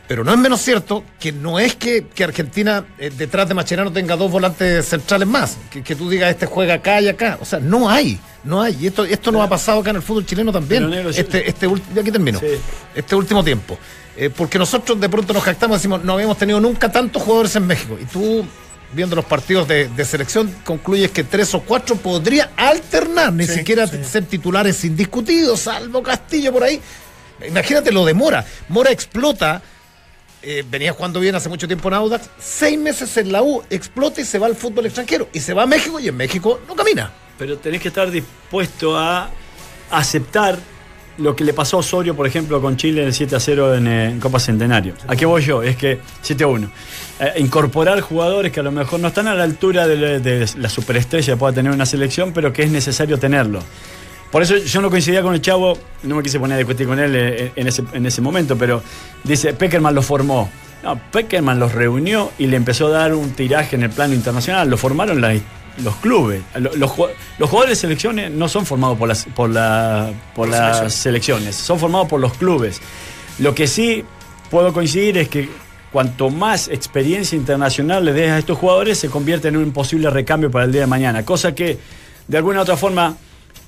Pero 0.10 0.24
no 0.24 0.34
es 0.34 0.40
menos 0.40 0.60
cierto 0.62 1.04
que 1.20 1.32
no 1.32 1.60
es 1.60 1.76
que, 1.76 2.08
que 2.08 2.24
Argentina 2.24 2.84
eh, 2.98 3.12
detrás 3.16 3.48
de 3.48 3.54
Macherano 3.54 3.92
tenga 3.94 4.16
dos 4.18 4.32
volantes 4.32 4.88
centrales 4.88 5.28
más. 5.28 5.56
Que, 5.70 5.84
que 5.84 5.96
tú 5.96 6.10
digas 6.10 6.32
este 6.32 6.48
juega 6.48 6.74
acá 6.74 7.00
y 7.00 7.08
acá. 7.08 7.38
O 7.40 7.46
sea, 7.46 7.60
no 7.60 7.88
hay. 7.88 8.20
No 8.44 8.60
hay. 8.60 8.76
Y 8.82 8.88
esto, 8.88 9.06
esto 9.06 9.32
nos 9.32 9.46
ha 9.46 9.48
pasado 9.48 9.82
acá 9.82 9.92
en 9.92 9.98
el 9.98 10.02
fútbol 10.02 10.26
chileno 10.26 10.52
también. 10.52 10.90
Negro. 10.90 11.12
Este, 11.12 11.48
este 11.48 11.68
aquí 11.68 12.12
termino. 12.12 12.40
Sí. 12.40 12.48
Este 12.96 13.14
último 13.14 13.44
tiempo. 13.44 13.78
Eh, 14.18 14.32
porque 14.36 14.58
nosotros 14.58 15.00
de 15.00 15.08
pronto 15.10 15.32
nos 15.32 15.44
jactamos 15.44 15.76
y 15.76 15.78
decimos, 15.78 16.04
no 16.04 16.14
habíamos 16.14 16.40
tenido 16.40 16.60
nunca 16.60 16.92
tantos 16.92 17.22
jugadores 17.22 17.56
en 17.56 17.68
México. 17.68 17.96
Y 18.02 18.06
tú, 18.06 18.44
viendo 18.94 19.16
los 19.16 19.26
partidos 19.26 19.68
de, 19.68 19.90
de 19.90 20.06
selección, 20.06 20.52
concluyes 20.66 21.12
que 21.12 21.24
tres 21.24 21.54
o 21.54 21.62
cuatro 21.62 21.96
podría 21.98 22.50
alternar, 22.58 23.32
ni 23.32 23.46
Sí, 23.46 23.54
siquiera 23.60 23.86
sí. 23.86 23.98
ser 24.04 24.26
titulares 24.26 24.84
indiscutidos, 24.84 25.60
salvo 25.60 26.02
Castillo 26.02 26.52
por 26.52 26.64
ahí. 26.64 26.82
Imagínate 27.48 27.92
lo 27.92 28.06
de 28.06 28.16
Mora. 28.16 28.44
Mora 28.70 28.90
explota 28.90 29.62
eh, 30.42 30.64
venía 30.70 30.94
jugando 30.94 31.20
bien 31.20 31.36
hace 31.36 31.50
mucho 31.50 31.68
tiempo 31.68 31.88
en 31.90 31.96
Audax, 31.96 32.30
seis 32.40 32.80
meses 32.80 33.16
en 33.18 33.32
la 33.32 33.44
U, 33.44 33.64
explota 33.70 34.22
y 34.22 34.26
se 34.26 34.40
va 34.40 34.48
al 34.48 34.56
fútbol 34.56 34.86
extranjero. 34.86 35.28
Y 35.34 35.40
se 35.40 35.54
va 35.54 35.64
a 35.64 35.66
México 35.66 36.00
y 36.00 36.08
en 36.08 36.16
México 36.16 36.62
no 36.68 36.76
camina. 36.76 37.12
Pero 37.38 37.58
tenés 37.58 37.82
que 37.82 37.90
estar 37.90 38.10
dispuesto 38.10 38.98
a 38.98 39.30
aceptar 39.92 40.58
lo 41.18 41.36
que 41.36 41.44
le 41.44 41.54
pasó 41.54 41.78
a 41.78 41.80
Osorio, 41.82 42.16
por 42.16 42.26
ejemplo, 42.26 42.62
con 42.62 42.78
Chile 42.78 43.02
en 43.02 43.08
el 43.08 43.14
7 43.14 43.36
a 43.36 43.40
0 43.40 43.76
en, 43.76 43.88
eh, 43.88 44.06
en 44.12 44.20
Copa 44.20 44.40
Centenario. 44.40 44.94
¿A 45.08 45.16
qué 45.16 45.26
voy 45.26 45.44
yo? 45.44 45.62
Es 45.62 45.76
que 45.76 46.00
7 46.22 46.44
a 46.44 46.48
1. 46.48 46.72
Eh, 47.20 47.34
incorporar 47.38 48.00
jugadores 48.02 48.52
que 48.52 48.62
a 48.62 48.64
lo 48.64 48.72
mejor 48.72 49.00
no 49.00 49.10
están 49.10 49.28
a 49.28 49.36
la 49.36 49.44
altura 49.44 49.88
de, 49.88 50.20
de 50.20 50.50
la 50.58 50.70
superestrella 50.70 51.34
que 51.34 51.38
pueda 51.38 51.54
tener 51.54 51.72
una 51.72 51.86
selección, 51.86 52.32
pero 52.34 52.54
que 52.54 52.64
es 52.64 52.72
necesario 52.72 53.18
tenerlo. 53.20 53.62
Por 54.32 54.44
eso 54.44 54.58
yo 54.58 54.82
no 54.82 54.90
coincidía 54.92 55.22
con 55.24 55.34
el 55.34 55.42
chavo, 55.42 55.78
no 56.04 56.16
me 56.16 56.22
quise 56.24 56.40
poner 56.40 56.56
a 56.56 56.58
discutir 56.60 56.88
con 56.88 57.00
él 57.00 57.16
eh, 57.16 57.52
en 57.56 57.68
ese, 57.68 57.84
en 57.94 58.06
ese 58.06 58.22
momento, 58.22 58.56
pero 58.58 58.84
dice, 59.24 59.54
Peckerman 59.54 59.96
lo 59.96 60.02
formó. 60.04 60.50
No, 60.84 61.00
Peckerman 61.12 61.60
los 61.60 61.74
reunió 61.74 62.32
y 62.38 62.46
le 62.48 62.56
empezó 62.56 62.88
a 62.88 62.92
dar 62.92 63.14
un 63.16 63.32
tiraje 63.32 63.76
en 63.76 63.84
el 63.84 63.90
plano 63.90 64.14
internacional. 64.14 64.70
Lo 64.70 64.78
formaron 64.78 65.20
los 65.20 65.96
clubes. 65.98 66.42
Lo- 66.56 66.76
Los, 66.76 66.92
los 67.40 67.50
jugadores 67.50 67.70
de 67.70 67.76
selecciones 67.76 68.32
no 68.32 68.48
son 68.48 68.66
formados 68.66 68.98
por 68.98 69.08
las, 69.08 69.26
por 69.26 69.50
la- 69.50 70.12
por 70.36 70.48
las 70.48 70.94
selecciones, 70.94 71.56
son 71.56 71.80
formados 71.80 72.08
por 72.08 72.20
los 72.22 72.34
clubes. 72.34 72.80
Lo 73.40 73.56
que 73.56 73.66
sí 73.68 74.06
puedo 74.52 74.72
coincidir 74.74 75.18
es 75.18 75.28
que 75.28 75.50
cuanto 75.92 76.30
más 76.30 76.68
experiencia 76.68 77.36
internacional 77.36 78.06
le 78.06 78.14
des 78.14 78.32
a 78.32 78.38
estos 78.38 78.58
jugadores, 78.60 79.00
se 79.00 79.10
convierte 79.10 79.48
en 79.48 79.58
un 79.58 79.72
posible 79.72 80.10
recambio 80.12 80.52
para 80.52 80.66
el 80.66 80.72
día 80.72 80.82
de 80.82 80.88
mañana. 80.88 81.26
Cosa 81.26 81.56
que, 81.56 81.80
de 82.28 82.38
alguna 82.38 82.60
u 82.60 82.62
otra 82.62 82.78
forma, 82.78 83.18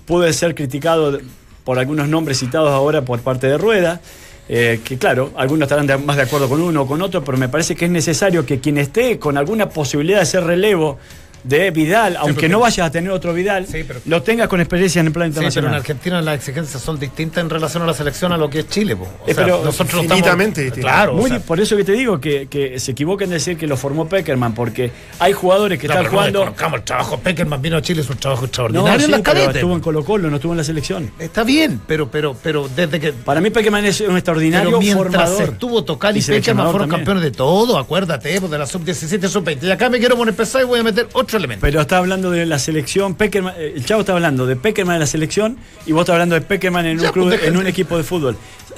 puede 0.05 0.33
ser 0.33 0.55
criticado 0.55 1.19
por 1.63 1.79
algunos 1.79 2.07
nombres 2.07 2.39
citados 2.39 2.69
ahora 2.71 3.03
por 3.03 3.19
parte 3.21 3.47
de 3.47 3.57
Rueda. 3.57 4.01
eh, 4.49 4.81
que 4.83 4.97
claro, 4.97 5.31
algunos 5.37 5.71
estarán 5.71 6.05
más 6.05 6.17
de 6.17 6.23
acuerdo 6.23 6.49
con 6.49 6.61
uno 6.61 6.81
o 6.81 6.87
con 6.87 7.01
otro, 7.01 7.23
pero 7.23 7.37
me 7.37 7.47
parece 7.47 7.75
que 7.75 7.85
es 7.85 7.91
necesario 7.91 8.45
que 8.45 8.59
quien 8.59 8.77
esté 8.77 9.17
con 9.17 9.37
alguna 9.37 9.69
posibilidad 9.69 10.19
de 10.19 10.25
ser 10.25 10.43
relevo 10.43 10.97
de 11.43 11.71
Vidal, 11.71 12.15
aunque 12.17 12.47
no 12.49 12.59
vayas 12.59 12.87
a 12.87 12.91
tener 12.91 13.11
otro 13.11 13.33
Vidal, 13.33 13.65
Sí, 13.67 13.83
pero- 13.87 13.99
lo 14.05 14.21
tengas 14.21 14.47
con 14.47 14.59
experiencia 14.61 14.99
en 14.99 15.07
el 15.07 15.13
plano 15.13 15.31
Sí, 15.31 15.35
pero 15.35 15.41
en 15.45 15.49
internacional. 15.51 15.79
Argentina 15.79 16.21
las 16.21 16.35
exigencias 16.35 16.81
son 16.81 16.99
distintas 16.99 17.43
en 17.43 17.49
relación 17.49 17.83
a 17.83 17.85
la 17.85 17.93
selección 17.93 18.31
a 18.31 18.37
lo 18.37 18.49
que 18.49 18.59
es 18.59 18.69
Chile. 18.69 18.95
po. 18.95 19.03
O 19.03 19.07
Eh, 19.27 19.33
sea, 19.33 19.43
pero 19.45 19.63
nosotros 19.63 20.03
infinitamente 20.03 20.61
estamos, 20.61 20.75
distinto. 20.75 20.87
Claro, 20.87 21.11
o 21.13 21.15
Muy 21.15 21.29
sea, 21.29 21.39
di- 21.39 21.43
por 21.45 21.59
eso 21.59 21.75
que 21.77 21.83
te 21.83 21.91
digo 21.93 22.19
que, 22.19 22.47
que 22.47 22.79
se 22.79 22.91
equivocan 22.91 23.27
en 23.27 23.33
decir 23.33 23.57
que 23.57 23.67
lo 23.67 23.77
formó 23.77 24.07
Peckerman, 24.07 24.53
porque 24.53 24.91
hay 25.19 25.33
jugadores 25.33 25.79
que 25.79 25.87
no, 25.87 25.93
están 25.93 26.03
pero 26.05 26.11
no 26.11 26.17
jugando. 26.19 26.39
desconozcamos 26.39 26.79
el 26.79 26.85
trabajo. 26.85 27.19
Peckerman 27.19 27.61
vino 27.61 27.77
a 27.77 27.81
Chile, 27.81 28.01
es 28.01 28.09
un 28.09 28.17
trabajo 28.17 28.41
No, 28.41 28.45
extraordinario 28.47 28.99
sí, 28.99 29.05
en 29.05 29.11
las 29.11 29.21
pero 29.21 29.33
cadetes. 29.33 29.55
estuvo 29.55 29.73
en 29.73 29.79
Colo 29.81 30.05
Colo, 30.05 30.29
no 30.29 30.35
estuvo 30.35 30.53
en 30.53 30.57
la 30.57 30.63
selección. 30.63 31.11
Está 31.19 31.43
bien, 31.43 31.81
pero, 31.87 32.09
pero, 32.11 32.35
pero 32.41 32.67
desde 32.75 32.99
que. 32.99 33.13
Para 33.13 33.41
mí 33.41 33.49
Peckerman 33.49 33.85
es 33.85 34.01
un 34.01 34.15
extraordinario 34.15 34.69
Pero 34.69 34.79
mientras 34.79 35.29
formador. 35.29 35.53
estuvo 35.53 35.83
Tocal 35.83 36.15
y, 36.17 36.19
Y 36.19 36.23
Peckerman 36.23 36.65
fueron 36.71 36.81
también. 36.89 36.99
campeones 37.05 37.23
de 37.23 37.31
todo, 37.31 37.77
acuérdate, 37.77 38.39
de 38.39 38.57
la 38.57 38.65
sub-17 38.65 39.27
sub-20. 39.27 39.63
Y 39.67 39.71
acá 39.71 39.89
me 39.89 39.99
quiero 39.99 40.15
poner 40.17 40.35
pesado 40.35 40.63
y 40.63 40.67
voy 40.67 40.79
a 40.79 40.83
meter 40.83 41.07
otro 41.13 41.30
elemento. 41.37 41.61
Pero 41.61 41.81
está 41.81 41.97
hablando 41.97 42.31
de 42.31 42.45
la 42.45 42.59
selección, 42.59 43.15
Peckerman, 43.15 43.53
eh, 43.57 43.73
el 43.75 43.85
Chavo 43.85 44.01
está 44.01 44.13
hablando 44.13 44.45
de 44.45 44.55
Peckerman 44.55 44.95
en 44.95 44.99
la 45.01 45.07
selección 45.07 45.57
y 45.85 45.91
vos 45.91 46.01
estás 46.01 46.13
hablando 46.13 46.35
de 46.35 46.41
Peckerman 46.41 46.85
en 46.85 46.97
un 46.97 47.03
Ya, 47.03 47.11
club, 47.11 47.29
pues, 47.29 47.43
en 47.43 47.57
un 47.57 47.67
equipo 47.67 47.97
de 47.97 48.03
fútbol. 48.03 48.35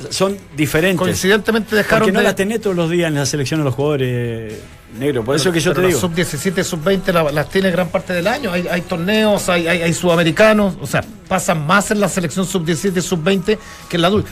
Son 0.10 0.38
diferentes. 0.58 0.98
Coincidentemente 1.00 1.76
dejaron 1.76 2.00
Porque 2.00 2.12
no 2.12 2.20
de- 2.20 2.26
la 2.26 2.36
tenés 2.36 2.62
todos 2.62 2.76
los 2.76 2.90
días 2.90 3.08
en 3.10 3.16
la 3.16 3.26
selección 3.26 3.60
de 3.60 3.66
los 3.66 3.76
jugadores 3.76 4.54
negros. 4.98 5.24
Por 5.24 5.36
eso 5.36 5.52
que 5.52 5.60
yo 5.60 5.72
te 5.72 5.76
Pero 5.76 5.88
digo. 5.90 6.00
La 6.00 6.02
sub-17, 6.02 6.64
sub-20 6.64 7.12
la- 7.14 7.32
las 7.32 7.50
tiene 7.50 7.70
gran 7.72 7.90
parte 7.90 8.14
del 8.14 8.28
año. 8.28 8.52
Hay, 8.52 8.68
hay 8.70 8.82
torneos, 8.82 9.48
hay, 9.50 9.68
hay, 9.68 9.82
hay 9.84 9.94
sudamericanos. 9.94 10.76
O 10.82 10.88
sea, 10.88 11.04
pasan 11.28 11.66
más 11.68 11.92
en 11.92 12.00
la 12.00 12.10
selección 12.10 12.46
sub-17, 12.48 13.02
sub-20 13.02 13.58
que 13.88 13.96
en 13.98 14.02
la 14.02 14.08
adulta. 14.08 14.30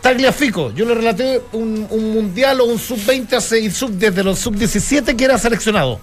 Tagliafico, 0.00 0.72
yo 0.72 0.86
le 0.86 0.94
relaté 0.94 1.42
un, 1.52 1.86
un 1.90 2.12
mundial 2.14 2.60
o 2.60 2.64
un 2.64 2.78
sub-20 2.78 3.34
hace 3.34 3.60
y 3.60 3.70
sub, 3.70 3.90
desde 3.90 4.22
los 4.24 4.38
sub-17 4.38 5.14
que 5.14 5.24
era 5.24 5.36
seleccionado. 5.38 6.00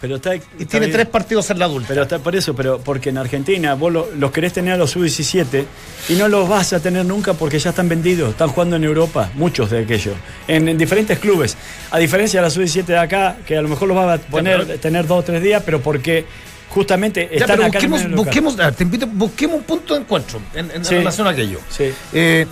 Pero 0.00 0.16
está, 0.16 0.34
Y 0.34 0.38
está 0.38 0.64
tiene 0.66 0.86
bien. 0.86 0.92
tres 0.92 1.06
partidos 1.08 1.50
en 1.50 1.58
la 1.58 1.66
adulta. 1.66 1.88
Pero 1.88 2.02
está 2.02 2.18
por 2.18 2.34
eso, 2.34 2.54
pero 2.54 2.78
porque 2.80 3.10
en 3.10 3.18
Argentina 3.18 3.74
vos 3.74 3.92
lo- 3.92 4.08
los 4.16 4.30
querés 4.30 4.52
tener 4.54 4.72
a 4.74 4.76
los 4.78 4.90
sub-17 4.92 5.64
y 6.08 6.14
no 6.14 6.26
los 6.28 6.48
vas 6.48 6.72
a 6.72 6.80
tener 6.80 7.04
nunca 7.04 7.34
porque 7.34 7.58
ya 7.58 7.70
están 7.70 7.88
vendidos, 7.88 8.30
están 8.30 8.48
jugando 8.48 8.76
en 8.76 8.84
Europa, 8.84 9.30
muchos 9.34 9.70
de 9.70 9.80
aquellos, 9.80 10.14
en, 10.48 10.68
en 10.68 10.78
diferentes 10.78 11.18
clubes. 11.18 11.56
A 11.90 11.98
diferencia 11.98 12.40
de 12.40 12.44
la 12.46 12.50
sub-17 12.50 12.84
de 12.86 12.98
acá, 12.98 13.36
que 13.46 13.56
a 13.58 13.62
lo 13.62 13.68
mejor 13.68 13.88
los 13.88 13.96
vas 13.96 14.18
a 14.20 14.22
poner, 14.22 14.64
pero- 14.66 14.78
tener 14.80 15.06
dos 15.06 15.18
o 15.18 15.22
tres 15.22 15.42
días, 15.42 15.62
pero 15.66 15.80
porque 15.82 16.24
justamente 16.70 17.28
Ya, 17.30 17.40
están 17.40 17.56
pero 17.58 17.66
acá 17.68 17.78
en 17.80 17.90
busquemos, 17.90 18.02
local. 18.04 18.16
busquemos, 18.24 18.58
a 18.60 18.64
ver, 18.66 18.74
te 18.74 18.84
invito, 18.84 19.06
busquemos 19.06 19.56
un 19.58 19.62
punto 19.64 19.94
de 19.94 20.00
encuentro 20.00 20.40
en, 20.54 20.70
en 20.70 20.84
Sí. 20.84 20.94
relación 20.94 21.26
a 21.26 21.30
aquello. 21.30 21.58
Sí. 21.68 21.92
Eh, 22.12 22.46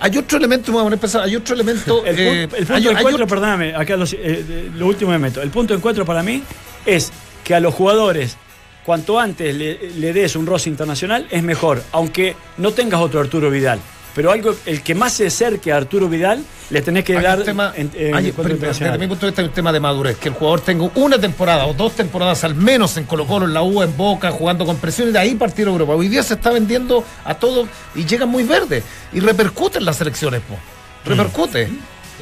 hay 0.00 0.16
otro 0.18 0.38
elemento, 0.38 0.70
me 0.70 0.74
voy 0.74 0.80
a 0.82 0.84
poner 0.84 0.98
pesado, 0.98 1.24
hay 1.24 1.36
otro 1.36 1.54
elemento. 1.54 2.04
El, 2.06 2.18
eh, 2.18 2.42
el 2.42 2.48
punto 2.48 2.74
hay- 2.74 2.82
de 2.82 2.88
encuentro, 2.90 3.14
otro- 3.24 3.26
perdóname, 3.26 3.74
acá 3.74 3.96
los- 3.96 4.12
eh, 4.12 4.70
lo 4.74 4.86
último 4.86 5.12
que 5.12 5.18
meto. 5.18 5.42
El 5.42 5.50
punto 5.50 5.74
de 5.74 5.78
encuentro 5.78 6.04
para 6.04 6.22
mí 6.22 6.42
es 6.84 7.12
que 7.44 7.54
a 7.54 7.60
los 7.60 7.74
jugadores, 7.74 8.36
cuanto 8.84 9.18
antes 9.18 9.54
le, 9.54 9.90
le 9.98 10.12
des 10.12 10.36
un 10.36 10.46
roce 10.46 10.68
internacional, 10.70 11.26
es 11.30 11.42
mejor, 11.42 11.82
aunque 11.92 12.36
no 12.58 12.72
tengas 12.72 13.00
otro 13.00 13.20
Arturo 13.20 13.50
Vidal. 13.50 13.80
Pero 14.16 14.32
algo, 14.32 14.52
el 14.66 14.82
que 14.82 14.94
más 14.96 15.12
se 15.12 15.26
acerque 15.26 15.70
a 15.70 15.76
Arturo 15.76 16.08
Vidal, 16.08 16.42
le 16.70 16.80
tenés 16.82 17.04
que 17.04 17.16
Hay 17.18 17.22
dar 17.22 17.38
un 17.38 17.44
tema, 17.44 17.72
en, 17.76 17.90
en 17.94 18.14
hay- 18.14 18.28
encuentro 18.28 18.42
pero- 18.44 18.54
internacional. 18.54 18.92
desde 18.94 19.04
mi 19.06 19.08
punto 19.10 19.26
de 19.26 19.30
vista 19.30 19.42
hay 19.42 19.48
un 19.48 19.54
tema 19.54 19.72
de 19.72 19.78
madurez, 19.80 20.16
que 20.16 20.28
el 20.30 20.34
jugador 20.34 20.60
tenga 20.62 20.90
una 20.94 21.18
temporada 21.20 21.66
o 21.66 21.74
dos 21.74 21.92
temporadas 21.92 22.42
al 22.42 22.54
menos 22.54 22.96
en 22.96 23.04
Colo 23.04 23.26
Colo, 23.26 23.44
en 23.44 23.52
la 23.54 23.62
U, 23.62 23.82
en 23.82 23.94
Boca, 23.96 24.30
jugando 24.32 24.64
con 24.66 24.78
presión 24.78 25.10
y 25.10 25.12
de 25.12 25.18
ahí 25.18 25.34
partir 25.34 25.66
a 25.68 25.70
Europa. 25.70 25.94
Hoy 25.94 26.08
día 26.08 26.22
se 26.22 26.34
está 26.34 26.50
vendiendo 26.50 27.04
a 27.24 27.34
todo 27.34 27.68
y 27.94 28.04
llega 28.06 28.24
muy 28.26 28.42
verde 28.42 28.82
y 29.12 29.20
repercute 29.20 29.78
en 29.78 29.84
las 29.84 29.96
selecciones, 29.96 30.40
po. 30.40 30.56
repercute. 31.04 31.68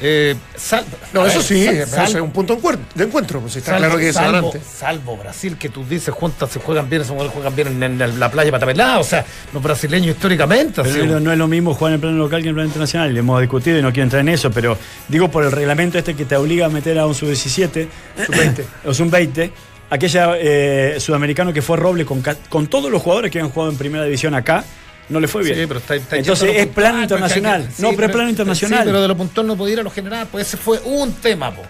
Eh, 0.01 0.35
sal- 0.57 0.83
No, 1.13 1.25
eso 1.25 1.37
ver, 1.37 1.47
sí, 1.47 1.65
sal- 1.65 1.75
eso 1.77 1.95
sal- 1.95 2.07
es 2.15 2.21
un 2.21 2.31
punto 2.31 2.53
de 2.53 2.59
encuentro, 2.59 2.85
de 2.95 3.03
encuentro 3.05 3.39
pues 3.39 3.55
está 3.55 3.71
salvo- 3.71 3.77
claro 3.79 3.97
que 3.97 4.09
eso 4.09 4.19
salvo, 4.19 4.37
adelante. 4.49 4.61
salvo 4.77 5.17
Brasil, 5.17 5.57
que 5.57 5.69
tú 5.69 5.85
dices, 5.85 6.13
juntas 6.13 6.49
se 6.51 6.59
juegan 6.59 6.89
bien, 6.89 7.05
se 7.05 7.13
juegan 7.13 7.55
bien 7.55 7.81
en, 7.81 8.01
en 8.01 8.19
la 8.19 8.29
playa 8.29 8.51
Patapelá, 8.51 8.99
o 8.99 9.03
sea, 9.03 9.25
los 9.53 9.63
brasileños 9.63 10.15
históricamente. 10.15 10.81
Pero 10.83 10.95
así, 11.03 11.07
no, 11.07 11.19
no 11.21 11.31
es 11.31 11.37
lo 11.37 11.47
mismo 11.47 11.73
jugar 11.73 11.91
en 11.91 11.93
el 11.95 11.99
plano 12.01 12.17
local 12.17 12.41
que 12.41 12.47
en 12.47 12.49
el 12.49 12.55
plano 12.55 12.67
internacional, 12.67 13.13
le 13.13 13.19
hemos 13.19 13.39
discutido 13.39 13.79
y 13.79 13.81
no 13.81 13.91
quiero 13.93 14.03
entrar 14.03 14.19
en 14.21 14.29
eso, 14.29 14.51
pero 14.51 14.77
digo 15.07 15.29
por 15.31 15.43
el 15.45 15.51
reglamento 15.51 15.97
este 15.97 16.13
que 16.13 16.25
te 16.25 16.35
obliga 16.35 16.65
a 16.65 16.69
meter 16.69 16.99
a 16.99 17.05
un 17.05 17.15
sub-17, 17.15 17.87
Sub-20. 18.25 18.63
o 18.85 18.93
sub-20, 18.93 19.49
aquella 19.89 20.31
eh, 20.37 20.95
sudamericano 20.99 21.53
que 21.53 21.61
fue 21.61 21.77
Roble 21.77 22.05
con, 22.05 22.21
con 22.49 22.67
todos 22.67 22.91
los 22.91 23.01
jugadores 23.01 23.31
que 23.31 23.39
habían 23.39 23.51
jugado 23.53 23.71
en 23.71 23.77
primera 23.77 24.03
división 24.03 24.33
acá, 24.35 24.65
no 25.09 25.19
le 25.19 25.27
fue 25.27 25.43
bien. 25.43 25.55
Sí, 25.57 25.65
pero 25.67 25.79
está- 25.79 25.95
está 25.95 26.17
Entonces 26.17 26.49
es 26.55 26.67
plano 26.67 26.97
puntual, 26.99 27.03
internacional. 27.03 27.61
pues, 27.63 27.75
que- 27.75 27.81
no, 27.83 27.89
sí, 27.89 27.95
pero 27.95 28.07
es 28.07 28.13
plano 28.13 28.29
internacional. 28.29 28.79
Sí, 28.79 28.85
pero 28.85 29.01
de 29.01 29.07
lo 29.07 29.17
puntual 29.17 29.47
no 29.47 29.55
podía 29.55 29.73
ir 29.73 29.79
a 29.79 29.83
lo 29.83 29.91
general, 29.91 30.27
pues 30.31 30.47
ese 30.47 30.57
fue 30.57 30.79
un 30.85 31.13
tema, 31.13 31.51
po. 31.53 31.63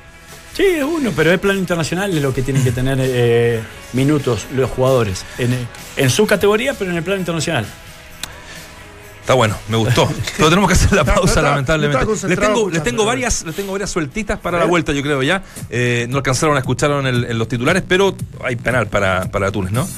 Sí, 0.55 0.63
es 0.63 0.83
uno, 0.83 1.11
pero 1.13 1.33
es 1.33 1.39
plano 1.39 1.59
internacional 1.59 2.15
es 2.15 2.21
lo 2.23 2.33
que 2.33 2.41
tienen 2.41 2.63
que 2.63 2.71
tener 2.71 2.97
eh, 3.01 3.61
minutos 3.91 4.45
los 4.55 4.69
jugadores. 4.71 5.25
En, 5.37 5.67
en 5.97 6.09
su 6.09 6.25
categoría, 6.25 6.73
pero 6.73 6.91
en 6.91 6.97
el 6.97 7.03
plano 7.03 7.19
internacional. 7.19 7.65
Está 9.19 9.33
bueno, 9.33 9.57
me 9.69 9.77
gustó. 9.77 10.07
Pero 10.37 10.49
tenemos 10.49 10.67
que 10.69 10.75
hacer 10.75 10.91
la 10.93 11.03
No, 11.03 11.09
no 11.15 11.15
pausa, 11.15 11.41
lamentablemente. 11.41 12.05
no 12.05 12.27
Les 12.69 12.83
tengo, 12.83 13.05
varias, 13.05 13.43
les 13.43 13.55
tengo 13.55 13.71
varias 13.71 13.89
sueltitas 13.89 14.37
para 14.39 14.59
la 14.59 14.65
vuelta, 14.65 14.93
yo 14.93 15.01
creo 15.01 15.23
ya. 15.23 15.41
Eh, 15.71 16.05
no 16.09 16.17
alcanzaron 16.17 16.55
a 16.55 16.59
escucharlo 16.59 16.99
en, 16.99 17.07
el- 17.07 17.23
en 17.25 17.37
los 17.39 17.47
titulares, 17.47 17.81
pero 17.87 18.15
hay 18.43 18.55
penal 18.55 18.85
para, 18.85 19.25
para 19.31 19.51
Túnez, 19.51 19.71
¿no? 19.71 19.89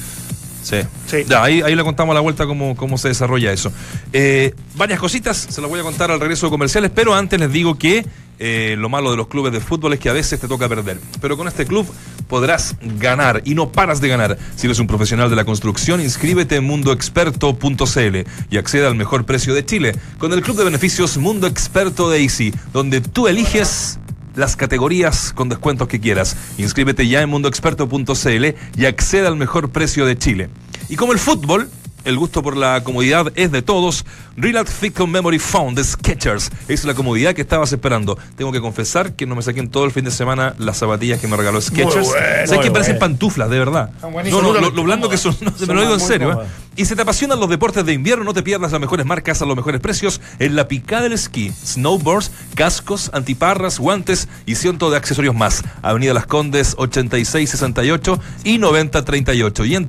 Sí. 0.68 0.76
Sí. 1.06 1.24
Ya, 1.26 1.42
ahí, 1.42 1.62
ahí 1.62 1.74
le 1.74 1.82
contamos 1.82 2.12
a 2.12 2.14
la 2.14 2.20
vuelta 2.20 2.46
cómo, 2.46 2.76
cómo 2.76 2.98
se 2.98 3.08
desarrolla 3.08 3.52
eso. 3.52 3.72
Eh, 4.12 4.54
varias 4.76 5.00
cositas, 5.00 5.36
se 5.36 5.60
las 5.62 5.70
voy 5.70 5.80
a 5.80 5.82
contar 5.82 6.10
al 6.10 6.20
regreso 6.20 6.46
de 6.46 6.50
comerciales, 6.50 6.90
pero 6.94 7.14
antes 7.14 7.40
les 7.40 7.50
digo 7.50 7.78
que 7.78 8.04
eh, 8.38 8.76
lo 8.78 8.88
malo 8.88 9.10
de 9.10 9.16
los 9.16 9.28
clubes 9.28 9.52
de 9.52 9.60
fútbol 9.60 9.94
es 9.94 9.98
que 9.98 10.10
a 10.10 10.12
veces 10.12 10.38
te 10.38 10.46
toca 10.46 10.68
perder. 10.68 11.00
Pero 11.20 11.36
con 11.36 11.48
este 11.48 11.64
club 11.64 11.86
podrás 12.28 12.76
ganar 12.82 13.40
y 13.46 13.54
no 13.54 13.72
paras 13.72 14.00
de 14.00 14.08
ganar. 14.08 14.38
Si 14.56 14.66
eres 14.66 14.78
un 14.78 14.86
profesional 14.86 15.30
de 15.30 15.36
la 15.36 15.44
construcción, 15.44 16.00
inscríbete 16.00 16.56
en 16.56 16.64
mundoexperto.cl 16.64 18.16
y 18.50 18.56
accede 18.58 18.86
al 18.86 18.94
mejor 18.94 19.24
precio 19.24 19.54
de 19.54 19.64
Chile 19.64 19.96
con 20.18 20.32
el 20.32 20.42
club 20.42 20.56
de 20.58 20.64
beneficios 20.64 21.16
Mundo 21.16 21.46
Experto 21.46 22.10
de 22.10 22.22
Easy, 22.22 22.52
donde 22.72 23.00
tú 23.00 23.26
eliges 23.26 23.98
las 24.34 24.56
categorías 24.56 25.32
con 25.32 25.48
descuentos 25.48 25.88
que 25.88 26.00
quieras. 26.00 26.36
Inscríbete 26.58 27.06
ya 27.08 27.22
en 27.22 27.28
mundoexperto.cl 27.30 28.46
y 28.76 28.84
accede 28.86 29.26
al 29.26 29.36
mejor 29.36 29.70
precio 29.70 30.06
de 30.06 30.16
Chile. 30.16 30.48
Y 30.88 30.96
como 30.96 31.12
el 31.12 31.18
fútbol, 31.18 31.70
el 32.08 32.16
gusto 32.16 32.42
por 32.42 32.56
la 32.56 32.82
comodidad 32.82 33.30
es 33.34 33.52
de 33.52 33.60
todos. 33.60 34.06
Relax 34.34 34.72
Fit 34.72 34.94
con 34.94 35.10
Memory 35.10 35.38
Found 35.38 35.76
de 35.76 35.84
Skechers 35.84 36.50
es 36.66 36.84
la 36.84 36.94
comodidad 36.94 37.34
que 37.34 37.42
estabas 37.42 37.70
esperando. 37.70 38.16
Tengo 38.34 38.50
que 38.50 38.62
confesar 38.62 39.12
que 39.12 39.26
no 39.26 39.36
me 39.36 39.42
saqué 39.42 39.60
en 39.60 39.68
todo 39.68 39.84
el 39.84 39.90
fin 39.90 40.06
de 40.06 40.10
semana 40.10 40.54
las 40.58 40.78
zapatillas 40.78 41.20
que 41.20 41.28
me 41.28 41.36
regaló 41.36 41.60
Skechers. 41.60 42.06
bueno, 42.06 42.46
¿Sabes 42.46 42.60
que 42.60 42.70
parecen 42.70 42.94
bueno. 42.94 43.00
pantuflas, 43.00 43.50
de 43.50 43.58
verdad? 43.58 43.90
No, 44.00 44.40
lo, 44.40 44.70
lo 44.70 44.82
blando 44.82 45.10
que 45.10 45.18
son, 45.18 45.36
no, 45.42 45.52
me 45.66 45.74
lo 45.74 45.80
digo 45.82 45.94
en 45.94 46.00
serio. 46.00 46.42
¿eh? 46.42 46.46
Y 46.76 46.84
si 46.84 46.94
te 46.94 47.02
apasionan 47.02 47.40
los 47.40 47.50
deportes 47.50 47.84
de 47.84 47.92
invierno, 47.92 48.24
no 48.24 48.32
te 48.32 48.42
pierdas 48.42 48.70
las 48.70 48.80
mejores 48.80 49.04
marcas 49.04 49.42
a 49.42 49.46
los 49.46 49.56
mejores 49.56 49.80
precios 49.80 50.20
en 50.38 50.54
la 50.54 50.68
picada 50.68 51.02
del 51.02 51.12
esquí. 51.12 51.50
Snowboards, 51.50 52.30
cascos, 52.54 53.10
antiparras, 53.12 53.80
guantes 53.80 54.28
y 54.46 54.54
cientos 54.54 54.92
de 54.92 54.96
accesorios 54.96 55.34
más. 55.34 55.62
Avenida 55.82 56.14
Las 56.14 56.26
Condes 56.26 56.74
8668 56.78 58.20
y 58.44 58.58
9038 58.58 59.64
y 59.64 59.74
en 59.74 59.86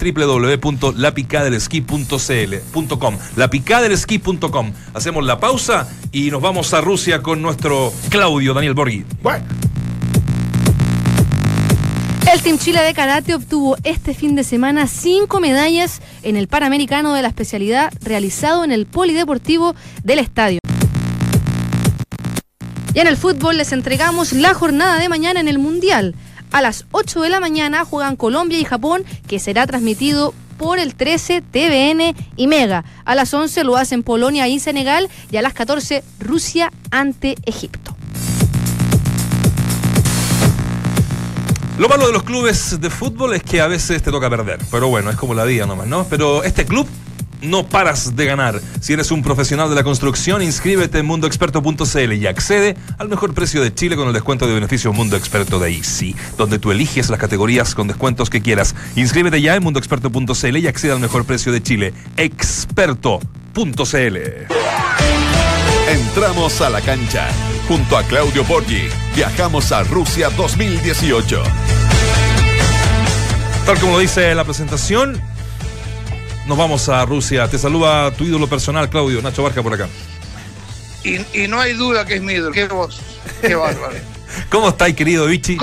lapicadelesquí.com 3.36 4.74
Hacemos 4.94 5.26
la 5.26 5.40
pausa 5.40 5.88
y 6.12 6.32
nos 6.32 6.42
vamos 6.42 6.74
a 6.74 6.82
Rusia 6.82 7.22
con 7.22 7.42
nuestro 7.42 7.94
Claudio 8.10 8.54
Daniel 8.54 8.74
Borghi. 8.74 9.06
Bueno, 9.22 9.46
El 12.32 12.42
Team 12.42 12.60
Chile 12.60 12.82
de 12.82 12.94
Karate 12.94 13.34
obtuvo 13.34 13.76
este 13.84 14.14
fin 14.14 14.36
de 14.36 14.44
semana 14.44 14.86
cinco 14.86 15.40
medallas 15.40 16.00
en 16.22 16.36
el 16.36 16.48
Panamericano 16.48 17.14
de 17.14 17.24
la 17.24 17.28
especialidad 17.28 17.92
realizado 18.02 18.64
en 18.64 18.72
el 18.72 18.86
Polideportivo 18.86 19.76
del 20.04 20.20
Estadio. 20.20 20.60
Y 22.94 23.00
en 23.00 23.08
el 23.08 23.18
fútbol 23.18 23.58
les 23.58 23.72
entregamos 23.72 24.34
la 24.34 24.54
jornada 24.54 25.00
de 25.00 25.10
mañana 25.10 25.40
en 25.40 25.48
el 25.48 25.58
Mundial. 25.60 26.16
A 26.52 26.62
las 26.62 26.86
8 26.92 27.22
de 27.22 27.30
la 27.30 27.40
mañana 27.40 27.86
juegan 27.86 28.16
Colombia 28.16 28.60
y 28.60 28.64
Japón, 28.64 29.06
que 29.28 29.40
será 29.40 29.68
transmitido 29.68 30.34
por 30.60 30.78
el 30.78 30.94
13 30.94 31.42
TVN 31.42 32.16
y 32.36 32.48
Mega. 32.48 32.84
A 33.06 33.16
las 33.16 33.34
11 33.34 33.64
lo 33.64 33.78
hacen 33.78 34.04
Polonia 34.04 34.48
y 34.48 34.60
Senegal 34.60 35.10
y 35.32 35.38
a 35.38 35.42
las 35.42 35.54
14 35.54 36.04
Rusia 36.20 36.72
ante 36.92 37.36
Egipto. 37.46 37.96
Lo 41.80 41.88
malo 41.88 42.08
de 42.08 42.14
los 42.14 42.24
clubes 42.24 42.80
de 42.82 42.90
fútbol 42.90 43.34
es 43.36 43.42
que 43.42 43.62
a 43.62 43.68
veces 43.68 44.04
te 44.04 44.12
toca 44.12 44.30
perder. 44.30 44.60
Pero 44.70 44.90
bueno, 44.90 45.10
es 45.10 45.16
como 45.16 45.34
la 45.34 45.46
vida 45.46 45.66
nomás, 45.66 45.88
¿no? 45.88 46.06
Pero 46.10 46.44
este 46.44 46.66
club 46.66 46.86
no 47.42 47.68
paras 47.68 48.16
de 48.16 48.26
ganar. 48.26 48.62
Si 48.82 48.94
eres 48.94 49.12
un 49.12 49.22
profesional 49.22 49.70
de 49.70 49.76
la 49.76 49.84
construcción, 49.84 50.42
inscríbete 50.42 51.00
en 51.00 51.06
mundoexperto.cl 51.06 52.14
y 52.14 52.28
accede 52.28 52.76
al 52.98 53.10
mejor 53.10 53.34
precio 53.34 53.62
de 53.62 53.74
Chile 53.74 53.96
con 53.96 54.08
el 54.08 54.14
descuento 54.14 54.48
de 54.48 54.54
beneficio 54.54 54.94
Mundo 54.94 55.16
Experto 55.16 55.60
de 55.60 55.72
Easy, 55.72 56.16
donde 56.38 56.60
tú 56.60 56.72
eliges 56.72 57.10
las 57.10 57.20
categorías 57.20 57.76
con 57.76 57.88
descuentos 57.88 58.30
que 58.30 58.42
quieras. 58.42 58.76
Inscríbete 58.96 59.42
ya 59.42 59.56
en 59.56 59.64
mundoexperto.cl 59.64 60.58
y 60.58 60.68
accede 60.68 60.92
al 60.92 61.00
mejor 61.00 61.26
precio 61.26 61.52
de 61.52 61.62
Chile. 61.62 61.94
Experto.cl. 62.18 64.18
Entramos 65.90 66.62
a 66.62 66.70
la 66.70 66.82
cancha. 66.82 67.28
Junto 67.68 67.98
a 67.98 68.04
Claudio 68.04 68.44
Borgi, 68.44 68.90
viajamos 69.16 69.72
a 69.72 69.84
Rusia 69.84 70.30
2018. 70.30 71.44
Tal 73.66 73.80
como 73.80 73.94
lo 73.94 74.00
dice 74.00 74.34
la 74.34 74.44
presentación, 74.44 75.22
nos 76.48 76.58
vamos 76.58 76.90
a 76.90 77.06
Rusia. 77.06 77.48
Te 77.48 77.58
saluda 77.58 78.12
tu 78.12 78.24
ídolo 78.26 78.48
personal, 78.48 78.90
Claudio, 78.90 79.22
Nacho 79.22 79.44
Barca 79.44 79.62
por 79.64 79.74
acá. 79.74 79.88
Y, 81.04 81.44
y 81.44 81.48
no 81.48 81.60
hay 81.60 81.74
duda 81.74 82.06
que 82.06 82.16
es 82.16 82.22
mi 82.22 82.34
ídolo. 82.34 82.52
Qué 82.52 82.68
voz. 82.68 83.00
Qué 83.42 83.56
bárbaro. 83.56 83.96
¿Cómo 84.50 84.70
estáis, 84.70 84.96
querido 84.96 85.26
Vichy? 85.28 85.58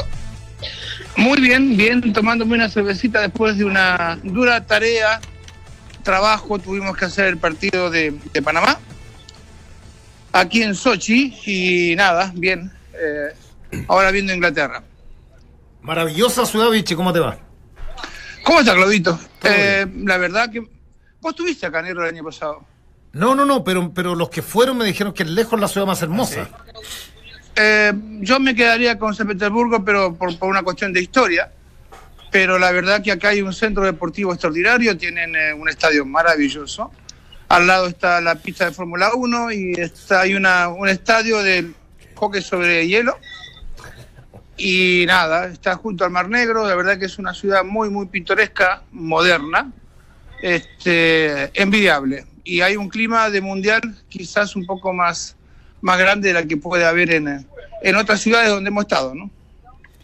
Muy 1.17 1.41
bien, 1.41 1.77
bien, 1.77 2.13
tomándome 2.13 2.55
una 2.57 2.69
cervecita 2.69 3.21
después 3.21 3.57
de 3.57 3.65
una 3.65 4.19
dura 4.23 4.67
tarea, 4.67 5.21
trabajo. 6.03 6.59
Tuvimos 6.59 6.97
que 6.97 7.07
hacer 7.07 7.27
el 7.27 7.39
partido 7.39 7.91
de, 7.91 8.15
de 8.33 8.43
Panamá, 8.43 8.79
aquí 10.33 10.63
en 10.63 10.75
Sochi, 10.75 11.35
y 11.47 11.97
nada, 11.97 12.33
bien. 12.35 12.71
eh, 12.93 13.35
ahora 13.89 14.11
viendo 14.11 14.35
Inglaterra. 14.35 14.83
Maravillosa 15.81 16.45
ciudad, 16.45 16.71
Vichy, 16.71 16.95
¿cómo 16.95 17.13
te 17.13 17.21
va? 17.21 17.39
¿Cómo 18.47 18.61
está, 18.61 18.75
Claudito? 18.75 19.19
Eh, 19.43 19.85
la 20.05 20.19
verdad 20.19 20.49
que. 20.53 20.61
Vos 20.61 21.31
estuviste 21.31 21.67
acá, 21.67 21.83
Negro, 21.83 22.05
el 22.05 22.15
año 22.15 22.23
pasado. 22.23 22.65
No, 23.13 23.35
no, 23.35 23.45
no, 23.45 23.65
pero, 23.65 23.93
pero 23.93 24.15
los 24.15 24.31
que 24.31 24.41
fueron 24.41 24.79
me 24.79 24.85
dijeron 24.85 25.13
que 25.13 25.25
lejos 25.25 25.55
es 25.55 25.61
la 25.61 25.67
ciudad 25.67 25.85
más 25.85 26.01
hermosa. 26.01 26.49
Eh, 27.57 27.93
yo 28.21 28.39
me 28.39 28.55
quedaría 28.55 29.01
con 29.01 29.17
San 29.17 29.27
Petersburgo, 29.27 29.85
pero 29.85 30.15
por, 30.15 30.39
por 30.39 30.49
una 30.49 30.63
cuestión 30.63 30.93
de 30.93 31.03
historia. 31.03 31.51
Pero 32.31 32.57
la 32.57 32.71
verdad 32.71 33.03
que 33.03 33.11
acá 33.11 33.31
hay 33.31 33.43
un 33.43 33.53
centro 33.53 33.85
deportivo 33.85 34.33
extraordinario, 34.33 34.97
tienen 34.97 35.35
eh, 35.35 35.53
un 35.53 35.69
estadio 35.69 36.07
maravilloso. 36.07 36.93
Al 37.49 37.67
lado 37.67 37.89
está 37.89 38.21
la 38.21 38.37
pista 38.37 38.67
de 38.67 38.71
Fórmula 38.71 39.11
1 39.13 39.51
y 39.51 39.73
está, 39.73 40.21
hay 40.21 40.37
una, 40.37 40.69
un 40.69 40.89
estadio 40.89 41.43
de 41.43 41.73
hockey 42.15 42.43
sobre 42.43 42.87
hielo. 42.87 43.19
Y 44.57 45.05
nada, 45.07 45.49
está 45.49 45.77
junto 45.77 46.05
al 46.05 46.11
Mar 46.11 46.29
Negro, 46.29 46.67
la 46.67 46.75
verdad 46.75 46.99
que 46.99 47.07
es 47.07 47.19
una 47.19 47.35
ciudad 47.35 47.63
muy, 47.63 47.91
muy 47.91 48.07
pintoresca, 48.07 48.83
moderna, 48.91 49.71
este, 50.43 51.51
envidiable. 51.61 52.27
Y 52.43 52.61
hay 52.63 52.77
un 52.77 52.89
clima 52.89 53.29
de 53.29 53.41
mundial 53.41 53.83
quizás 54.09 54.57
un 54.57 54.65
poco 54.65 54.93
más, 54.93 55.37
más 55.83 55.99
grande 55.99 56.29
de 56.29 56.35
la 56.35 56.45
que 56.45 56.57
puede 56.57 56.87
haber 56.87 57.13
en, 57.13 57.47
en 57.83 57.97
otras 57.97 58.21
ciudades 58.21 58.49
donde 58.49 58.69
hemos 58.69 58.85
estado, 58.85 59.15
¿no? 59.15 59.31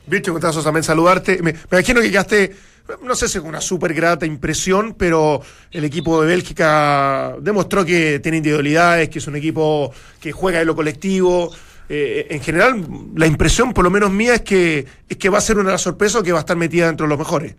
Bicho, 0.06 0.32
gustazo 0.32 0.62
también 0.62 0.82
saludarte. 0.82 1.42
Me, 1.42 1.54
imagino 1.70 2.00
que 2.00 2.10
quedaste, 2.10 2.54
no 3.02 3.14
sé 3.14 3.28
si 3.28 3.38
con 3.38 3.48
una 3.48 3.60
súper 3.60 3.94
grata 3.94 4.26
impresión, 4.26 4.94
pero 4.98 5.40
el 5.70 5.84
equipo 5.84 6.20
de 6.20 6.26
Bélgica 6.26 7.36
demostró 7.40 7.84
que 7.84 8.18
tiene 8.18 8.38
individualidades, 8.38 9.08
que 9.08 9.20
es 9.20 9.26
un 9.26 9.36
equipo 9.36 9.92
que 10.20 10.32
juega 10.32 10.60
en 10.60 10.66
lo 10.66 10.74
colectivo. 10.74 11.52
Eh, 11.88 12.26
en 12.30 12.40
general, 12.40 12.86
la 13.14 13.26
impresión, 13.26 13.72
por 13.72 13.84
lo 13.84 13.90
menos 13.90 14.10
mía, 14.10 14.34
es 14.34 14.42
que, 14.42 14.86
es 15.08 15.16
que 15.16 15.28
va 15.28 15.38
a 15.38 15.40
ser 15.42 15.58
una 15.58 15.76
sorpresa 15.78 16.20
o 16.20 16.22
que 16.22 16.32
va 16.32 16.38
a 16.38 16.40
estar 16.40 16.56
metida 16.56 16.86
dentro 16.86 17.06
de 17.06 17.10
los 17.10 17.18
mejores. 17.18 17.54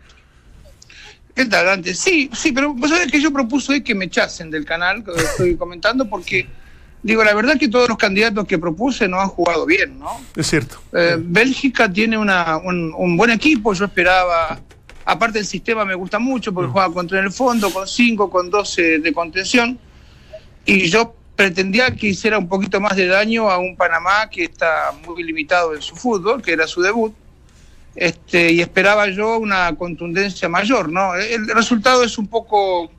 ¿Qué 1.35 1.45
tal, 1.45 1.65
Dante? 1.65 1.93
Sí, 1.93 2.29
sí, 2.33 2.51
pero 2.51 2.73
vos 2.73 2.89
sabés 2.89 3.11
que 3.11 3.19
yo 3.19 3.31
propuse 3.31 3.83
que 3.83 3.95
me 3.95 4.05
echasen 4.05 4.51
del 4.51 4.65
canal, 4.65 5.03
que 5.03 5.11
estoy 5.11 5.55
comentando, 5.57 6.07
porque, 6.07 6.47
digo, 7.01 7.23
la 7.23 7.33
verdad 7.33 7.57
que 7.57 7.67
todos 7.67 7.89
los 7.89 7.97
candidatos 7.97 8.45
que 8.45 8.59
propuse 8.59 9.07
no 9.07 9.19
han 9.19 9.29
jugado 9.29 9.65
bien, 9.65 9.99
¿no? 9.99 10.21
Es 10.35 10.47
cierto. 10.47 10.79
Eh, 10.93 11.17
Bélgica 11.19 11.91
tiene 11.91 12.17
una, 12.17 12.57
un, 12.57 12.93
un 12.95 13.17
buen 13.17 13.31
equipo, 13.31 13.73
yo 13.73 13.85
esperaba, 13.85 14.59
aparte 15.05 15.39
el 15.39 15.45
sistema 15.45 15.85
me 15.85 15.95
gusta 15.95 16.19
mucho 16.19 16.53
porque 16.53 16.71
juega 16.71 16.89
contra 16.91 17.19
en 17.19 17.25
el 17.25 17.31
fondo, 17.31 17.71
con 17.71 17.87
5, 17.87 18.29
con 18.29 18.49
12 18.51 18.99
de 18.99 19.13
contención, 19.13 19.79
y 20.65 20.87
yo 20.89 21.15
pretendía 21.35 21.95
que 21.95 22.07
hiciera 22.07 22.37
un 22.37 22.47
poquito 22.47 22.79
más 22.79 22.95
de 22.95 23.07
daño 23.07 23.49
a 23.49 23.57
un 23.57 23.75
Panamá 23.75 24.29
que 24.29 24.43
está 24.43 24.93
muy 25.05 25.23
limitado 25.23 25.73
en 25.73 25.81
su 25.81 25.95
fútbol, 25.95 26.41
que 26.41 26.53
era 26.53 26.67
su 26.67 26.81
debut, 26.81 27.13
este, 27.95 28.51
y 28.51 28.61
esperaba 28.61 29.07
yo 29.09 29.37
una 29.37 29.75
contundencia 29.75 30.49
mayor, 30.49 30.91
¿no? 30.91 31.15
El 31.15 31.47
resultado 31.49 32.03
es 32.03 32.17
un 32.17 32.27
poco 32.27 32.91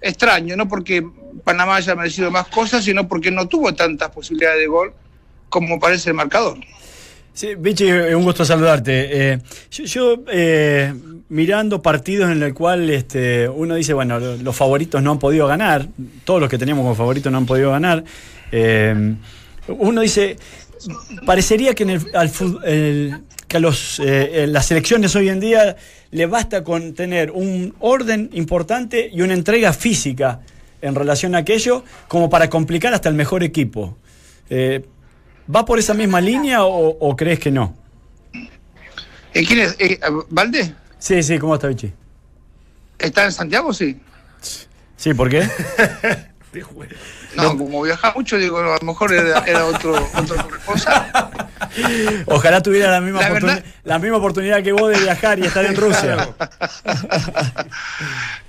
extraño, 0.00 0.56
no 0.56 0.68
porque 0.68 1.06
Panamá 1.44 1.76
haya 1.76 1.94
merecido 1.94 2.30
más 2.30 2.48
cosas, 2.48 2.84
sino 2.84 3.08
porque 3.08 3.30
no 3.30 3.48
tuvo 3.48 3.74
tantas 3.74 4.10
posibilidades 4.10 4.60
de 4.60 4.66
gol 4.66 4.94
como 5.48 5.78
parece 5.78 6.10
el 6.10 6.16
marcador. 6.16 6.58
Sí, 7.34 7.54
Vichy, 7.56 7.90
un 7.90 8.24
gusto 8.24 8.44
saludarte. 8.44 9.32
Eh, 9.32 9.38
yo, 9.70 10.22
eh, 10.30 10.92
mirando 11.30 11.80
partidos 11.80 12.30
en 12.30 12.42
el 12.42 12.52
cual 12.52 12.90
este, 12.90 13.48
uno 13.48 13.74
dice, 13.74 13.94
bueno, 13.94 14.18
lo- 14.20 14.36
los 14.36 14.54
favoritos 14.54 15.02
no 15.02 15.12
han 15.12 15.18
podido 15.18 15.46
ganar, 15.46 15.88
todos 16.24 16.40
los 16.40 16.50
que 16.50 16.58
teníamos 16.58 16.82
como 16.82 16.94
favoritos 16.94 17.32
no 17.32 17.38
han 17.38 17.46
podido 17.46 17.70
ganar, 17.70 18.04
eh, 18.52 19.14
uno 19.68 20.00
dice, 20.02 20.36
parecería 21.24 21.74
que, 21.74 21.84
en 21.84 21.90
el, 21.90 23.20
que 23.48 23.56
a 23.56 23.60
los, 23.60 23.98
las 24.04 24.66
selecciones 24.66 25.16
hoy 25.16 25.30
en 25.30 25.40
día 25.40 25.76
le 26.10 26.26
basta 26.26 26.62
con 26.62 26.92
tener 26.92 27.30
un 27.30 27.74
orden 27.80 28.28
importante 28.34 29.08
y 29.10 29.22
una 29.22 29.32
entrega 29.32 29.72
física 29.72 30.40
en 30.82 30.94
relación 30.94 31.34
a 31.34 31.38
aquello 31.38 31.82
como 32.08 32.28
para 32.28 32.50
complicar 32.50 32.92
hasta 32.92 33.08
el 33.08 33.14
mejor 33.14 33.42
equipo. 33.42 33.96
Eh, 34.50 34.84
¿Va 35.54 35.64
por 35.64 35.78
esa 35.78 35.94
misma 35.94 36.20
línea 36.20 36.64
o, 36.64 36.88
o 36.98 37.16
crees 37.16 37.38
que 37.38 37.50
no? 37.50 37.76
Eh, 39.34 39.46
¿Quién 39.46 39.60
es? 39.60 39.76
Eh, 39.78 39.98
¿Valde? 40.30 40.74
Sí, 40.98 41.22
sí, 41.22 41.38
¿cómo 41.38 41.54
está 41.54 41.68
Vichy? 41.68 41.92
¿Está 42.98 43.24
en 43.24 43.32
Santiago? 43.32 43.72
Sí. 43.72 43.98
Sí, 44.96 45.14
¿por 45.14 45.28
qué? 45.28 45.48
No, 47.34 47.56
como 47.56 47.80
viaja 47.80 48.12
mucho, 48.14 48.36
digo, 48.36 48.58
a 48.58 48.76
lo 48.76 48.80
mejor 48.82 49.10
era, 49.14 49.38
era 49.46 49.64
otro, 49.64 49.94
otro 50.14 50.36
corresponsal. 50.36 51.10
Ojalá 52.26 52.60
tuviera 52.62 52.90
la 52.90 53.00
misma, 53.00 53.22
La 53.22 53.30
oportuni- 53.30 53.40
verdad- 53.46 53.64
la 53.84 53.98
misma 53.98 54.16
oportunidad 54.18 54.62
que 54.62 54.72
vos 54.72 54.90
de 54.92 55.00
viajar 55.00 55.38
y 55.38 55.46
estar 55.46 55.64
en 55.64 55.74
Rusia. 55.74 56.28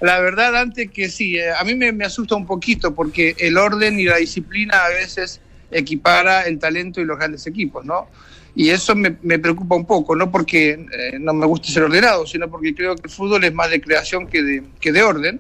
La 0.01 0.20
verdad, 0.20 0.58
antes 0.58 0.91
que 0.91 1.10
sí, 1.10 1.38
eh, 1.38 1.54
a 1.54 1.64
mí 1.64 1.76
me, 1.76 1.93
me 1.93 2.04
asusta 2.04 2.36
un 2.36 2.45
poquito 2.45 2.93
porque 2.93 3.36
el 3.39 3.58
orden 3.58 3.97
y 3.99 4.04
la 4.04 4.18
disciplina 4.18 4.84
a 4.84 4.89
veces 4.89 5.39
equipara 5.74 6.43
el 6.43 6.59
talento 6.59 7.01
y 7.01 7.05
los 7.05 7.17
grandes 7.17 7.45
equipos, 7.47 7.86
¿no? 7.86 8.07
Y 8.55 8.69
eso 8.69 8.95
me, 8.95 9.17
me 9.24 9.39
preocupa 9.39 9.76
un 9.76 9.86
poco, 9.86 10.15
no 10.15 10.30
porque 10.30 10.71
eh, 10.71 11.17
no 11.19 11.34
me 11.34 11.45
guste 11.45 11.71
ser 11.71 11.84
ordenado, 11.84 12.28
sino 12.28 12.49
porque 12.49 12.76
creo 12.76 12.95
que 12.95 13.03
el 13.05 13.09
fútbol 13.09 13.43
es 13.43 13.53
más 13.53 13.69
de 13.69 13.82
creación 13.82 14.28
que 14.28 14.43
de, 14.43 14.63
que 14.80 14.91
de 14.91 15.03
orden. 15.03 15.39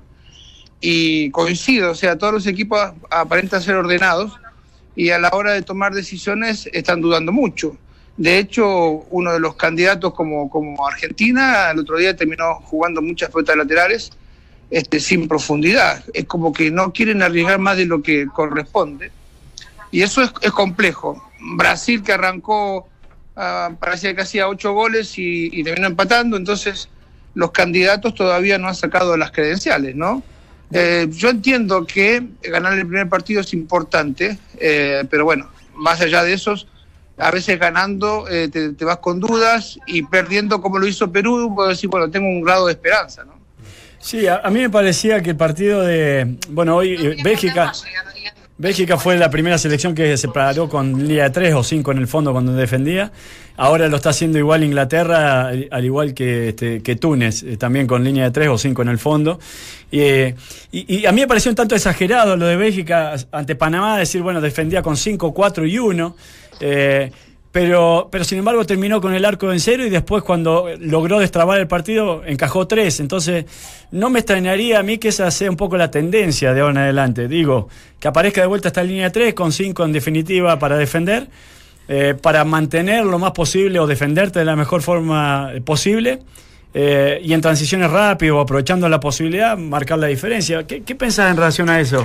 Y 0.81 1.29
coincido, 1.29 1.91
o 1.91 1.95
sea, 1.95 2.17
todos 2.17 2.33
los 2.33 2.47
equipos 2.47 2.79
aparentan 3.09 3.61
ser 3.61 3.75
ordenados 3.75 4.33
y 4.95 5.11
a 5.11 5.19
la 5.19 5.29
hora 5.29 5.53
de 5.53 5.61
tomar 5.61 5.93
decisiones 5.93 6.69
están 6.73 7.01
dudando 7.01 7.31
mucho. 7.31 7.77
De 8.17 8.37
hecho, 8.37 9.05
uno 9.09 9.31
de 9.33 9.39
los 9.39 9.55
candidatos 9.55 10.13
como, 10.13 10.49
como 10.49 10.85
Argentina, 10.85 11.71
el 11.71 11.79
otro 11.79 11.97
día 11.97 12.15
terminó 12.15 12.55
jugando 12.55 13.01
muchas 13.01 13.29
pelotas 13.29 13.57
laterales 13.57 14.11
este, 14.69 14.99
sin 14.99 15.27
profundidad. 15.27 16.03
Es 16.13 16.25
como 16.25 16.51
que 16.51 16.69
no 16.69 16.93
quieren 16.93 17.21
arriesgar 17.21 17.59
más 17.59 17.77
de 17.77 17.85
lo 17.85 18.01
que 18.01 18.27
corresponde. 18.27 19.11
Y 19.93 20.01
eso 20.01 20.23
es, 20.23 20.31
es 20.41 20.51
complejo. 20.51 21.23
Brasil 21.39 22.01
que 22.01 22.13
arrancó, 22.13 22.89
ah, 23.35 23.69
parecía 23.79 24.15
que 24.15 24.23
hacía 24.23 24.49
ocho 24.49 24.73
goles 24.73 25.19
y, 25.19 25.51
y 25.53 25.63
terminó 25.63 25.85
empatando, 25.85 26.35
entonces 26.35 26.89
los 27.35 27.51
candidatos 27.51 28.15
todavía 28.15 28.57
no 28.57 28.67
han 28.67 28.73
sacado 28.73 29.15
las 29.17 29.31
credenciales, 29.31 29.95
¿no? 29.95 30.23
Eh, 30.71 31.07
yo 31.11 31.29
entiendo 31.29 31.85
que 31.85 32.27
ganar 32.41 32.73
el 32.73 32.87
primer 32.87 33.07
partido 33.07 33.41
es 33.41 33.53
importante, 33.53 34.39
eh, 34.59 35.03
pero 35.11 35.25
bueno, 35.25 35.47
más 35.75 36.01
allá 36.01 36.23
de 36.23 36.33
esos, 36.33 36.65
a 37.19 37.29
veces 37.29 37.59
ganando 37.59 38.27
eh, 38.27 38.49
te, 38.51 38.73
te 38.73 38.85
vas 38.85 38.97
con 38.97 39.19
dudas 39.19 39.77
y 39.85 40.01
perdiendo 40.01 40.59
como 40.59 40.79
lo 40.79 40.87
hizo 40.87 41.11
Perú, 41.11 41.53
puedo 41.53 41.69
decir, 41.69 41.87
bueno, 41.87 42.09
tengo 42.09 42.27
un 42.27 42.41
grado 42.41 42.65
de 42.65 42.73
esperanza, 42.73 43.23
¿no? 43.25 43.33
Sí, 44.03 44.27
a, 44.27 44.41
a 44.43 44.49
mí 44.49 44.59
me 44.59 44.69
parecía 44.69 45.21
que 45.21 45.29
el 45.29 45.37
partido 45.37 45.81
de. 45.81 46.35
Bueno, 46.49 46.75
hoy 46.75 46.93
eh, 46.93 47.15
Bélgica. 47.23 47.71
Bélgica 48.57 48.97
fue 48.97 49.17
la 49.17 49.29
primera 49.31 49.57
selección 49.57 49.95
que 49.95 50.15
se 50.15 50.27
paró 50.27 50.69
con 50.69 51.07
línea 51.07 51.23
de 51.25 51.29
3 51.31 51.53
o 51.55 51.63
5 51.63 51.91
en 51.91 51.97
el 51.97 52.07
fondo 52.07 52.31
cuando 52.31 52.53
defendía. 52.53 53.11
Ahora 53.57 53.87
lo 53.87 53.95
está 53.97 54.09
haciendo 54.11 54.37
igual 54.37 54.63
Inglaterra, 54.63 55.47
al 55.47 55.67
al 55.71 55.85
igual 55.85 56.13
que, 56.13 56.49
este, 56.49 56.79
Túnez, 56.95 57.43
eh, 57.43 57.57
también 57.57 57.87
con 57.87 58.03
línea 58.03 58.25
de 58.25 58.31
3 58.31 58.49
o 58.49 58.57
5 58.57 58.83
en 58.83 58.89
el 58.89 58.99
fondo. 58.99 59.39
Y, 59.91 59.99
eh, 60.01 60.35
y- 60.71 61.05
a 61.05 61.11
mí 61.11 61.21
me 61.21 61.27
pareció 61.27 61.49
un 61.51 61.55
tanto 61.55 61.75
exagerado 61.75 62.37
lo 62.37 62.45
de 62.45 62.55
Bélgica 62.55 63.15
ante 63.31 63.55
Panamá, 63.55 63.97
decir, 63.97 64.21
bueno, 64.21 64.39
defendía 64.39 64.81
con 64.83 64.97
5, 64.97 65.33
4 65.33 65.65
y 65.65 65.79
1. 65.79 66.15
Eh, 66.59 67.11
pero, 67.53 68.09
pero 68.11 68.23
sin 68.23 68.39
embargo 68.39 68.65
terminó 68.65 68.99
con 68.99 69.13
el 69.13 69.23
arco 69.23 69.53
en 69.53 69.59
cero 69.59 69.85
y 69.85 69.91
después 69.91 70.23
cuando 70.23 70.69
logró 70.79 71.19
destrabar 71.19 71.59
el 71.59 71.67
partido 71.67 72.23
encajó 72.25 72.65
tres. 72.65 72.99
Entonces 72.99 73.45
no 73.91 74.09
me 74.09 74.19
extrañaría 74.19 74.79
a 74.79 74.83
mí 74.83 74.97
que 74.97 75.09
esa 75.09 75.29
sea 75.29 75.51
un 75.51 75.55
poco 75.55 75.77
la 75.77 75.91
tendencia 75.91 76.51
de 76.55 76.61
ahora 76.61 76.71
en 76.71 76.77
adelante. 76.79 77.27
Digo, 77.27 77.69
que 77.99 78.07
aparezca 78.07 78.41
de 78.41 78.47
vuelta 78.47 78.69
esta 78.69 78.83
línea 78.83 79.11
3 79.11 79.35
con 79.35 79.51
5 79.51 79.85
en 79.85 79.93
definitiva 79.93 80.57
para 80.57 80.77
defender, 80.77 81.27
eh, 81.87 82.15
para 82.19 82.43
mantener 82.43 83.05
lo 83.05 83.19
más 83.19 83.33
posible 83.33 83.79
o 83.79 83.85
defenderte 83.85 84.39
de 84.39 84.45
la 84.45 84.55
mejor 84.55 84.81
forma 84.81 85.51
posible. 85.63 86.21
eh, 86.73 87.21
y 87.23 87.33
en 87.33 87.41
transiciones 87.41 87.91
rápidas 87.91 88.35
aprovechando 88.41 88.89
la 88.89 88.99
posibilidad, 88.99 89.55
marcar 89.55 89.99
la 89.99 90.07
diferencia. 90.07 90.65
¿Qué, 90.65 90.81
qué 90.81 90.95
pensás 90.95 91.29
en 91.29 91.37
relación 91.37 91.69
a 91.69 91.79
eso? 91.79 92.03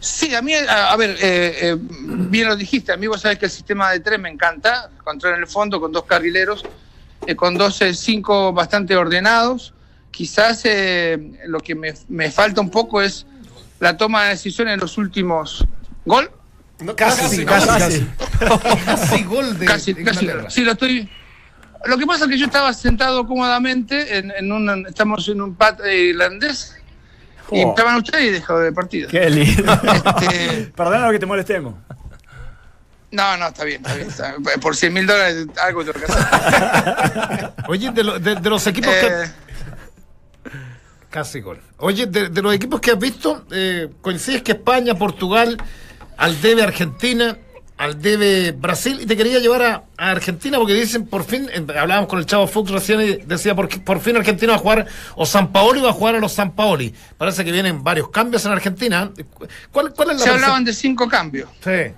Sí, 0.00 0.34
a 0.34 0.42
mí, 0.42 0.54
a, 0.54 0.92
a 0.92 0.96
ver, 0.96 1.10
eh, 1.20 1.58
eh, 1.60 1.76
bien 1.78 2.48
lo 2.48 2.56
dijiste, 2.56 2.92
a 2.92 2.96
mí 2.96 3.06
vos 3.06 3.20
sabés 3.20 3.38
que 3.38 3.46
el 3.46 3.50
sistema 3.50 3.90
de 3.90 4.00
tres 4.00 4.18
me 4.18 4.28
encanta, 4.28 4.90
control 5.02 5.34
en 5.34 5.40
el 5.40 5.46
fondo 5.46 5.80
con 5.80 5.92
dos 5.92 6.04
carrileros, 6.04 6.64
eh, 7.26 7.36
con 7.36 7.56
dos 7.56 7.80
eh, 7.82 7.94
cinco 7.94 8.52
bastante 8.52 8.96
ordenados. 8.96 9.72
Quizás 10.10 10.62
eh, 10.64 11.18
lo 11.46 11.60
que 11.60 11.74
me, 11.74 11.94
me 12.08 12.30
falta 12.30 12.60
un 12.60 12.70
poco 12.70 13.00
es 13.02 13.26
la 13.80 13.96
toma 13.96 14.24
de 14.24 14.30
decisiones 14.30 14.74
en 14.74 14.80
los 14.80 14.98
últimos 14.98 15.64
gol. 16.04 16.30
No, 16.80 16.94
casi, 16.94 17.44
Casi, 17.44 17.66
casi, 17.66 17.66
casi. 17.66 18.06
Casi 18.84 19.24
gol 19.24 19.58
de, 19.58 19.66
casi, 19.66 19.92
de 19.92 20.04
casi. 20.04 20.28
Sí, 20.48 20.62
lo 20.62 20.72
estoy. 20.72 21.08
Lo 21.86 21.96
que 21.98 22.06
pasa 22.06 22.24
es 22.24 22.30
que 22.30 22.38
yo 22.38 22.46
estaba 22.46 22.72
sentado 22.72 23.26
cómodamente 23.26 24.18
en, 24.18 24.32
en 24.32 24.50
un, 24.50 24.86
estamos 24.86 25.28
en 25.28 25.40
un 25.40 25.54
pat 25.54 25.80
irlandés 25.86 26.76
y 27.50 27.62
Oh. 27.64 27.70
estaban 27.70 27.96
ustedes 27.96 28.24
y 28.24 28.30
dejó 28.30 28.58
de 28.58 28.72
partido. 28.72 29.08
Qué 29.08 29.28
lindo. 29.30 29.72
Este, 29.72 30.72
Perdona 30.76 31.10
que 31.10 31.18
te 31.18 31.26
molestemos. 31.26 31.74
No, 33.10 33.36
no, 33.36 33.46
está 33.48 33.64
bien, 33.64 33.80
está 33.82 33.94
bien. 33.94 34.08
está 34.08 34.36
bien. 34.36 34.60
Por 34.60 34.74
100 34.74 34.92
mil 34.92 35.06
dólares 35.06 35.46
algo 35.62 35.84
tengo 35.84 35.98
que 36.04 36.12
hacer. 36.12 37.52
Oye, 37.68 37.90
de, 37.92 38.02
lo- 38.04 38.18
de- 38.18 38.34
de 38.36 38.50
los 38.50 38.66
equipos 38.66 38.92
que. 38.92 39.06
Eh, 39.06 39.30
Casi 41.10 41.40
gol. 41.40 41.60
Oye, 41.78 42.06
de, 42.06 42.28
de 42.28 42.42
los 42.42 42.52
equipos 42.52 42.80
que 42.80 42.90
has 42.90 42.98
visto, 42.98 43.46
eh, 43.52 43.88
coincides 44.00 44.42
que 44.42 44.52
España, 44.52 44.96
Portugal, 44.96 45.56
al 46.16 46.40
debe 46.40 46.64
Argentina, 46.64 47.36
al 47.84 48.00
debe 48.00 48.52
Brasil, 48.52 48.98
y 49.02 49.06
te 49.06 49.16
quería 49.16 49.38
llevar 49.38 49.62
a, 49.62 49.84
a 49.98 50.10
Argentina 50.10 50.58
porque 50.58 50.74
dicen, 50.74 51.06
por 51.06 51.24
fin, 51.24 51.48
eh, 51.52 51.64
hablábamos 51.78 52.08
con 52.08 52.18
el 52.18 52.26
Chavo 52.26 52.46
Fuchs 52.46 52.70
recién 52.70 53.00
y 53.00 53.12
decía, 53.26 53.54
por, 53.54 53.68
por 53.84 54.00
fin 54.00 54.16
Argentina 54.16 54.52
va 54.52 54.56
a 54.58 54.60
jugar, 54.60 54.86
o 55.16 55.26
San 55.26 55.52
Paoli 55.52 55.80
va 55.80 55.90
a 55.90 55.92
jugar 55.92 56.14
a 56.16 56.18
los 56.18 56.32
San 56.32 56.52
Paoli. 56.54 56.94
Parece 57.18 57.44
que 57.44 57.52
vienen 57.52 57.84
varios 57.84 58.08
cambios 58.10 58.44
en 58.46 58.52
Argentina. 58.52 59.10
¿Cuál, 59.70 59.92
cuál 59.92 60.10
es 60.12 60.18
la 60.18 60.24
se 60.24 60.30
hablaban 60.30 60.64
de 60.64 60.72
cinco 60.72 61.08
cambios. 61.08 61.48
Sí. 61.62 61.92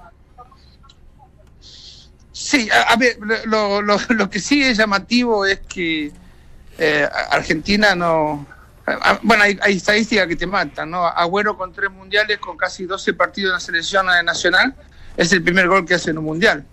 Sí, 2.32 2.68
a, 2.70 2.92
a 2.92 2.96
ver, 2.96 3.16
lo, 3.46 3.80
lo- 3.82 3.98
lo 4.10 4.30
que 4.30 4.40
sí 4.40 4.62
es 4.62 4.76
llamativo 4.76 5.46
es 5.46 5.60
que 5.60 6.12
eh, 6.78 7.08
Argentina 7.30 7.94
no. 7.94 8.46
Bueno, 9.22 9.42
hay, 9.42 9.58
hay 9.62 9.76
estadísticas 9.78 10.28
que 10.28 10.36
te 10.36 10.46
matan, 10.46 10.90
¿no? 10.90 11.04
Agüero 11.06 11.56
con 11.56 11.72
tres 11.72 11.90
mundiales, 11.90 12.38
con 12.38 12.56
casi 12.56 12.84
12 12.84 13.14
partidos 13.14 13.48
en 13.50 13.54
la 13.54 13.60
selección 13.60 14.06
nacional, 14.24 14.74
es 15.16 15.32
el 15.32 15.42
primer 15.42 15.68
gol 15.68 15.86
que 15.86 15.94
hace 15.94 16.10
en 16.10 16.18
un 16.18 16.24
mundial. 16.24 16.64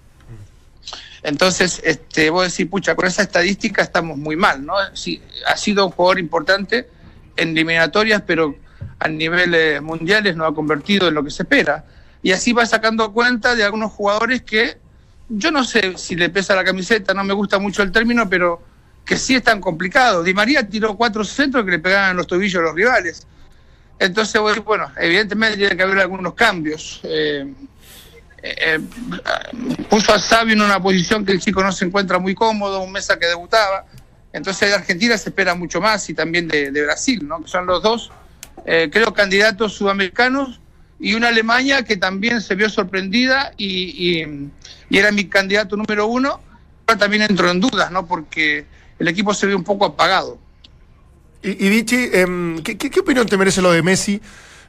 Entonces, 1.24 1.82
este, 1.86 2.30
vos 2.30 2.50
decís, 2.50 2.70
pucha, 2.70 2.96
con 2.96 3.06
esa 3.06 3.22
estadística 3.22 3.82
estamos 3.82 4.18
muy 4.18 4.36
mal, 4.36 4.66
¿no? 4.66 4.74
Sí, 4.94 5.22
ha 5.48 5.56
sido 5.56 5.86
un 5.86 5.91
jugador 5.91 6.20
importante 6.20 6.89
en 7.38 7.50
eliminatorias, 7.50 8.22
pero 8.28 8.56
a 9.00 9.08
niveles 9.08 9.82
mundiales 9.82 10.36
no 10.36 10.46
ha 10.46 10.54
convertido 10.54 11.08
en 11.08 11.14
lo 11.14 11.24
que 11.24 11.32
se 11.32 11.44
espera. 11.44 11.86
Y 12.22 12.32
así 12.32 12.52
va 12.52 12.66
sacando 12.66 13.12
cuenta 13.14 13.56
de 13.56 13.64
algunos 13.64 13.91
jugadores 13.91 14.41
que 14.41 14.78
yo 15.30 15.52
no 15.52 15.64
sé 15.64 15.98
si 15.98 16.16
le 16.16 16.30
pesa 16.30 16.56
la 16.56 16.64
camiseta, 16.64 17.14
no 17.14 17.24
me 17.24 17.34
gusta 17.34 17.58
mucho 17.58 17.84
el 17.84 17.91
término, 17.91 18.30
pero 18.30 18.62
que 19.06 19.18
sí 19.18 19.36
están 19.36 19.62
complicados. 19.62 20.26
Di 20.26 20.34
María 20.34 20.68
tiró 20.68 20.96
cuatro 20.96 21.24
centros 21.24 21.64
que 21.66 21.72
le 21.72 21.80
pegaban 21.80 22.18
los 22.18 22.28
tobillos 22.28 22.60
a 22.62 22.64
los 22.64 22.76
rivales. 22.76 23.26
Entonces, 24.00 24.41
bueno, 24.66 24.91
evidentemente 24.98 25.58
tiene 25.58 25.78
que 25.78 25.84
haber 25.84 26.00
algunos 26.00 26.34
cambios. 26.34 27.00
Eh, 27.04 27.54
eh, 28.46 28.78
puso 29.89 30.14
a 30.14 30.20
Sabio 30.20 30.54
en 30.54 30.62
una 30.62 30.82
posición 30.82 31.26
que 31.26 31.32
el 31.32 31.39
chico 31.39 31.64
no 31.64 31.72
se 31.72 31.86
encuentra 31.86 32.20
muy 32.20 32.36
cómodo, 32.36 32.82
un 32.82 32.91
mesa 32.91 33.18
que 33.18 33.26
debutaba. 33.26 33.86
Entonces 34.34 34.68
de 34.70 34.76
Argentina 34.76 35.18
se 35.18 35.30
espera 35.30 35.56
mucho 35.56 35.80
más 35.80 36.10
y 36.10 36.14
también 36.14 36.50
de, 36.50 36.70
Brasil, 36.84 37.26
¿no? 37.26 37.41
que 37.41 37.48
son 37.48 37.66
los 37.66 37.82
dos, 37.82 38.12
eh, 38.66 38.89
creo, 38.91 39.14
candidatos 39.14 39.74
sudamericanos 39.74 40.60
y 41.00 41.14
una 41.14 41.30
Alemania 41.30 41.84
que 41.84 41.96
también 41.96 42.41
se 42.41 42.56
vio 42.56 42.70
sorprendida 42.70 43.54
y, 43.58 44.50
era 44.89 45.12
mi 45.12 45.26
candidato 45.26 45.76
número 45.76 46.06
uno, 46.06 46.39
pero 46.86 47.00
también 47.00 47.24
entró 47.24 47.50
en 47.50 47.60
dudas, 47.60 47.91
¿no? 47.91 48.06
porque 48.06 48.66
el 49.00 49.08
equipo 49.08 49.34
se 49.34 49.48
ve 49.48 49.56
un 49.56 49.64
poco 49.64 49.86
apagado. 49.86 50.38
Y, 51.41 51.66
y 51.66 51.70
Vichy, 51.70 52.10
em, 52.14 52.62
¿qué, 52.62 52.78
qué, 52.78 52.89
qué 52.89 53.00
opinión 53.00 53.26
te 53.26 53.38
merece 53.38 53.62
lo 53.62 53.72
de 53.72 53.82
Messi? 53.82 54.22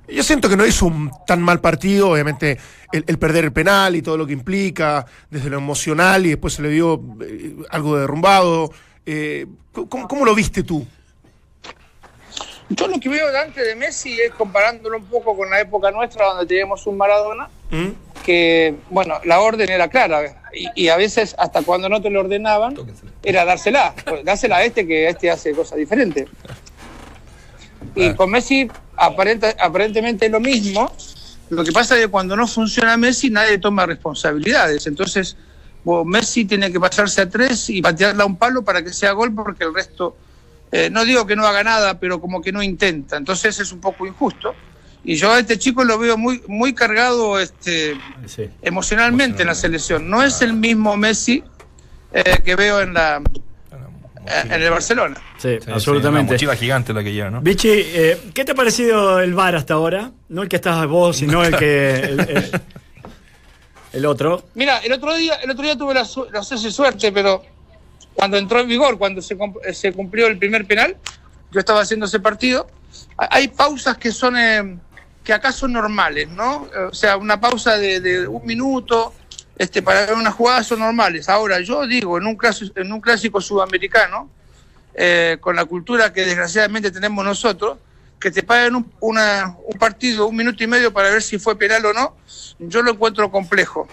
Yo 0.08 0.22
siento 0.22 0.48
que 0.48 0.56
no 0.56 0.66
hizo 0.66 0.86
un 0.86 1.10
tan 1.26 1.40
mal 1.40 1.60
partido, 1.60 2.10
obviamente 2.10 2.58
el, 2.92 3.04
el 3.06 3.18
perder 3.18 3.44
el 3.44 3.52
penal 3.52 3.96
y 3.96 4.02
todo 4.02 4.16
lo 4.16 4.26
que 4.26 4.34
implica, 4.34 5.06
desde 5.30 5.48
lo 5.48 5.58
emocional 5.58 6.26
y 6.26 6.30
después 6.30 6.54
se 6.54 6.62
le 6.62 6.68
dio 6.68 7.00
eh, 7.22 7.56
algo 7.70 7.96
derrumbado. 7.96 8.70
Eh, 9.06 9.46
¿cómo, 9.72 10.06
cómo 10.06 10.24
lo 10.24 10.34
viste 10.34 10.62
tú? 10.62 10.86
Yo 12.68 12.88
lo 12.88 12.98
que 12.98 13.08
veo 13.08 13.26
delante 13.26 13.62
de 13.62 13.74
Messi 13.76 14.18
es 14.20 14.32
comparándolo 14.32 14.98
un 14.98 15.04
poco 15.04 15.36
con 15.36 15.50
la 15.50 15.60
época 15.60 15.90
nuestra 15.90 16.26
donde 16.26 16.46
teníamos 16.46 16.86
un 16.86 16.96
Maradona, 16.96 17.48
¿Mm? 17.70 17.88
que, 18.24 18.74
bueno, 18.88 19.20
la 19.24 19.40
orden 19.40 19.68
era 19.68 19.88
clara 19.88 20.42
y, 20.54 20.68
y 20.74 20.88
a 20.88 20.96
veces 20.96 21.34
hasta 21.38 21.62
cuando 21.62 21.90
no 21.90 22.00
te 22.00 22.08
lo 22.08 22.20
ordenaban 22.20 22.74
era 23.22 23.44
dársela, 23.44 23.94
pues, 24.04 24.24
dársela 24.24 24.56
a 24.58 24.64
este 24.64 24.86
que 24.86 25.08
este 25.08 25.30
hace 25.30 25.52
cosas 25.52 25.78
diferentes. 25.78 26.28
Y 27.96 28.12
con 28.14 28.30
Messi 28.30 28.68
aparenta, 28.96 29.54
aparentemente 29.58 30.26
es 30.26 30.32
lo 30.32 30.40
mismo, 30.40 30.92
lo 31.50 31.64
que 31.64 31.72
pasa 31.72 31.96
es 31.96 32.02
que 32.02 32.08
cuando 32.08 32.36
no 32.36 32.46
funciona 32.46 32.96
Messi 32.96 33.30
nadie 33.30 33.58
toma 33.58 33.86
responsabilidades, 33.86 34.86
entonces 34.86 35.36
bueno, 35.84 36.04
Messi 36.04 36.44
tiene 36.46 36.72
que 36.72 36.80
pasarse 36.80 37.20
a 37.20 37.28
tres 37.28 37.68
y 37.70 37.82
patearla 37.82 38.24
a 38.24 38.26
un 38.26 38.36
palo 38.36 38.62
para 38.62 38.82
que 38.82 38.92
sea 38.92 39.12
gol 39.12 39.34
porque 39.34 39.64
el 39.64 39.74
resto, 39.74 40.16
eh, 40.72 40.88
no 40.90 41.04
digo 41.04 41.26
que 41.26 41.36
no 41.36 41.46
haga 41.46 41.62
nada, 41.62 41.98
pero 42.00 42.20
como 42.20 42.40
que 42.40 42.52
no 42.52 42.62
intenta, 42.62 43.16
entonces 43.16 43.60
es 43.60 43.70
un 43.72 43.80
poco 43.80 44.06
injusto. 44.06 44.54
Y 45.06 45.16
yo 45.16 45.30
a 45.30 45.38
este 45.38 45.58
chico 45.58 45.84
lo 45.84 45.98
veo 45.98 46.16
muy, 46.16 46.42
muy 46.48 46.74
cargado 46.74 47.38
este, 47.38 48.00
Sí. 48.24 48.48
emocionalmente 48.62 49.42
en 49.42 49.48
la 49.48 49.54
selección. 49.54 50.08
No 50.08 50.22
es 50.22 50.40
el 50.40 50.54
mismo 50.54 50.96
Messi 50.96 51.44
eh, 52.10 52.38
que 52.42 52.56
veo 52.56 52.80
en 52.80 52.94
la 52.94 53.20
en 54.26 54.52
el 54.52 54.70
Barcelona. 54.70 55.16
Sí, 55.38 55.58
Sí, 55.64 55.70
absolutamente. 55.70 56.38
sí, 56.38 56.44
una 56.44 56.52
mochila 56.52 56.56
gigante 56.56 56.92
la 56.92 57.02
que 57.04 57.12
lleva, 57.12 57.30
¿no? 57.30 57.40
Vichy, 57.40 57.68
eh, 57.70 58.18
¿qué 58.34 58.44
te 58.44 58.52
ha 58.52 58.54
parecido 58.54 59.20
el 59.20 59.34
VAR 59.34 59.56
hasta 59.56 59.74
ahora? 59.74 60.10
No 60.28 60.42
el 60.42 60.48
que 60.48 60.56
estás 60.56 60.86
vos, 60.86 61.16
sino 61.16 61.44
el 61.44 61.56
que. 61.56 61.90
El, 61.94 62.20
el- 62.20 62.60
el 63.92 64.06
otro. 64.06 64.44
Mira, 64.54 64.78
el 64.78 64.92
otro 64.92 65.14
día, 65.14 65.34
el 65.36 65.50
otro 65.50 65.62
día 65.64 65.76
tuve 65.76 65.94
la, 65.94 66.04
su- 66.04 66.26
no 66.32 66.42
sé 66.42 66.58
si 66.58 66.70
suerte, 66.72 67.12
pero 67.12 67.42
cuando 68.14 68.36
entró 68.36 68.58
en 68.60 68.66
vigor, 68.68 68.98
cuando 68.98 69.22
se, 69.22 69.34
eh, 69.64 69.72
se 69.72 69.92
cumplió 69.92 70.26
el 70.26 70.36
primer 70.38 70.66
penal, 70.66 70.96
yo 71.52 71.60
estaba 71.60 71.80
haciendo 71.82 72.06
ese 72.06 72.18
partido. 72.18 72.66
ha- 73.18 73.28
Hay 73.36 73.48
pausas 73.48 73.96
que 73.96 74.10
son 74.10 74.36
eh, 74.36 74.78
que 75.22 75.32
acá 75.32 75.52
son 75.52 75.72
normales, 75.72 76.28
¿no? 76.28 76.66
Eh, 76.74 76.78
O 76.90 76.94
sea, 76.94 77.16
una 77.16 77.40
pausa 77.40 77.78
de, 77.78 78.00
de 78.00 78.26
un 78.26 78.44
minuto 78.44 79.14
este, 79.58 79.82
para 79.82 80.06
ver 80.06 80.14
una 80.14 80.30
jugada 80.30 80.62
son 80.62 80.80
normales. 80.80 81.28
Ahora, 81.28 81.60
yo 81.60 81.86
digo, 81.86 82.18
en 82.18 82.26
un 82.26 82.36
clásico, 82.36 82.78
en 82.78 82.92
un 82.92 83.00
clásico 83.00 83.40
sudamericano, 83.40 84.30
eh, 84.94 85.38
con 85.40 85.56
la 85.56 85.64
cultura 85.64 86.12
que 86.12 86.24
desgraciadamente 86.24 86.90
tenemos 86.90 87.24
nosotros, 87.24 87.78
que 88.20 88.30
te 88.30 88.42
paguen 88.42 88.76
un, 88.76 88.92
una- 89.00 89.56
un 89.66 89.78
partido 89.78 90.26
un 90.26 90.36
minuto 90.36 90.62
y 90.64 90.66
medio 90.66 90.92
para 90.92 91.10
ver 91.10 91.22
si 91.22 91.38
fue 91.38 91.56
penal 91.58 91.84
o 91.86 91.92
no, 91.92 92.16
yo 92.58 92.82
lo 92.82 92.92
encuentro 92.92 93.30
complejo. 93.30 93.86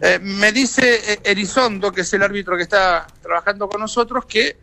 Eh, 0.00 0.18
me 0.20 0.50
dice 0.52 1.12
eh, 1.12 1.20
Erizondo, 1.22 1.92
que 1.92 2.00
es 2.00 2.12
el 2.12 2.22
árbitro 2.22 2.56
que 2.56 2.62
está 2.64 3.06
trabajando 3.22 3.68
con 3.68 3.80
nosotros, 3.80 4.24
que 4.24 4.56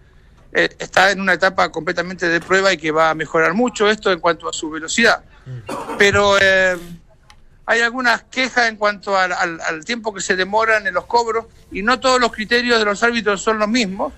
eh, 0.52 0.70
está 0.80 1.12
en 1.12 1.22
una 1.22 1.34
etapa 1.34 1.70
completamente 1.72 2.28
de 2.28 2.42
prueba 2.42 2.74
y 2.74 2.78
que 2.78 2.92
va 2.92 3.12
a 3.12 3.16
mejorar 3.16 3.54
mucho 3.54 3.90
esto 3.90 4.12
en 4.12 4.20
cuanto 4.20 4.50
a 4.50 4.54
su 4.54 4.70
velocidad. 4.70 5.24
Pero 5.98 6.38
eh, 6.42 6.76
hay 7.70 7.82
algunas 7.82 8.24
quejas 8.24 8.68
en 8.68 8.78
cuanto 8.78 9.16
al, 9.16 9.32
al- 9.32 9.62
al 9.62 9.86
tiempo 9.86 10.12
que 10.12 10.22
se 10.22 10.36
demoran 10.36 10.88
en 10.88 10.94
los 10.96 11.06
cobros 11.06 11.46
y 11.72 11.84
no 11.84 12.00
todos 12.00 12.20
los 12.20 12.32
criterios 12.32 12.80
de 12.80 12.86
los 12.86 13.04
árbitros 13.04 13.44
son 13.44 13.60
los 13.60 13.68
mismos. 13.68 14.12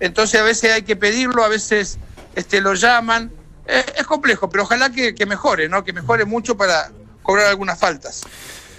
Entonces 0.00 0.40
a 0.40 0.44
veces 0.44 0.72
hay 0.72 0.82
que 0.82 0.96
pedirlo, 0.96 1.44
a 1.44 1.48
veces 1.48 1.98
este, 2.34 2.60
lo 2.60 2.74
llaman. 2.74 3.30
Eh, 3.68 3.84
es 3.98 4.04
complejo, 4.04 4.50
pero 4.50 4.64
ojalá 4.64 4.90
que, 4.90 5.14
que 5.14 5.26
mejore, 5.26 5.68
¿no? 5.68 5.84
Que 5.84 5.92
mejore 5.92 6.24
mucho 6.24 6.56
para 6.56 6.90
cobrar 7.22 7.46
algunas 7.46 7.78
faltas. 7.78 8.22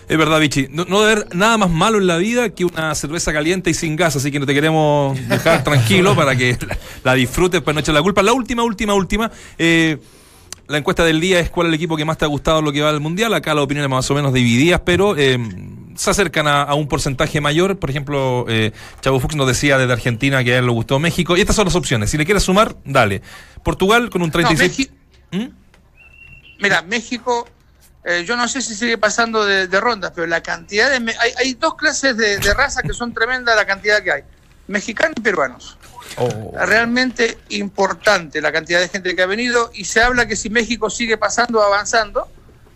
Es 0.09 0.17
verdad, 0.17 0.39
Vichy. 0.39 0.67
No, 0.69 0.83
no 0.85 0.99
debe 1.01 1.21
haber 1.21 1.35
nada 1.35 1.57
más 1.57 1.69
malo 1.69 1.97
en 1.99 2.07
la 2.07 2.17
vida 2.17 2.49
que 2.49 2.65
una 2.65 2.93
cerveza 2.95 3.31
caliente 3.31 3.69
y 3.69 3.73
sin 3.73 3.95
gas, 3.95 4.15
así 4.17 4.31
que 4.31 4.39
no 4.39 4.45
te 4.45 4.53
queremos 4.53 5.17
dejar 5.29 5.63
tranquilo 5.63 6.13
para 6.15 6.35
que 6.35 6.57
la, 6.67 6.77
la 7.03 7.13
disfrutes 7.13 7.61
para 7.61 7.75
no 7.75 7.79
echar 7.79 7.93
la 7.95 8.01
culpa. 8.01 8.21
La 8.21 8.33
última, 8.33 8.63
última, 8.63 8.95
última. 8.95 9.31
eh, 9.57 9.97
la 10.69 10.77
encuesta 10.77 11.03
del 11.03 11.19
día 11.19 11.39
es 11.39 11.49
cuál 11.49 11.67
es 11.67 11.69
el 11.71 11.73
equipo 11.75 11.97
que 11.97 12.05
más 12.05 12.17
te 12.17 12.23
ha 12.25 12.27
gustado 12.29 12.59
en 12.59 12.65
lo 12.65 12.71
que 12.71 12.81
va 12.81 12.89
al 12.89 13.01
mundial. 13.01 13.33
Acá 13.33 13.53
las 13.53 13.63
opiniones 13.65 13.89
más 13.89 14.09
o 14.09 14.13
menos 14.15 14.31
divididas, 14.33 14.81
pero 14.85 15.17
eh, 15.17 15.37
se 15.95 16.09
acercan 16.09 16.47
a, 16.47 16.61
a 16.61 16.75
un 16.75 16.87
porcentaje 16.87 17.41
mayor. 17.41 17.77
Por 17.79 17.89
ejemplo, 17.89 18.45
eh, 18.47 18.71
Chavo 19.01 19.19
Fuchs 19.19 19.35
nos 19.35 19.47
decía 19.47 19.77
desde 19.77 19.91
Argentina 19.93 20.43
que 20.43 20.53
a 20.53 20.59
él 20.59 20.65
le 20.65 20.71
gustó 20.71 20.99
México. 20.99 21.35
Y 21.35 21.41
estas 21.41 21.55
son 21.57 21.65
las 21.65 21.75
opciones. 21.75 22.09
Si 22.11 22.17
le 22.17 22.23
quieres 22.25 22.43
sumar, 22.43 22.75
dale. 22.85 23.21
Portugal 23.63 24.09
con 24.09 24.21
un 24.21 24.27
No, 24.29 24.33
36. 24.33 24.69
México- 24.69 24.95
¿Mm? 25.31 26.61
Mira, 26.61 26.81
México, 26.83 27.47
eh, 28.03 28.23
yo 28.27 28.35
no 28.35 28.47
sé 28.47 28.61
si 28.61 28.75
sigue 28.75 28.97
pasando 28.97 29.45
de, 29.45 29.67
de 29.67 29.79
rondas, 29.81 30.11
pero 30.13 30.27
la 30.27 30.41
cantidad 30.41 30.89
de... 30.89 30.97
Hay, 31.19 31.31
hay 31.37 31.53
dos 31.55 31.75
clases 31.75 32.15
de, 32.17 32.37
de 32.37 32.53
raza 32.53 32.81
que 32.81 32.93
son 32.93 33.13
tremendas 33.13 33.55
la 33.55 33.65
cantidad 33.65 34.03
que 34.03 34.11
hay. 34.11 34.21
Mexicanos 34.69 35.15
y 35.17 35.21
peruanos. 35.21 35.77
Realmente 36.53 37.39
importante 37.49 38.39
la 38.39 38.51
cantidad 38.51 38.79
de 38.79 38.87
gente 38.87 39.15
que 39.15 39.21
ha 39.23 39.25
venido 39.25 39.71
y 39.73 39.85
se 39.85 40.01
habla 40.01 40.27
que 40.27 40.35
si 40.35 40.49
México 40.49 40.89
sigue 40.89 41.17
pasando, 41.17 41.61
avanzando, 41.61 42.27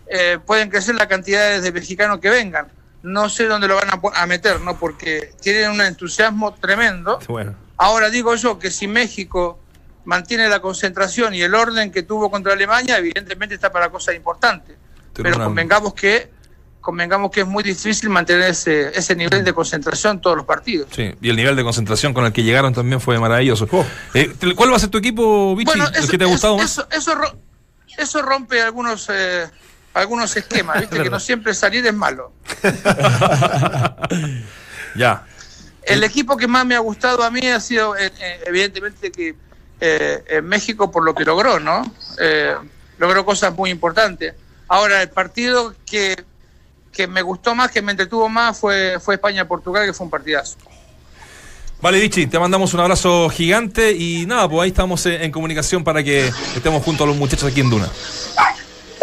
eh, 0.06 0.38
pueden 0.44 0.70
crecer 0.70 0.96
las 0.96 1.06
cantidades 1.06 1.62
de 1.62 1.70
mexicanos 1.70 2.18
que 2.18 2.30
vengan. 2.30 2.66
No 3.02 3.28
sé 3.28 3.44
dónde 3.46 3.68
lo 3.68 3.76
van 3.76 3.88
a, 4.14 4.26
meter, 4.26 4.60
¿no? 4.60 4.76
Porque 4.76 5.32
tienen 5.40 5.70
un 5.70 5.80
entusiasmo 5.82 6.54
tremendo. 6.54 7.20
Bueno. 7.28 7.54
Ahora 7.76 8.10
digo 8.10 8.34
yo 8.34 8.58
que 8.58 8.70
si 8.72 8.88
México 8.88 9.60
mantiene 10.04 10.48
la 10.48 10.60
concentración 10.60 11.32
y 11.34 11.42
el 11.42 11.54
orden 11.54 11.92
que 11.92 12.02
tuvo 12.02 12.30
contra 12.30 12.54
Alemania, 12.54 12.98
evidentemente 12.98 13.54
está 13.54 13.70
para 13.70 13.90
cosas 13.90 14.16
importantes. 14.16 14.76
Pero 15.12 15.24
Pero 15.24 15.36
una- 15.36 15.44
convengamos 15.44 15.94
que 15.94 16.30
convengamos 16.84 17.30
que 17.30 17.40
es 17.40 17.46
muy 17.46 17.64
difícil 17.64 18.10
mantener 18.10 18.50
ese, 18.50 18.96
ese 18.96 19.16
nivel 19.16 19.42
de 19.42 19.52
concentración 19.52 20.16
en 20.16 20.20
todos 20.20 20.36
los 20.36 20.46
partidos. 20.46 20.88
Sí, 20.94 21.14
y 21.20 21.30
el 21.30 21.36
nivel 21.36 21.56
de 21.56 21.64
concentración 21.64 22.12
con 22.12 22.24
el 22.26 22.32
que 22.32 22.42
llegaron 22.42 22.74
también 22.74 23.00
fue 23.00 23.18
maravilloso. 23.18 23.66
Oh. 23.72 23.84
Eh, 24.12 24.34
¿Cuál 24.54 24.70
va 24.70 24.76
a 24.76 24.78
ser 24.78 24.90
tu 24.90 24.98
equipo, 24.98 25.56
Vichy? 25.56 25.70
Bueno, 25.70 25.88
¿El 25.88 25.96
eso, 25.96 26.08
que 26.08 26.18
te 26.18 26.24
ha 26.24 26.28
gustado 26.28 26.58
más? 26.58 26.70
eso, 26.70 26.86
eso, 26.90 27.12
eso 27.96 28.22
rompe 28.22 28.60
algunos 28.60 29.08
eh, 29.10 29.46
algunos 29.94 30.36
esquemas, 30.36 30.80
¿viste? 30.80 31.02
que 31.02 31.10
no 31.10 31.18
siempre 31.18 31.54
salir 31.54 31.86
es 31.86 31.94
malo. 31.94 32.32
Ya. 34.96 35.26
El 35.82 36.04
equipo 36.04 36.36
que 36.36 36.46
más 36.46 36.64
me 36.64 36.76
ha 36.76 36.78
gustado 36.78 37.24
a 37.24 37.30
mí 37.30 37.48
ha 37.48 37.58
sido, 37.58 37.96
eh, 37.96 38.12
eh, 38.20 38.44
evidentemente, 38.46 39.10
que 39.10 39.34
eh, 39.80 40.24
en 40.28 40.46
México 40.46 40.90
por 40.90 41.04
lo 41.04 41.14
que 41.14 41.24
logró, 41.24 41.58
¿no? 41.58 41.82
Eh, 42.20 42.54
logró 42.98 43.24
cosas 43.24 43.54
muy 43.54 43.70
importantes. 43.70 44.34
Ahora, 44.68 45.02
el 45.02 45.10
partido 45.10 45.74
que, 45.84 46.24
que 46.94 47.06
me 47.06 47.22
gustó 47.22 47.54
más, 47.54 47.70
que 47.70 47.82
me 47.82 47.92
entretuvo 47.92 48.28
más, 48.28 48.58
fue, 48.58 48.98
fue 49.00 49.16
España-Portugal, 49.16 49.86
que 49.86 49.92
fue 49.92 50.04
un 50.04 50.10
partidazo. 50.10 50.56
Vale, 51.82 52.00
Vichy, 52.00 52.26
te 52.26 52.38
mandamos 52.38 52.72
un 52.72 52.80
abrazo 52.80 53.28
gigante 53.28 53.92
y 53.92 54.24
nada, 54.26 54.48
pues 54.48 54.62
ahí 54.62 54.68
estamos 54.68 55.04
en, 55.04 55.20
en 55.20 55.30
comunicación 55.30 55.84
para 55.84 56.02
que 56.02 56.28
estemos 56.56 56.82
junto 56.82 57.04
a 57.04 57.06
los 57.06 57.16
muchachos 57.16 57.50
aquí 57.50 57.60
en 57.60 57.68
Duna. 57.68 57.88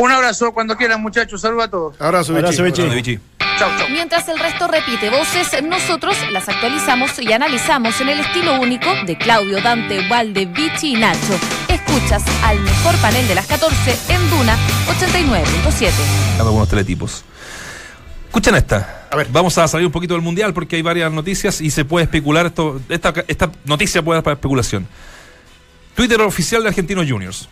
Un 0.02 0.12
abrazo 0.12 0.52
cuando 0.52 0.76
quieran, 0.76 1.00
muchachos. 1.00 1.42
Saludos 1.42 1.66
a 1.66 1.70
todos. 1.70 2.02
Abrazo, 2.02 2.36
Abrazo, 2.36 2.64
Vichy. 2.64 2.82
Vichy. 2.90 3.20
Chau, 3.60 3.70
chau. 3.78 3.88
Mientras 3.92 4.28
el 4.30 4.40
resto 4.40 4.68
repite 4.68 5.12
voces, 5.12 5.62
nosotros 5.62 6.18
las 6.32 6.50
actualizamos 6.50 7.20
y 7.20 7.32
analizamos 7.32 8.02
en 8.02 8.10
el 8.10 8.20
estilo 8.20 8.60
único 8.60 8.90
de 9.06 9.16
Claudio, 9.16 9.62
Dante, 9.62 10.08
Valde, 10.08 10.48
Vichy 10.48 10.96
y 10.96 11.00
Nacho. 11.00 11.40
Escuchas 11.68 12.24
al 12.44 12.60
mejor 12.62 12.96
panel 12.96 13.28
de 13.28 13.36
las 13.36 13.46
14 13.46 13.96
en 14.10 14.30
Duna 14.32 14.58
89.7. 14.88 15.92
Dando 16.30 16.46
algunos 16.46 16.70
teletipos. 16.70 17.24
Escuchen 18.32 18.56
esta. 18.56 19.08
A 19.12 19.18
ver. 19.18 19.28
Vamos 19.30 19.58
a 19.58 19.68
salir 19.68 19.86
un 19.86 19.92
poquito 19.92 20.14
del 20.14 20.24
mundial 20.24 20.54
porque 20.54 20.78
hay 20.78 20.82
varias 20.82 21.12
noticias 21.12 21.60
y 21.60 21.70
se 21.70 21.84
puede 21.84 22.06
especular 22.06 22.46
esto. 22.46 22.80
Esta, 22.88 23.14
esta 23.28 23.52
noticia 23.66 24.02
puede 24.02 24.16
dar 24.20 24.24
para 24.24 24.36
especulación. 24.36 24.88
Twitter 25.96 26.22
oficial 26.22 26.64
de 26.64 26.70
Argentinos 26.70 27.06
Juniors. 27.10 27.50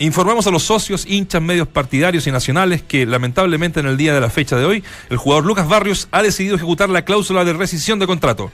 Informamos 0.00 0.46
a 0.46 0.50
los 0.50 0.64
socios, 0.64 1.06
hinchas, 1.06 1.40
medios 1.40 1.66
partidarios 1.66 2.26
y 2.26 2.30
nacionales 2.30 2.82
que 2.82 3.06
lamentablemente 3.06 3.80
en 3.80 3.86
el 3.86 3.96
día 3.96 4.12
de 4.12 4.20
la 4.20 4.28
fecha 4.28 4.54
de 4.56 4.66
hoy, 4.66 4.84
el 5.08 5.16
jugador 5.16 5.46
Lucas 5.46 5.66
Barrios 5.66 6.08
ha 6.12 6.20
decidido 6.22 6.56
ejecutar 6.56 6.90
la 6.90 7.06
cláusula 7.06 7.42
de 7.46 7.54
rescisión 7.54 7.98
de 7.98 8.06
contrato 8.06 8.52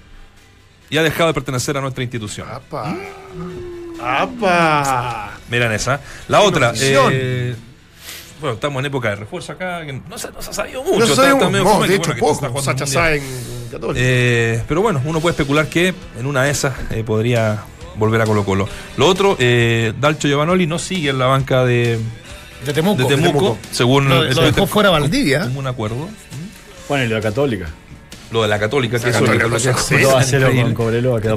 y 0.90 0.96
ha 0.96 1.02
dejado 1.02 1.26
de 1.26 1.34
pertenecer 1.34 1.76
a 1.76 1.80
nuestra 1.80 2.04
institución. 2.04 2.46
¡Apa! 2.48 2.96
¡Apa! 4.00 5.32
Miren 5.50 5.72
esa. 5.72 6.00
La 6.28 6.40
otra. 6.42 6.72
eh, 6.80 7.56
bueno, 8.40 8.54
estamos 8.54 8.80
en 8.80 8.86
época 8.86 9.10
de 9.10 9.16
refuerzo 9.16 9.52
acá. 9.52 9.84
que 9.84 9.92
no, 9.92 10.18
se, 10.18 10.30
no 10.30 10.40
se 10.42 10.50
ha 10.50 10.52
sabido 10.52 10.82
mucho. 10.82 10.98
No 10.98 11.04
está 11.04 11.48
medio 11.50 11.64
fome, 11.64 11.88
de 11.88 11.94
hecho, 11.96 12.12
bueno, 12.20 12.48
poco. 12.48 12.62
Sacha 12.62 13.14
en 13.14 13.22
Católica. 13.70 14.00
Eh, 14.02 14.62
pero 14.68 14.80
bueno, 14.82 15.00
uno 15.04 15.20
puede 15.20 15.32
especular 15.32 15.66
que 15.68 15.94
en 16.18 16.26
una 16.26 16.44
de 16.44 16.50
esas 16.50 16.74
eh, 16.90 17.02
podría 17.04 17.58
volver 17.96 18.20
a 18.22 18.26
Colo 18.26 18.44
Colo. 18.44 18.68
Lo 18.96 19.06
otro, 19.06 19.36
eh, 19.38 19.92
Dalcho 20.00 20.28
Giovanoli 20.28 20.66
no 20.66 20.78
sigue 20.78 21.10
en 21.10 21.18
la 21.18 21.26
banca 21.26 21.64
de, 21.64 21.98
De 22.64 22.72
Temuco. 22.72 23.02
de 23.02 23.08
Temuco, 23.08 23.28
Temuco. 23.38 23.58
según 23.72 24.08
Lo- 24.08 24.22
el 24.24 24.34
lo 24.34 24.42
dejó 24.42 24.66
fuera 24.66 24.90
Valdivia. 24.90 25.50
Un 25.54 25.66
acuerdo. 25.66 26.08
Bueno, 26.88 27.04
y 27.04 27.08
la 27.08 27.20
Católica. 27.20 27.68
Lo 28.30 28.42
de 28.42 28.48
la 28.48 28.58
Católica, 28.58 28.98
que 28.98 29.08
eso 29.08 29.20
Católica, 29.20 29.46
lo 29.46 29.56
que- 29.56 29.60
sí, 29.60 29.94
es 29.94 30.02
2 30.02 30.14
a 30.14 30.22
0 30.22 30.50
con. 30.54 30.74
Cobreloa, 30.74 31.20
quedó. 31.20 31.36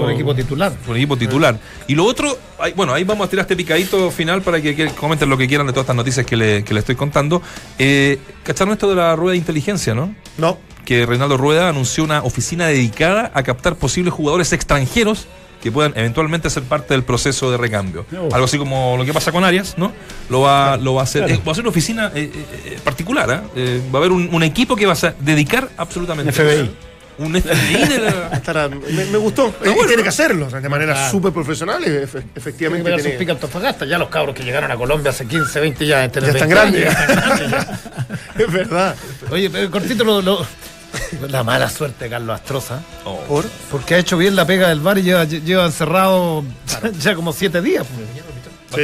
Por 0.00 0.10
equipo 0.10 0.34
titular. 0.34 0.72
Por 0.72 0.96
equipo 0.96 1.16
titular. 1.16 1.56
Y 1.86 1.94
lo 1.94 2.04
otro, 2.04 2.36
bueno, 2.74 2.92
ahí 2.92 3.04
vamos 3.04 3.26
a 3.26 3.30
tirar 3.30 3.44
este 3.44 3.56
picadito 3.56 4.10
final 4.10 4.42
para 4.42 4.60
que, 4.60 4.74
que 4.74 4.88
comenten 4.88 5.28
lo 5.30 5.36
que 5.38 5.46
quieran 5.46 5.66
de 5.66 5.72
todas 5.72 5.84
estas 5.84 5.96
noticias 5.96 6.26
que 6.26 6.36
le, 6.36 6.64
que 6.64 6.74
le 6.74 6.80
estoy 6.80 6.96
contando. 6.96 7.42
Eh, 7.78 8.18
¿Cacharon 8.42 8.72
esto 8.72 8.88
de 8.88 8.96
la 8.96 9.14
rueda 9.14 9.32
de 9.32 9.38
inteligencia, 9.38 9.94
no? 9.94 10.14
No. 10.38 10.58
que 10.84 11.06
Reinaldo 11.06 11.36
Rueda 11.36 11.68
anunció 11.68 12.02
una 12.02 12.22
oficina 12.24 12.66
dedicada 12.66 13.30
a 13.34 13.42
captar 13.44 13.76
posibles 13.76 14.12
jugadores 14.12 14.52
extranjeros 14.52 15.28
que 15.62 15.70
puedan 15.70 15.92
eventualmente 15.96 16.48
ser 16.50 16.62
parte 16.62 16.94
del 16.94 17.02
proceso 17.02 17.50
de 17.50 17.56
recambio. 17.56 18.06
Algo 18.32 18.44
así 18.44 18.56
como 18.58 18.96
lo 18.96 19.04
que 19.04 19.12
pasa 19.12 19.30
con 19.32 19.44
Arias, 19.44 19.74
¿no? 19.76 19.92
Lo 20.28 20.40
va, 20.40 20.76
lo 20.76 20.94
va 20.94 21.02
a 21.02 21.04
hacer. 21.04 21.24
Claro. 21.24 21.34
eh, 21.40 21.42
va 21.46 21.52
a 21.52 21.54
ser 21.54 21.62
una 21.64 21.70
oficina 21.70 22.10
eh, 22.14 22.30
eh, 22.34 22.44
eh, 22.66 22.78
particular, 22.82 23.30
¿ah? 23.30 23.42
Eh, 23.54 23.80
va 23.94 23.98
a 23.98 24.00
haber 24.00 24.12
un, 24.12 24.28
un 24.32 24.42
equipo 24.42 24.74
que 24.76 24.86
va 24.86 24.94
a 24.94 25.14
dedicar 25.20 25.68
absolutamente. 25.76 26.32
FBI. 26.32 26.70
Un 27.18 27.34
FBI 27.38 27.86
de 27.88 27.98
la. 27.98 28.30
Estará- 28.32 28.70
me, 28.70 29.04
me 29.04 29.18
gustó. 29.18 29.48
Eh, 29.48 29.52
bueno. 29.68 29.84
tiene 29.86 30.02
que 30.02 30.08
hacerlo 30.08 30.48
de 30.48 30.68
manera 30.70 31.10
súper 31.10 31.32
profesional. 31.34 31.82
y 31.82 31.88
efe- 31.88 32.08
Tiene 32.10 32.24
que 32.32 32.38
efectivamente. 32.40 33.02
tiene- 33.18 33.32
Antofagasta. 33.32 33.84
Ya 33.84 33.98
los 33.98 34.08
cabros 34.08 34.34
que 34.34 34.42
llegaron 34.42 34.70
a 34.70 34.76
Colombia 34.76 35.10
hace 35.10 35.26
15, 35.26 35.60
20 35.60 35.86
ya. 35.86 36.06
ya 36.10 36.20
están 36.30 36.48
grandes. 36.48 36.88
es 38.38 38.52
verdad. 38.52 38.94
Oye, 39.30 39.50
pero 39.50 39.70
cortito 39.70 40.04
lo, 40.04 40.22
lo- 40.22 40.46
La 41.28 41.44
mala 41.44 41.68
suerte 41.70 42.04
de 42.04 42.10
Carlos 42.10 42.34
Astroza. 42.40 42.80
Oh. 43.04 43.18
Por. 43.28 43.44
Porque 43.70 43.94
ha 43.94 43.98
hecho 43.98 44.16
bien 44.16 44.34
la 44.36 44.46
pega 44.46 44.68
del 44.68 44.80
bar 44.80 44.98
y 44.98 45.02
lleva, 45.02 45.24
lleva 45.24 45.64
encerrado 45.66 46.44
ya 47.00 47.14
como 47.14 47.32
siete 47.32 47.60
días. 47.62 47.86
pues. 47.86 48.08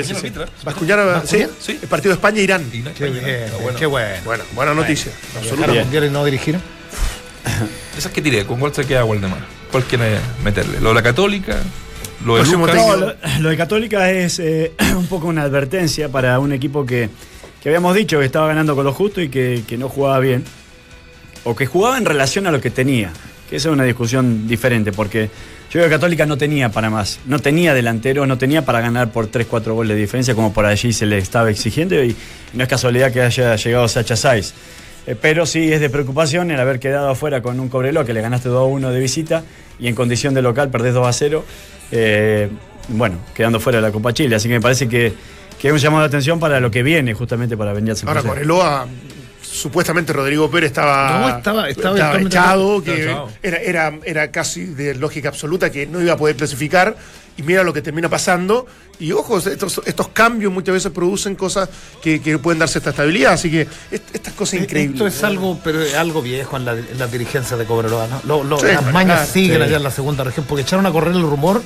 Sí, 0.07 0.15
sí, 0.15 1.47
sí. 1.61 1.79
El 1.81 1.89
partido 1.89 2.11
de 2.11 2.15
España-Irán. 2.17 2.69
Y 2.73 2.83
la- 2.83 2.93
Qué 2.93 3.09
bien, 3.09 3.25
bueno. 3.63 3.79
qué 3.79 3.87
bueno. 3.87 4.17
Bueno, 4.25 4.45
buena 4.55 4.75
noticia. 4.75 5.13
Y 5.45 6.11
no 6.11 6.25
dirigir. 6.25 6.59
Esas 7.97 8.13
que 8.13 8.21
tiré, 8.21 8.45
¿con 8.45 8.59
cuál 8.59 8.75
se 8.75 8.85
queda 8.85 9.05
Waldemar? 9.05 9.39
¿Cuál 9.71 9.85
quiere 9.85 10.19
meterle? 10.45 10.81
¿Lo 10.81 10.89
de 10.91 10.95
la 10.97 11.03
Católica? 11.03 11.57
¿Lo 12.25 12.37
de 12.37 12.43
Lucas? 12.67 12.77
técnico. 12.77 12.97
No, 12.97 13.07
lo, 13.07 13.15
lo 13.41 13.49
de 13.51 13.57
Católica 13.57 14.11
es 14.11 14.39
eh, 14.41 14.73
un 14.97 15.07
poco 15.07 15.29
una 15.29 15.43
advertencia 15.43 16.09
para 16.09 16.39
un 16.41 16.53
equipo 16.53 16.85
que, 16.85 17.09
que 17.63 17.69
habíamos 17.69 17.95
dicho 17.95 18.19
que 18.19 18.25
estaba 18.27 18.49
ganando 18.49 18.75
con 18.75 18.85
lo 18.85 18.93
justo 18.93 19.21
y 19.21 19.29
que, 19.29 19.63
que 19.67 19.79
no 19.79 19.89
jugaba 19.89 20.19
bien. 20.19 20.45
O 21.47 21.57
que 21.57 21.65
jugaba 21.65 21.97
en 21.97 22.05
relación 22.05 22.47
a 22.47 22.51
lo 22.51 22.61
que 22.61 22.71
tenía. 22.71 23.11
Que 23.49 23.57
esa 23.57 23.69
es 23.69 23.73
una 23.73 23.85
discusión 23.85 24.47
diferente, 24.47 24.93
porque 24.93 25.31
yo 25.71 25.73
creo 25.73 25.85
que 25.85 25.91
Católica 25.91 26.27
no 26.27 26.37
tenía 26.37 26.71
para 26.71 26.91
más. 26.91 27.21
No 27.27 27.39
tenía 27.39 27.73
delantero, 27.73 28.27
no 28.27 28.37
tenía 28.37 28.65
para 28.65 28.81
ganar 28.81 29.13
por 29.13 29.31
3-4 29.31 29.73
goles 29.73 29.97
de 29.97 30.01
diferencia, 30.01 30.35
como 30.35 30.53
por 30.53 30.67
allí 30.67 30.93
se 30.93 31.07
le 31.07 31.19
estaba 31.19 31.51
exigiendo. 31.51 32.03
Y, 32.03 32.15
no 32.53 32.63
es 32.63 32.69
casualidad 32.69 33.13
que 33.13 33.23
haya 33.23 33.57
llegado 33.57 33.89
Sacha 33.89 34.17
Saiz. 34.17 34.53
Eh, 35.07 35.17
pero 35.21 35.47
sí 35.47 35.73
es 35.73 35.81
de 35.81 35.89
preocupación 35.89 36.51
el 36.51 36.59
haber 36.61 36.81
quedado 36.81 37.11
afuera 37.11 37.41
con 37.41 37.61
un 37.61 37.69
Cobreloa 37.69 38.05
que 38.05 38.13
le 38.13 38.21
ganaste 38.21 38.49
2 38.49 38.59
a 38.59 38.65
1 38.65 38.91
de 38.91 39.01
visita 39.01 39.45
y 39.79 39.87
en 39.87 39.95
condición 39.95 40.35
de 40.35 40.43
local 40.43 40.69
perdés 40.71 40.95
2 40.95 41.07
a 41.07 41.13
0. 41.13 41.45
eh, 41.93 42.49
bueno, 42.89 43.19
quedando 43.35 43.61
fuera 43.61 43.79
de 43.79 43.83
la 43.83 43.93
Copa 43.93 44.13
Chile. 44.13 44.37
Así 44.37 44.49
que 44.49 44.55
me 44.55 44.61
parece 44.61 44.89
que, 44.89 45.13
que 45.59 45.69
es 45.69 45.75
un 45.75 45.79
llamado 45.79 46.03
de 46.03 46.09
atención 46.09 46.39
para 46.39 46.61
lo 46.61 46.71
que 46.71 46.83
viene, 46.83 47.15
justamente 47.15 47.57
para 47.57 47.73
venir 47.73 47.95
a 47.95 48.09
Ahora, 48.09 48.23
Coreloa, 48.23 48.87
supuestamente 49.57 50.13
Rodrigo 50.13 50.51
Pérez 50.51 50.69
estaba, 50.71 51.21
No, 51.21 51.29
estaba- 51.37 51.71
echado, 52.21 52.83
que 52.83 53.17
era, 53.43 53.57
era, 53.59 53.93
era 54.05 54.31
casi 54.31 54.65
de 54.65 54.95
lógica 54.95 55.29
absoluta 55.29 55.71
que 55.71 55.87
no 55.87 56.01
iba 56.01 56.13
a 56.13 56.17
poder 56.17 56.37
clasificar. 56.37 56.97
Y 57.39 57.43
mira 57.43 57.63
lo 57.63 57.73
que 57.75 57.83
termina 57.83 58.09
pasando. 58.09 58.67
Y 58.99 59.13
ojo, 59.13 59.37
estos, 59.37 59.83
estos 59.85 60.09
cambios 60.09 60.51
muchas 60.51 60.73
veces 60.73 60.91
producen 60.91 61.35
cosas 61.37 61.69
que, 62.03 62.23
que 62.23 62.39
pueden 62.39 62.59
darse 62.59 62.79
esta 62.79 62.91
estabilidad. 62.91 63.35
Así 63.35 63.51
que 63.51 63.63
est- 63.91 64.15
estas 64.15 64.33
cosas 64.33 64.61
increíbles. 64.61 64.95
Esto 64.95 65.07
es 65.07 65.23
algo, 65.23 65.61
pero 65.63 65.83
es 65.83 65.95
algo 65.95 66.23
viejo 66.23 66.57
en 66.57 66.65
la, 66.65 66.73
en 66.73 66.99
la 66.99 67.07
dirigencia 67.07 67.59
de 67.59 67.67
Cobreloa, 67.67 68.07
¿no? 68.07 68.23
Lo- 68.25 68.43
lo- 68.43 68.59
Sí, 68.59 68.67
las 68.69 68.91
mañas 68.91 69.19
claro, 69.19 69.33
siguen 69.33 69.57
sí. 69.59 69.63
allá 69.65 69.77
en 69.77 69.83
la 69.83 69.91
segunda 69.91 70.25
región 70.25 70.47
porque 70.49 70.63
echaron 70.63 70.87
a 70.87 70.91
correr 70.93 71.15
el 71.15 71.21
rumor 71.23 71.61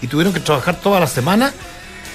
y 0.00 0.06
tuvieron 0.06 0.32
que 0.32 0.38
trabajar 0.38 0.80
toda 0.80 1.00
la 1.00 1.08
semana. 1.08 1.52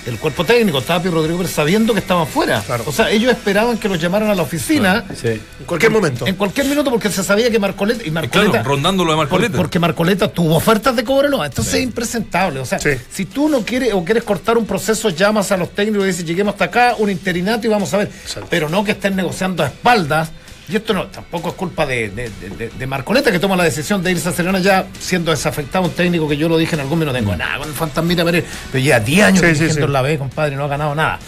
El 0.06 0.18
cuerpo 0.18 0.44
técnico, 0.44 0.82
Tapio 0.82 1.12
Rodrigo 1.12 1.38
Pérez, 1.38 1.54
sabiendo 1.54 1.94
que 1.94 2.00
estaban 2.00 2.26
fuera. 2.26 2.60
Claro. 2.62 2.84
O 2.88 2.92
sea, 2.92 3.12
ellos 3.12 3.32
esperaban 3.32 3.78
que 3.78 3.88
los 3.88 4.00
llamaran 4.02 4.30
a 4.30 4.36
la 4.36 4.42
oficina 4.42 5.06
Sí. 5.16 5.28
En 5.28 5.66
cualquier 5.68 5.92
momento. 5.92 6.26
en 6.26 6.36
cualquier 6.36 6.66
minuto 6.68 6.90
porque 6.90 7.10
se 7.10 7.24
sabía 7.24 7.52
que 7.52 7.60
Marcoleta. 7.60 8.04
Y 8.06 8.10
Marcoleta 8.10 8.52
Claro, 8.52 8.68
rondando 8.70 9.06
lo 9.06 9.12
de 9.12 9.18
Marcoleta. 9.18 9.58
porque 9.58 9.78
Marcoleta 9.78 10.28
tuvo 10.28 10.56
ofertas 10.56 10.96
de 10.96 11.04
Cobreloa. 11.04 11.46
Entonces 11.46 11.76
es 11.76 11.82
impresentable. 11.84 12.60
O 12.60 12.66
sea, 12.66 12.80
Sí. 12.80 12.90
si 13.12 13.26
tú 13.26 13.48
no 13.48 13.62
quieres 13.64 13.94
o 13.94 14.04
quieres 14.04 14.24
cortar 14.24 14.58
un 14.58 14.66
proceso, 14.66 15.10
llamas 15.10 15.52
a 15.52 15.58
los 15.58 15.70
técnicos 15.76 16.04
y 16.06 16.08
dices, 16.08 16.26
lleguemos 16.26 16.54
hasta 16.54 16.66
acá, 16.66 16.96
un 16.98 17.10
interinato 17.12 17.68
y 17.68 17.70
vamos 17.70 17.94
a 17.94 17.98
ver. 17.98 18.12
Pero 18.50 18.70
no 18.70 18.84
que 18.84 18.92
estén 18.94 19.16
negociando 19.16 19.64
a 19.64 19.68
espaldas 19.68 20.32
Y 20.72 20.76
esto 20.78 20.94
no, 20.94 21.08
tampoco 21.08 21.50
es 21.50 21.56
culpa 21.56 21.86
de, 21.86 22.10
de, 22.10 22.30
de- 22.58 22.70
de 22.70 22.88
Marcoleta 22.88 23.32
que 23.32 23.40
toma 23.40 23.56
la 23.56 23.64
decisión 23.66 24.02
de 24.02 24.12
irse 24.12 24.30
a 24.30 24.32
Serena 24.32 24.60
ya 24.60 24.86
siendo 25.00 25.32
desafectado 25.32 25.84
un 25.86 25.92
técnico 25.92 26.30
que 26.30 26.38
yo 26.38 26.48
lo 26.48 26.58
dije 26.58 26.76
en 26.76 26.82
algún 26.82 27.00
no 27.04 27.12
tengo 27.12 27.36
nada 27.36 27.58
con 27.58 27.68
el 27.68 27.74
fantasmita 27.74 28.24
Pérez, 28.24 28.46
pero 28.72 28.84
ya 28.84 29.00
10 29.00 29.26
años 29.26 29.40
Sí, 29.46 29.56
sí, 29.56 29.70
sí. 29.74 29.80
en 29.80 29.92
la 29.92 30.02
B, 30.02 30.18
compadre, 30.18 30.54
y 30.54 30.58
no 30.58 30.64
ha 30.66 30.68
ganado 30.70 30.96
nada. 30.96 31.20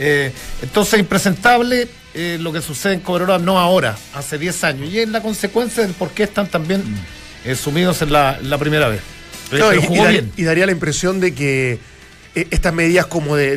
Eh, 0.00 0.32
entonces, 0.62 0.98
impresentable 1.00 1.88
eh, 2.14 2.38
lo 2.40 2.52
que 2.52 2.60
sucede 2.62 2.94
en 2.94 3.00
Cobreloa, 3.00 3.38
no 3.38 3.58
ahora, 3.58 3.96
hace 4.14 4.38
10 4.38 4.64
años. 4.64 4.88
Y 4.90 4.98
es 5.00 5.08
la 5.08 5.20
consecuencia 5.22 5.82
del 5.84 5.92
por 5.92 6.10
qué 6.10 6.24
están 6.24 6.46
también 6.48 6.82
eh, 7.44 7.54
sumidos 7.54 8.00
en 8.02 8.12
la, 8.12 8.38
la 8.42 8.58
primera 8.58 8.88
vez. 8.88 9.00
Y, 9.52 9.56
y 9.56 9.86
jugó 9.86 10.02
dar- 10.04 10.12
bien. 10.12 10.32
y 10.36 10.42
daría 10.44 10.66
la 10.66 10.72
impresión 10.72 11.20
de 11.20 11.34
que 11.34 11.78
estas 12.50 12.72
medidas 12.74 13.06
como 13.06 13.36
de, 13.36 13.56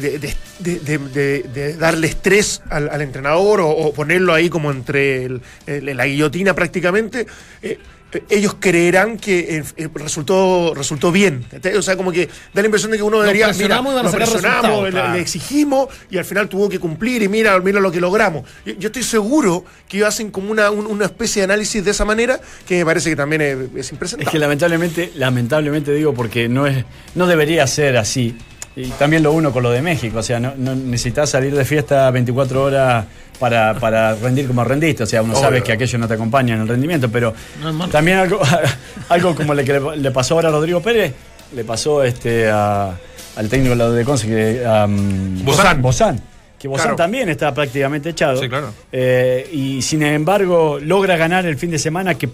darle 1.80 2.08
estrés 2.08 2.62
al, 2.70 2.90
al 2.90 3.02
entrenador 3.02 3.62
o, 3.62 3.70
o 3.70 3.94
ponerlo 3.94 4.34
ahí 4.34 4.50
como 4.50 4.72
entre 4.72 5.26
el- 5.26 5.42
el- 5.68 5.98
la 5.98 6.06
guillotina 6.06 6.54
prácticamente, 6.54 7.26
eh, 7.62 7.78
eh, 8.14 8.24
ellos 8.30 8.56
creerán 8.60 9.18
que 9.18 9.58
eh, 9.58 9.64
eh, 9.78 9.88
resultó 9.94 10.74
resultó 10.76 11.12
bien. 11.12 11.46
O 11.78 11.82
sea, 11.82 11.96
como 11.96 12.12
que 12.12 12.28
da 12.54 12.62
la 12.62 12.66
impresión 12.66 12.92
de 12.92 12.98
que 12.98 13.04
uno 13.04 13.18
Nos 13.18 13.26
debería, 13.26 13.48
presionamos 13.48 13.94
y 13.94 13.96
van 13.96 14.00
a 14.02 14.04
lo 14.08 14.12
sacar 14.12 14.28
presionamos, 14.30 14.84
le, 14.86 14.92
claro. 14.92 15.14
le 15.14 15.22
exigimos 15.22 15.88
y 16.10 16.18
al 16.18 16.26
final 16.26 16.50
tuvo 16.50 16.68
que 16.70 16.78
cumplir 16.80 17.22
y 17.24 17.28
mira, 17.30 17.58
mira 17.60 17.80
lo 17.80 17.92
que 17.92 18.02
logramos. 18.02 18.44
Yo, 18.66 18.74
yo 18.74 18.88
estoy 18.88 19.04
seguro 19.04 19.64
que 19.88 19.98
ellos 19.98 20.10
hacen 20.10 20.30
como 20.30 20.52
una, 20.52 20.72
un- 20.72 20.88
una 20.88 21.06
especie 21.06 21.40
de 21.42 21.44
análisis 21.46 21.84
de 21.86 21.92
esa 21.92 22.04
manera 22.06 22.40
que 22.68 22.80
me 22.80 22.86
parece 22.86 23.10
que 23.10 23.16
también 23.16 23.42
es, 23.42 23.58
es 23.78 23.92
impresentable. 23.92 24.26
Es 24.28 24.32
que 24.32 24.40
lamentablemente, 24.40 25.12
lamentablemente 25.16 25.94
digo, 25.94 26.14
porque 26.14 26.50
no 26.50 26.68
es, 26.68 26.84
no 27.16 27.28
debería 27.28 27.66
ser 27.68 27.96
así. 27.98 28.36
Y 28.76 28.86
también 28.92 29.22
lo 29.24 29.32
uno 29.34 29.52
con 29.52 29.64
lo 29.64 29.72
de 29.72 29.82
México, 29.82 30.20
o 30.20 30.24
sea, 30.24 30.40
no, 30.40 30.54
no 30.58 30.74
necesitas 30.76 31.30
salir 31.30 31.54
de 31.56 31.66
fiesta 31.66 32.10
24 32.10 32.64
horas 32.64 33.06
para, 33.40 33.74
para 33.74 34.16
rendir 34.16 34.48
como 34.48 34.64
rendiste, 34.64 35.04
o 35.04 35.06
sea, 35.06 35.22
uno 35.22 35.34
Obvio. 35.34 35.42
sabe 35.42 35.62
que 35.64 35.74
aquello 35.74 35.98
no 35.98 36.08
te 36.08 36.14
acompaña 36.14 36.56
en 36.56 36.62
el 36.62 36.68
rendimiento, 36.68 37.10
pero 37.12 37.34
No 37.62 37.90
también 37.90 38.18
algo, 38.20 38.40
algo 39.10 39.36
como 39.36 39.54
le, 39.54 39.66
que 39.66 39.74
le, 39.80 39.98
le 39.98 40.12
pasó 40.12 40.36
ahora 40.36 40.48
a 40.50 40.52
Rodrigo 40.52 40.82
Pérez, 40.82 41.14
le 41.54 41.64
pasó 41.66 42.02
este 42.04 42.50
a- 42.50 42.98
al 43.36 43.50
técnico 43.50 43.76
de 43.92 44.06
Conce, 44.06 44.28
que 44.28 44.66
a, 44.66 44.86
um, 44.86 45.44
Bozán. 45.44 45.82
Bozán, 45.82 46.22
que 46.60 46.68
Bozán 46.68 46.84
Claro. 46.88 46.96
también 46.98 47.28
está 47.30 47.54
prácticamente 47.54 48.10
echado. 48.10 48.40
Sí, 48.42 48.48
claro. 48.48 48.74
Eh, 48.92 49.50
y 49.52 49.82
sin 49.82 50.04
embargo 50.04 50.80
logra 50.82 51.18
ganar 51.18 51.46
el 51.46 51.58
fin 51.58 51.72
de 51.72 51.80
semana 51.80 52.16
que, 52.16 52.30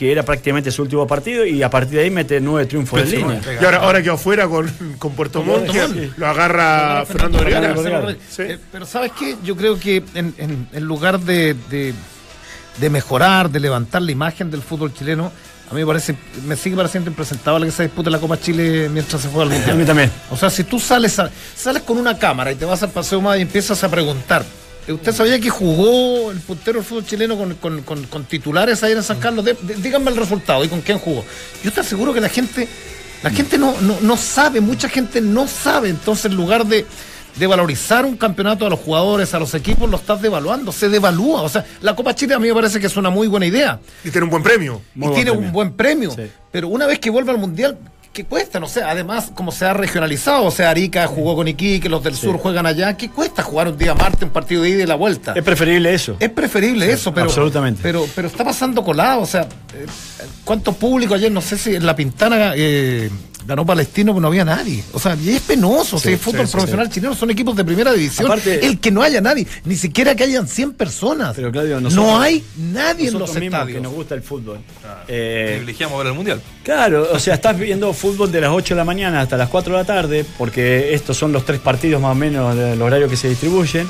que 0.00 0.10
era 0.10 0.22
prácticamente 0.22 0.70
su 0.70 0.80
último 0.80 1.06
partido 1.06 1.44
y 1.44 1.62
a 1.62 1.68
partir 1.68 1.98
de 1.98 2.04
ahí 2.04 2.10
mete 2.10 2.40
nueve 2.40 2.64
triunfos 2.66 3.02
en 3.02 3.10
línea. 3.10 3.40
Y 3.60 3.62
ahora, 3.66 3.76
ahora 3.82 4.02
quedó 4.02 4.16
fuera 4.16 4.48
con, 4.48 4.66
con 4.98 5.12
Puerto 5.12 5.42
Montt, 5.42 5.70
sí. 5.70 6.10
lo 6.16 6.26
agarra 6.26 7.04
Fernando 7.04 7.36
Vergara. 7.38 7.66
Fernando 7.74 7.82
Vergara. 7.82 8.16
Sí. 8.30 8.42
Eh, 8.44 8.58
pero 8.72 8.86
¿sabes 8.86 9.12
qué? 9.18 9.36
Yo 9.44 9.54
creo 9.56 9.78
que 9.78 10.02
en, 10.14 10.34
en- 10.38 10.68
en 10.72 10.84
lugar 10.84 11.20
de, 11.20 11.52
de- 11.68 11.92
de 12.78 12.88
mejorar, 12.88 13.50
de 13.50 13.60
levantar 13.60 14.00
la 14.00 14.10
imagen 14.10 14.50
del 14.50 14.62
fútbol 14.62 14.94
chileno, 14.94 15.30
a 15.70 15.74
mí 15.74 15.80
me 15.80 15.86
parece, 15.86 16.16
me 16.46 16.56
sigue 16.56 16.76
pareciendo 16.76 17.10
impresentable 17.10 17.66
que 17.66 17.72
se 17.72 17.82
dispute 17.82 18.08
la 18.08 18.18
Copa 18.18 18.40
Chile 18.40 18.88
mientras 18.88 19.20
se 19.20 19.28
juega 19.28 19.44
el 19.44 19.52
A 19.52 19.56
Mundial. 19.58 19.76
mí 19.76 19.84
también. 19.84 20.10
O 20.30 20.36
sea, 20.38 20.48
si 20.48 20.64
tú 20.64 20.80
sales 20.80 21.18
a- 21.18 21.30
sales 21.54 21.82
con 21.82 21.98
una 21.98 22.16
cámara 22.18 22.52
y 22.52 22.54
te 22.54 22.64
vas 22.64 22.82
al 22.82 22.90
paseo 22.90 23.20
más 23.20 23.36
y 23.38 23.42
empiezas 23.42 23.84
a 23.84 23.90
preguntar, 23.90 24.40
¿eh, 24.42 24.46
¿usted 24.88 25.12
sabía 25.12 25.38
que 25.40 25.50
jugó 25.50 26.30
el 26.30 26.38
puntero 26.40 26.78
del 26.78 26.84
fútbol 26.86 27.04
chileno 27.06 27.36
con, 27.36 27.54
con- 27.54 27.82
con- 27.82 28.04
con 28.04 28.24
titulares 28.24 28.82
ahí 28.82 28.92
en 28.92 29.02
San 29.02 29.18
Carlos? 29.20 29.44
De- 29.44 29.54
de- 29.60 29.74
díganme 29.76 30.10
el 30.10 30.16
resultado 30.16 30.64
y 30.64 30.68
con 30.68 30.80
quién 30.80 30.98
jugó. 30.98 31.24
Yo 31.62 31.72
te 31.72 31.80
aseguro 31.80 32.12
que 32.12 32.20
la 32.20 32.28
gente, 32.28 32.68
la 33.22 33.30
gente 33.30 33.58
no, 33.58 33.74
no, 33.80 33.98
no 34.00 34.16
sabe, 34.16 34.60
mucha 34.60 34.88
gente 34.88 35.20
no 35.20 35.46
sabe. 35.46 35.90
Entonces, 35.90 36.26
en 36.26 36.36
lugar 36.36 36.66
de, 36.66 36.86
de 37.36 37.46
valorizar 37.46 38.04
un 38.04 38.16
campeonato 38.16 38.66
a 38.66 38.70
los 38.70 38.80
jugadores, 38.80 39.32
a 39.34 39.38
los 39.38 39.54
equipos, 39.54 39.88
lo 39.88 39.96
estás 39.96 40.20
devaluando, 40.22 40.72
se 40.72 40.88
devalúa. 40.88 41.42
O 41.42 41.48
sea, 41.48 41.64
la 41.82 41.94
Copa 41.94 42.14
Chile 42.14 42.34
a 42.34 42.38
mí 42.38 42.48
me 42.48 42.54
parece 42.54 42.80
que 42.80 42.86
es 42.88 42.96
una 42.96 43.10
muy 43.10 43.28
buena 43.28 43.46
idea 43.46 43.78
Y 44.04 44.10
tiene 44.10 44.24
un 44.24 44.30
buen 44.30 44.42
premio. 44.42 44.82
Muy 44.94 45.06
y 45.06 45.08
buen 45.10 45.14
tiene 45.14 45.30
premio. 45.30 45.46
un 45.46 45.52
buen 45.52 45.72
premio. 45.74 46.10
Sí. 46.12 46.22
Pero 46.50 46.68
una 46.68 46.86
vez 46.86 46.98
que 46.98 47.10
vuelva 47.10 47.32
al 47.32 47.38
mundial, 47.38 47.78
¿qué 48.12 48.24
cuesta? 48.24 48.58
No 48.60 48.66
sé, 48.66 48.82
además, 48.82 49.30
como 49.34 49.52
se 49.52 49.64
ha 49.64 49.72
regionalizado, 49.72 50.44
o 50.44 50.50
sea, 50.50 50.70
Arica 50.70 51.06
jugó 51.06 51.36
con 51.36 51.48
Iquique, 51.48 51.88
los 51.88 52.02
del 52.02 52.14
sur 52.14 52.38
juegan 52.38 52.66
allá, 52.66 52.96
¿qué 52.96 53.10
cuesta 53.10 53.42
jugar 53.42 53.68
un 53.68 53.78
día 53.78 53.94
martes 53.94 54.22
un 54.22 54.30
partido 54.30 54.62
de 54.62 54.70
ida 54.70 54.82
y 54.82 54.86
la 54.86 54.96
vuelta? 54.96 55.32
Es 55.34 55.42
preferible 55.42 55.94
eso. 55.94 56.16
Es 56.18 56.30
preferible 56.30 56.90
eso, 56.90 57.14
pero, 57.14 57.26
absolutamente. 57.26 57.80
pero 57.82 58.06
pero 58.14 58.28
está 58.28 58.44
pasando 58.44 58.82
colado, 58.82 59.22
o 59.22 59.26
sea, 59.26 59.42
eh, 59.42 59.86
¿cuánto 60.44 60.72
público 60.72 61.14
ayer? 61.14 61.30
No 61.30 61.40
sé 61.40 61.56
si 61.56 61.74
en 61.74 61.86
La 61.86 61.94
Pintana 61.94 62.52
eh, 62.56 63.10
ganó 63.50 63.66
Palestino, 63.66 64.12
pero 64.12 64.22
no 64.22 64.28
había 64.28 64.44
nadie. 64.44 64.82
O 64.92 64.98
sea, 64.98 65.14
y 65.14 65.28
es 65.30 65.42
penoso, 65.42 65.96
o 65.96 65.98
sea, 65.98 66.12
el 66.12 66.18
fútbol 66.18 66.46
sí, 66.46 66.52
profesional 66.52 66.88
chileno 66.88 67.14
son 67.14 67.30
equipos 67.30 67.54
de 67.56 67.64
primera 67.64 67.92
división. 67.92 68.26
Aparte- 68.26 68.64
el 68.64 68.80
que 68.80 68.90
no 68.90 69.02
haya 69.02 69.20
nadie, 69.20 69.46
ni 69.64 69.76
siquiera 69.76 70.14
que 70.14 70.24
hayan 70.24 70.48
100 70.48 70.72
personas. 70.72 71.34
Pero, 71.36 71.50
Claudio, 71.52 71.74
no 71.76 71.90
nosotros- 71.90 72.20
hay 72.20 72.44
nadie 72.56 73.08
en 73.08 73.18
los 73.18 73.36
estadios. 73.36 73.76
que 73.76 73.80
nos 73.82 73.92
gusta 73.92 74.14
el 74.14 74.22
fútbol. 74.22 74.58
Eh, 75.08 75.54
Privilegiamos 75.56 75.98
ver 75.98 76.06
el 76.06 76.14
mundial. 76.14 76.40
claro, 76.64 77.08
o 77.12 77.18
sea, 77.18 77.34
estás 77.34 77.58
viendo 77.58 77.92
fútbol 77.92 78.32
de 78.32 78.40
las 78.40 78.50
8 78.50 78.74
de 78.74 78.78
la 78.78 78.84
mañana 78.84 79.20
hasta 79.20 79.36
las 79.36 79.48
4 79.48 79.72
de 79.74 79.78
la 79.80 79.84
tarde, 79.84 80.24
porque 80.38 80.94
estos 80.94 81.16
son 81.16 81.32
los 81.32 81.44
tres 81.44 81.60
partidos 81.60 82.00
más 82.00 82.12
o 82.12 82.14
menos 82.14 82.56
del 82.56 82.80
horario 82.80 83.08
que 83.08 83.16
se 83.16 83.28
distribuyen. 83.28 83.86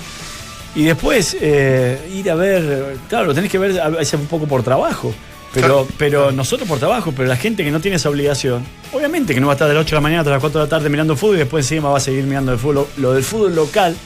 Y 0.74 0.84
después 0.84 1.36
eh, 1.40 1.98
ir 2.14 2.30
a 2.30 2.34
ver, 2.36 2.62
eh, 2.64 2.96
claro, 3.08 3.26
lo 3.26 3.34
tenés 3.34 3.50
que 3.50 3.58
ver 3.58 3.80
a 3.80 3.88
veces 3.88 4.14
un 4.18 4.26
poco 4.26 4.46
por 4.46 4.62
trabajo. 4.62 5.12
Pero, 5.52 5.86
pero 5.98 6.30
nosotros 6.30 6.68
por 6.68 6.78
trabajo, 6.78 7.12
pero 7.16 7.26
la 7.28 7.36
gente 7.36 7.64
que 7.64 7.70
no 7.72 7.80
tiene 7.80 7.96
esa 7.96 8.08
obligación, 8.08 8.64
obviamente 8.92 9.34
que 9.34 9.40
no 9.40 9.48
va 9.48 9.54
a 9.54 9.56
estar 9.56 9.66
de 9.66 9.74
las 9.74 9.80
8 9.82 9.90
de 9.90 9.96
la 9.96 10.00
mañana 10.00 10.20
hasta 10.20 10.30
las 10.30 10.40
4 10.40 10.60
de 10.60 10.66
la 10.66 10.70
tarde 10.70 10.88
mirando 10.88 11.16
fútbol 11.16 11.36
y 11.36 11.38
después 11.40 11.64
encima 11.64 11.88
va 11.88 11.96
a 11.96 12.00
seguir 12.00 12.22
mirando 12.24 12.52
el 12.52 12.58
fútbol, 12.58 12.74
lo, 12.74 12.88
lo 12.98 13.12
del 13.14 13.24
fútbol 13.24 13.54
local, 13.56 13.96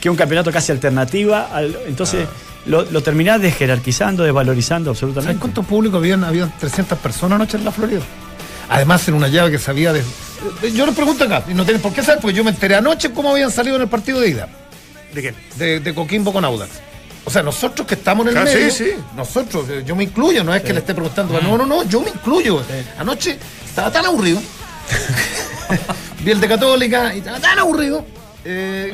que 0.00 0.08
es 0.08 0.10
un 0.10 0.16
campeonato 0.16 0.50
casi 0.50 0.72
alternativa, 0.72 1.48
al- 1.54 1.76
entonces 1.86 2.26
lo, 2.66 2.82
lo 2.90 3.02
terminás 3.04 3.40
desjerarquizando, 3.40 4.24
desvalorizando 4.24 4.90
¿Sabes 4.90 5.02
absolutamente. 5.02 5.40
cuánto 5.40 5.62
público 5.62 5.98
habían? 5.98 6.24
Habían 6.24 6.52
300 6.58 6.98
personas 6.98 7.36
anoche 7.36 7.56
en 7.56 7.64
la 7.64 7.70
Florida. 7.70 8.00
Además, 8.68 9.06
en 9.08 9.14
una 9.14 9.28
llave 9.28 9.50
que 9.52 9.58
sabía 9.58 9.92
de. 9.92 10.02
Yo 10.74 10.86
les 10.86 10.94
pregunto 10.94 11.24
acá, 11.24 11.44
y 11.48 11.54
no 11.54 11.64
tienen 11.64 11.80
por 11.82 11.92
qué 11.92 12.02
saber, 12.02 12.20
porque 12.20 12.36
yo 12.36 12.42
me 12.44 12.50
enteré 12.50 12.74
anoche 12.76 13.10
cómo 13.12 13.30
habían 13.30 13.50
salido 13.50 13.76
en 13.76 13.82
el 13.82 13.88
partido 13.88 14.20
de 14.20 14.28
ida, 14.30 14.48
¿De 15.14 15.22
qué? 15.22 15.34
de, 15.56 15.80
de 15.80 15.94
Coquimbo 15.94 16.32
con 16.32 16.44
Audax. 16.44 16.70
O 17.30 17.32
sea, 17.32 17.44
nosotros 17.44 17.86
que 17.86 17.94
estamos 17.94 18.26
en 18.26 18.36
el 18.36 18.38
Ah, 18.42 18.46
sí, 18.48 18.54
medio, 18.56 18.70
sí. 18.72 18.90
nosotros, 19.14 19.64
eh, 19.70 19.84
yo 19.86 19.94
me 19.94 20.02
incluyo, 20.02 20.42
no 20.42 20.52
es 20.52 20.62
que 20.62 20.72
le 20.72 20.80
esté 20.80 20.94
preguntando, 20.96 21.40
no, 21.40 21.56
no, 21.56 21.64
no, 21.64 21.84
yo 21.84 22.00
me 22.00 22.10
incluyo. 22.10 22.60
Anoche 22.98 23.38
estaba 23.64 23.92
tan 23.92 24.04
aburrido, 24.04 24.42
vi 26.24 26.32
el 26.32 26.40
de 26.40 26.48
Católica 26.48 27.14
y 27.14 27.18
estaba 27.18 27.38
tan 27.38 27.56
aburrido, 27.60 28.04
eh, 28.44 28.92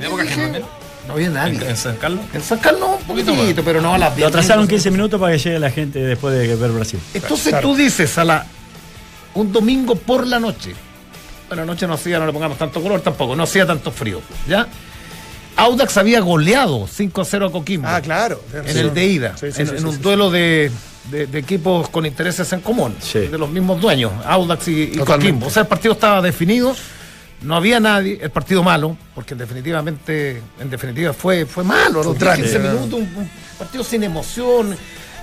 no 1.08 1.14
había 1.14 1.30
nadie. 1.30 1.66
¿En 1.66 1.76
San 1.78 1.96
Carlos? 1.96 2.20
En 2.34 2.42
San 2.42 2.58
Carlos 2.58 2.90
un 3.00 3.06
poquitito, 3.06 3.64
pero 3.64 3.80
no 3.80 3.94
a 3.94 3.98
las 3.98 4.10
Lo 4.10 4.16
10 4.16 4.28
atrasaron 4.28 4.64
minutos. 4.66 4.82
15 4.82 4.90
minutos 4.90 5.18
para 5.18 5.32
que 5.32 5.38
llegue 5.38 5.58
la 5.58 5.70
gente 5.70 5.98
después 6.00 6.34
de 6.38 6.54
ver 6.56 6.70
Brasil. 6.72 7.00
Entonces 7.14 7.48
Claro. 7.48 7.68
tú 7.68 7.74
dices 7.74 8.18
a 8.18 8.24
la 8.24 8.44
un 9.32 9.50
domingo 9.50 9.94
por 9.94 10.26
la 10.26 10.38
noche. 10.38 10.74
Bueno, 11.48 11.62
anoche 11.62 11.86
no 11.86 11.94
hacía, 11.94 12.18
no 12.18 12.26
le 12.26 12.32
pongamos 12.34 12.58
tanto 12.58 12.82
color 12.82 13.00
tampoco, 13.00 13.34
no 13.34 13.44
hacía 13.44 13.64
tanto 13.66 13.90
frío, 13.92 14.20
¿ya? 14.46 14.66
Audax 15.56 15.96
había 15.96 16.20
goleado 16.20 16.86
5 16.90 17.20
a 17.20 17.24
0 17.24 17.46
a 17.46 17.52
Coquimbo 17.52 17.88
Ah, 17.88 18.00
claro. 18.02 18.42
en 18.52 18.76
el 18.76 18.92
de 18.92 19.06
ida, 19.06 19.36
Sí, 19.36 19.50
sí, 19.52 19.62
en, 19.62 19.68
sí, 19.68 19.72
en 19.74 19.78
sí, 19.80 19.84
un 19.86 19.92
sí. 19.94 19.98
duelo 20.02 20.30
de, 20.30 20.70
de- 21.10 21.26
de 21.26 21.38
equipos 21.38 21.88
con 21.88 22.04
intereses 22.04 22.52
en 22.52 22.60
común, 22.60 22.94
Sí. 23.00 23.20
de 23.20 23.38
los 23.38 23.48
mismos 23.50 23.80
dueños, 23.80 24.12
Audax 24.24 24.68
y. 24.68 24.88
Coquimbo. 24.98 25.46
O 25.46 25.50
sea, 25.50 25.62
el 25.62 25.68
partido 25.68 25.94
estaba 25.94 26.20
definido, 26.20 26.74
no 27.42 27.56
había 27.56 27.80
nadie, 27.80 28.18
el 28.20 28.30
partido 28.30 28.62
malo, 28.62 28.96
porque 29.14 29.34
definitivamente, 29.34 30.42
en 30.60 30.68
definitiva 30.70 31.12
fue, 31.12 31.46
fue 31.46 31.64
malo, 31.64 31.94
los 31.98 32.06
Contrario, 32.08 32.44
15 32.44 32.58
¿no? 32.58 32.72
minutos, 32.74 33.00
un, 33.00 33.22
un 33.22 33.30
partido 33.58 33.82
sin 33.84 34.02
emoción, 34.02 34.76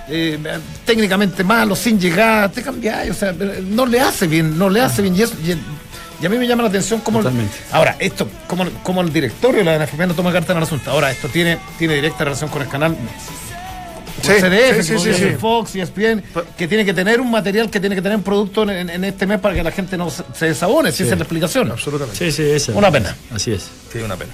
eh, 0.08 0.38
técnicamente 0.84 1.42
malo, 1.44 1.74
sin 1.76 1.98
llegar, 1.98 2.50
te 2.50 2.62
cambiáis, 2.62 3.10
o 3.10 3.14
sea, 3.14 3.32
no 3.32 3.86
le 3.86 4.00
hace 4.00 4.26
bien, 4.26 4.58
no 4.58 4.68
le 4.68 4.80
hace 4.80 5.00
bien. 5.02 5.14
Y, 5.16 5.22
eso- 5.22 5.34
y- 5.44 5.56
y 6.22 6.26
a 6.26 6.28
mí 6.28 6.38
me 6.38 6.46
llama 6.46 6.62
la 6.62 6.68
atención 6.68 7.00
cómo... 7.00 7.18
Totalmente. 7.18 7.54
Ahora, 7.72 7.96
esto, 7.98 8.28
como, 8.46 8.68
como 8.82 9.00
el 9.02 9.12
directorio 9.12 9.64
de 9.64 9.64
la 9.64 9.84
NFP 9.84 10.00
no 10.06 10.14
toma 10.14 10.32
carta 10.32 10.52
en 10.52 10.58
el 10.58 10.64
asunto. 10.64 10.90
Ahora, 10.90 11.10
esto 11.10 11.28
tiene, 11.28 11.58
tiene 11.78 11.94
directa 11.94 12.24
relación 12.24 12.48
con 12.50 12.62
el 12.62 12.68
canal 12.68 12.96
Sí, 14.22 14.30
CDF, 14.40 14.70
sí, 14.70 14.76
que 14.76 14.82
sí, 14.84 14.94
podría 14.94 15.14
sí, 15.14 15.20
ser 15.20 15.32
sí. 15.32 15.36
Fox, 15.38 15.74
ESPN, 15.76 16.22
que 16.56 16.66
tiene 16.66 16.84
que 16.86 16.94
tener 16.94 17.20
un 17.20 17.30
material, 17.30 17.68
que 17.68 17.78
tiene 17.78 17.94
que 17.94 18.00
tener 18.00 18.16
un 18.16 18.22
producto 18.22 18.62
en, 18.62 18.70
en- 18.70 18.88
en 18.90 19.04
este 19.04 19.26
mes 19.26 19.38
para 19.38 19.54
que 19.54 19.62
la 19.62 19.70
gente 19.70 19.98
no 19.98 20.08
se, 20.08 20.22
se 20.32 20.46
desabone, 20.46 20.92
si 20.92 21.02
esa 21.02 21.12
es 21.12 21.18
la 21.18 21.24
explicación. 21.24 21.70
Absolutamente. 21.70 22.16
Sí, 22.18 22.32
sí, 22.32 22.42
esa. 22.50 22.72
Una 22.72 22.90
pena. 22.90 23.14
Así 23.34 23.52
es. 23.52 23.68
Sí, 23.92 23.98
una 23.98 24.16
pena. 24.16 24.32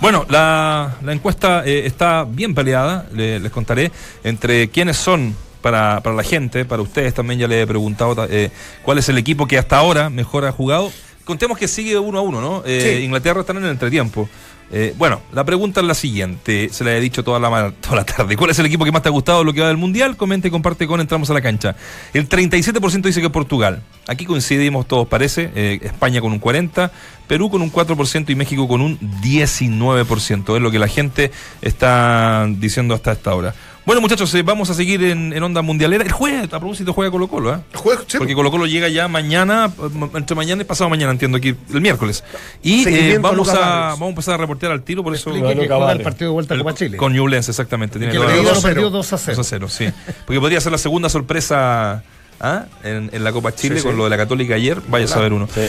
Bueno, 0.00 0.24
la, 0.30 0.94
la 1.02 1.12
encuesta 1.12 1.64
eh, 1.66 1.82
está 1.84 2.24
bien 2.24 2.54
peleada, 2.54 3.06
le- 3.12 3.38
les 3.40 3.52
contaré, 3.52 3.90
entre 4.24 4.70
quiénes 4.70 4.96
son 4.96 5.34
para, 5.60 6.00
para 6.02 6.16
la 6.16 6.22
gente, 6.22 6.64
para 6.64 6.80
ustedes 6.80 7.12
también 7.12 7.38
ya 7.40 7.48
le 7.48 7.60
he 7.60 7.66
preguntado 7.66 8.14
ta- 8.14 8.26
eh, 8.30 8.50
cuál 8.84 8.96
es 8.98 9.08
el 9.10 9.18
equipo 9.18 9.46
que 9.46 9.58
hasta 9.58 9.76
ahora 9.76 10.08
mejor 10.08 10.46
ha 10.46 10.52
jugado. 10.52 10.90
Contemos 11.26 11.58
que 11.58 11.68
sigue 11.68 11.98
uno 11.98 12.18
a 12.18 12.22
uno, 12.22 12.40
¿no? 12.40 12.62
Eh, 12.64 12.98
Sí. 12.98 13.04
Inglaterra 13.04 13.40
están 13.40 13.58
en 13.58 13.64
el 13.64 13.70
entretiempo. 13.72 14.28
Eh, 14.70 14.94
bueno, 14.98 15.20
la 15.32 15.44
pregunta 15.44 15.80
es 15.80 15.86
la 15.86 15.94
siguiente, 15.94 16.70
se 16.72 16.82
la 16.82 16.96
he 16.96 17.00
dicho 17.00 17.22
toda 17.22 17.38
la, 17.38 17.70
toda 17.80 17.96
la 17.96 18.04
tarde. 18.04 18.36
¿Cuál 18.36 18.50
es 18.50 18.58
el 18.58 18.66
equipo 18.66 18.84
que 18.84 18.90
más 18.90 19.02
te 19.02 19.08
ha 19.08 19.12
gustado 19.12 19.44
lo 19.44 19.52
que 19.52 19.60
va 19.60 19.68
del 19.68 19.76
Mundial? 19.76 20.16
Comenta 20.16 20.48
y 20.48 20.50
comparte 20.50 20.86
con 20.88 21.00
Entramos 21.00 21.30
a 21.30 21.34
la 21.34 21.40
Cancha. 21.40 21.76
El 22.12 22.28
37% 22.28 23.02
dice 23.02 23.20
que 23.20 23.30
Portugal. 23.30 23.82
Aquí 24.08 24.24
coincidimos 24.24 24.88
todos, 24.88 25.06
parece. 25.06 25.50
Eh, 25.54 25.80
España 25.82 26.20
con 26.20 26.32
un 26.32 26.40
40%, 26.40 26.90
Perú 27.28 27.50
con 27.50 27.62
un 27.62 27.72
4% 27.72 28.30
y 28.30 28.34
México 28.34 28.66
con 28.66 28.80
un 28.80 28.98
19%. 29.22 30.56
Es 30.56 30.62
lo 30.62 30.70
que 30.70 30.78
la 30.78 30.88
gente 30.88 31.30
está 31.62 32.46
diciendo 32.48 32.94
hasta 32.94 33.12
esta 33.12 33.34
hora. 33.34 33.54
Bueno, 33.86 34.00
muchachos, 34.00 34.34
eh, 34.34 34.42
vamos 34.42 34.68
a 34.68 34.74
seguir 34.74 35.02
en, 35.04 35.32
en 35.32 35.42
onda 35.44 35.62
mundialera. 35.62 36.02
El 36.02 36.10
jueves, 36.10 36.44
a 36.52 36.58
propósito, 36.58 36.92
juega 36.92 37.12
Colo 37.12 37.28
Colo, 37.28 37.54
¿eh? 37.54 37.58
Juego, 37.72 38.02
sí, 38.08 38.18
Porque 38.18 38.34
Colo 38.34 38.50
Colo 38.50 38.66
llega 38.66 38.88
ya 38.88 39.06
mañana, 39.06 39.70
entre 40.14 40.34
mañana 40.34 40.62
y 40.62 40.64
pasado 40.64 40.90
mañana, 40.90 41.12
entiendo 41.12 41.38
aquí, 41.38 41.54
el 41.72 41.80
miércoles. 41.80 42.24
Y 42.64 42.86
eh, 42.88 43.18
vamos, 43.20 43.48
a, 43.50 43.90
vamos 43.90 44.02
a 44.02 44.08
empezar 44.08 44.34
a 44.34 44.38
reportear 44.38 44.72
al 44.72 44.82
tiro, 44.82 45.04
por 45.04 45.14
eso. 45.14 45.32
Que 45.32 45.38
juega 45.40 45.92
el 45.92 46.00
partido 46.02 46.30
de 46.30 46.34
vuelta 46.34 46.54
a 46.54 46.56
el- 46.56 46.62
Copa 46.64 46.74
Chile. 46.74 46.96
con 46.96 47.12
Ñublense, 47.12 47.52
exactamente. 47.52 47.98
Tiene 48.00 48.12
que 48.12 48.18
lo 48.18 48.26
perdió 48.26 48.42
2 48.90 49.12
a 49.12 49.18
0. 49.18 49.36
2 49.36 49.38
a 49.38 49.44
0, 49.44 49.68
sí. 49.68 49.88
Porque 50.26 50.40
podría 50.40 50.60
ser 50.60 50.72
la 50.72 50.78
segunda 50.78 51.08
sorpresa 51.08 52.02
¿ah? 52.40 52.64
en, 52.82 53.10
en 53.12 53.22
la 53.24 53.30
Copa 53.30 53.54
Chile 53.54 53.76
Sí, 53.76 53.82
sí. 53.82 53.86
con 53.86 53.96
lo 53.96 54.02
de 54.04 54.10
la 54.10 54.16
Católica 54.16 54.56
ayer. 54.56 54.80
Vaya 54.88 55.04
a 55.04 55.08
saber 55.08 55.32
uno. 55.32 55.48
Sí. 55.54 55.60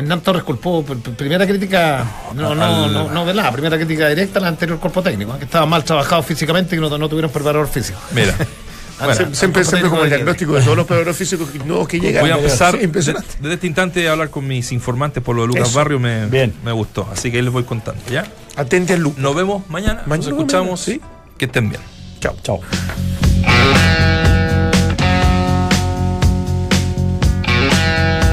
Hernán 0.00 0.20
Torres 0.22 0.42
culpó, 0.42 0.84
pr- 0.84 1.00
pr- 1.02 1.14
primera 1.14 1.46
crítica, 1.46 2.04
no, 2.34 2.54
no, 2.54 2.88
no, 2.88 3.10
no 3.10 3.24
velada, 3.24 3.52
primera 3.52 3.76
crítica 3.76 4.08
directa 4.08 4.38
al 4.38 4.46
anterior 4.46 4.78
cuerpo 4.78 5.02
técnico, 5.02 5.34
¿eh? 5.34 5.38
que 5.38 5.44
estaba 5.44 5.66
mal 5.66 5.84
trabajado 5.84 6.22
físicamente 6.22 6.74
y 6.74 6.78
que 6.80 6.88
no, 6.88 6.98
no 6.98 7.08
tuvieron 7.08 7.30
preparador 7.30 7.68
físico. 7.68 7.98
Mira. 8.12 8.34
Bueno, 9.00 9.14
Sie- 9.14 9.34
siempre, 9.34 9.64
siempre 9.64 9.88
como 9.88 10.02
el 10.04 10.10
diagnóstico 10.10 10.52
de 10.52 10.60
todos 10.60 10.76
los 10.76 10.86
peores 10.86 11.16
físicos 11.16 11.48
nuevos 11.64 11.88
que 11.88 11.98
llegan. 11.98 12.20
Voy 12.20 12.32
a 12.32 12.36
empezar 12.36 12.72
Sí, 12.72 12.78
de- 12.80 12.84
impresionante. 12.84 13.28
desde 13.40 13.54
este 13.54 13.66
instante 13.66 14.06
a 14.06 14.12
hablar 14.12 14.28
con 14.28 14.46
mis 14.46 14.72
informantes 14.72 15.22
por 15.22 15.34
lo 15.36 15.40
de 15.40 15.48
Lucas 15.48 15.68
Eso. 15.70 15.78
Barrio. 15.78 15.98
Me, 15.98 16.26
Bien. 16.26 16.52
me 16.62 16.70
gustó. 16.72 17.08
Así 17.10 17.30
que 17.30 17.38
ahí 17.38 17.42
les 17.42 17.50
voy 17.50 17.64
contando. 17.64 17.98
¿ya? 18.10 18.26
Atente 18.56 18.92
al 18.92 19.00
look. 19.00 19.16
Nos 19.16 19.34
vemos 19.34 19.62
mañana. 19.70 20.02
Mañana, 20.04 20.16
Nos 20.16 20.38
escuchamos. 20.38 20.86
mañana, 20.86 21.00
sí. 21.00 21.00
Que 21.38 21.46
estén 21.46 21.70
bien. 21.70 21.80
Chao. 22.20 22.36
Chao. 22.42 22.60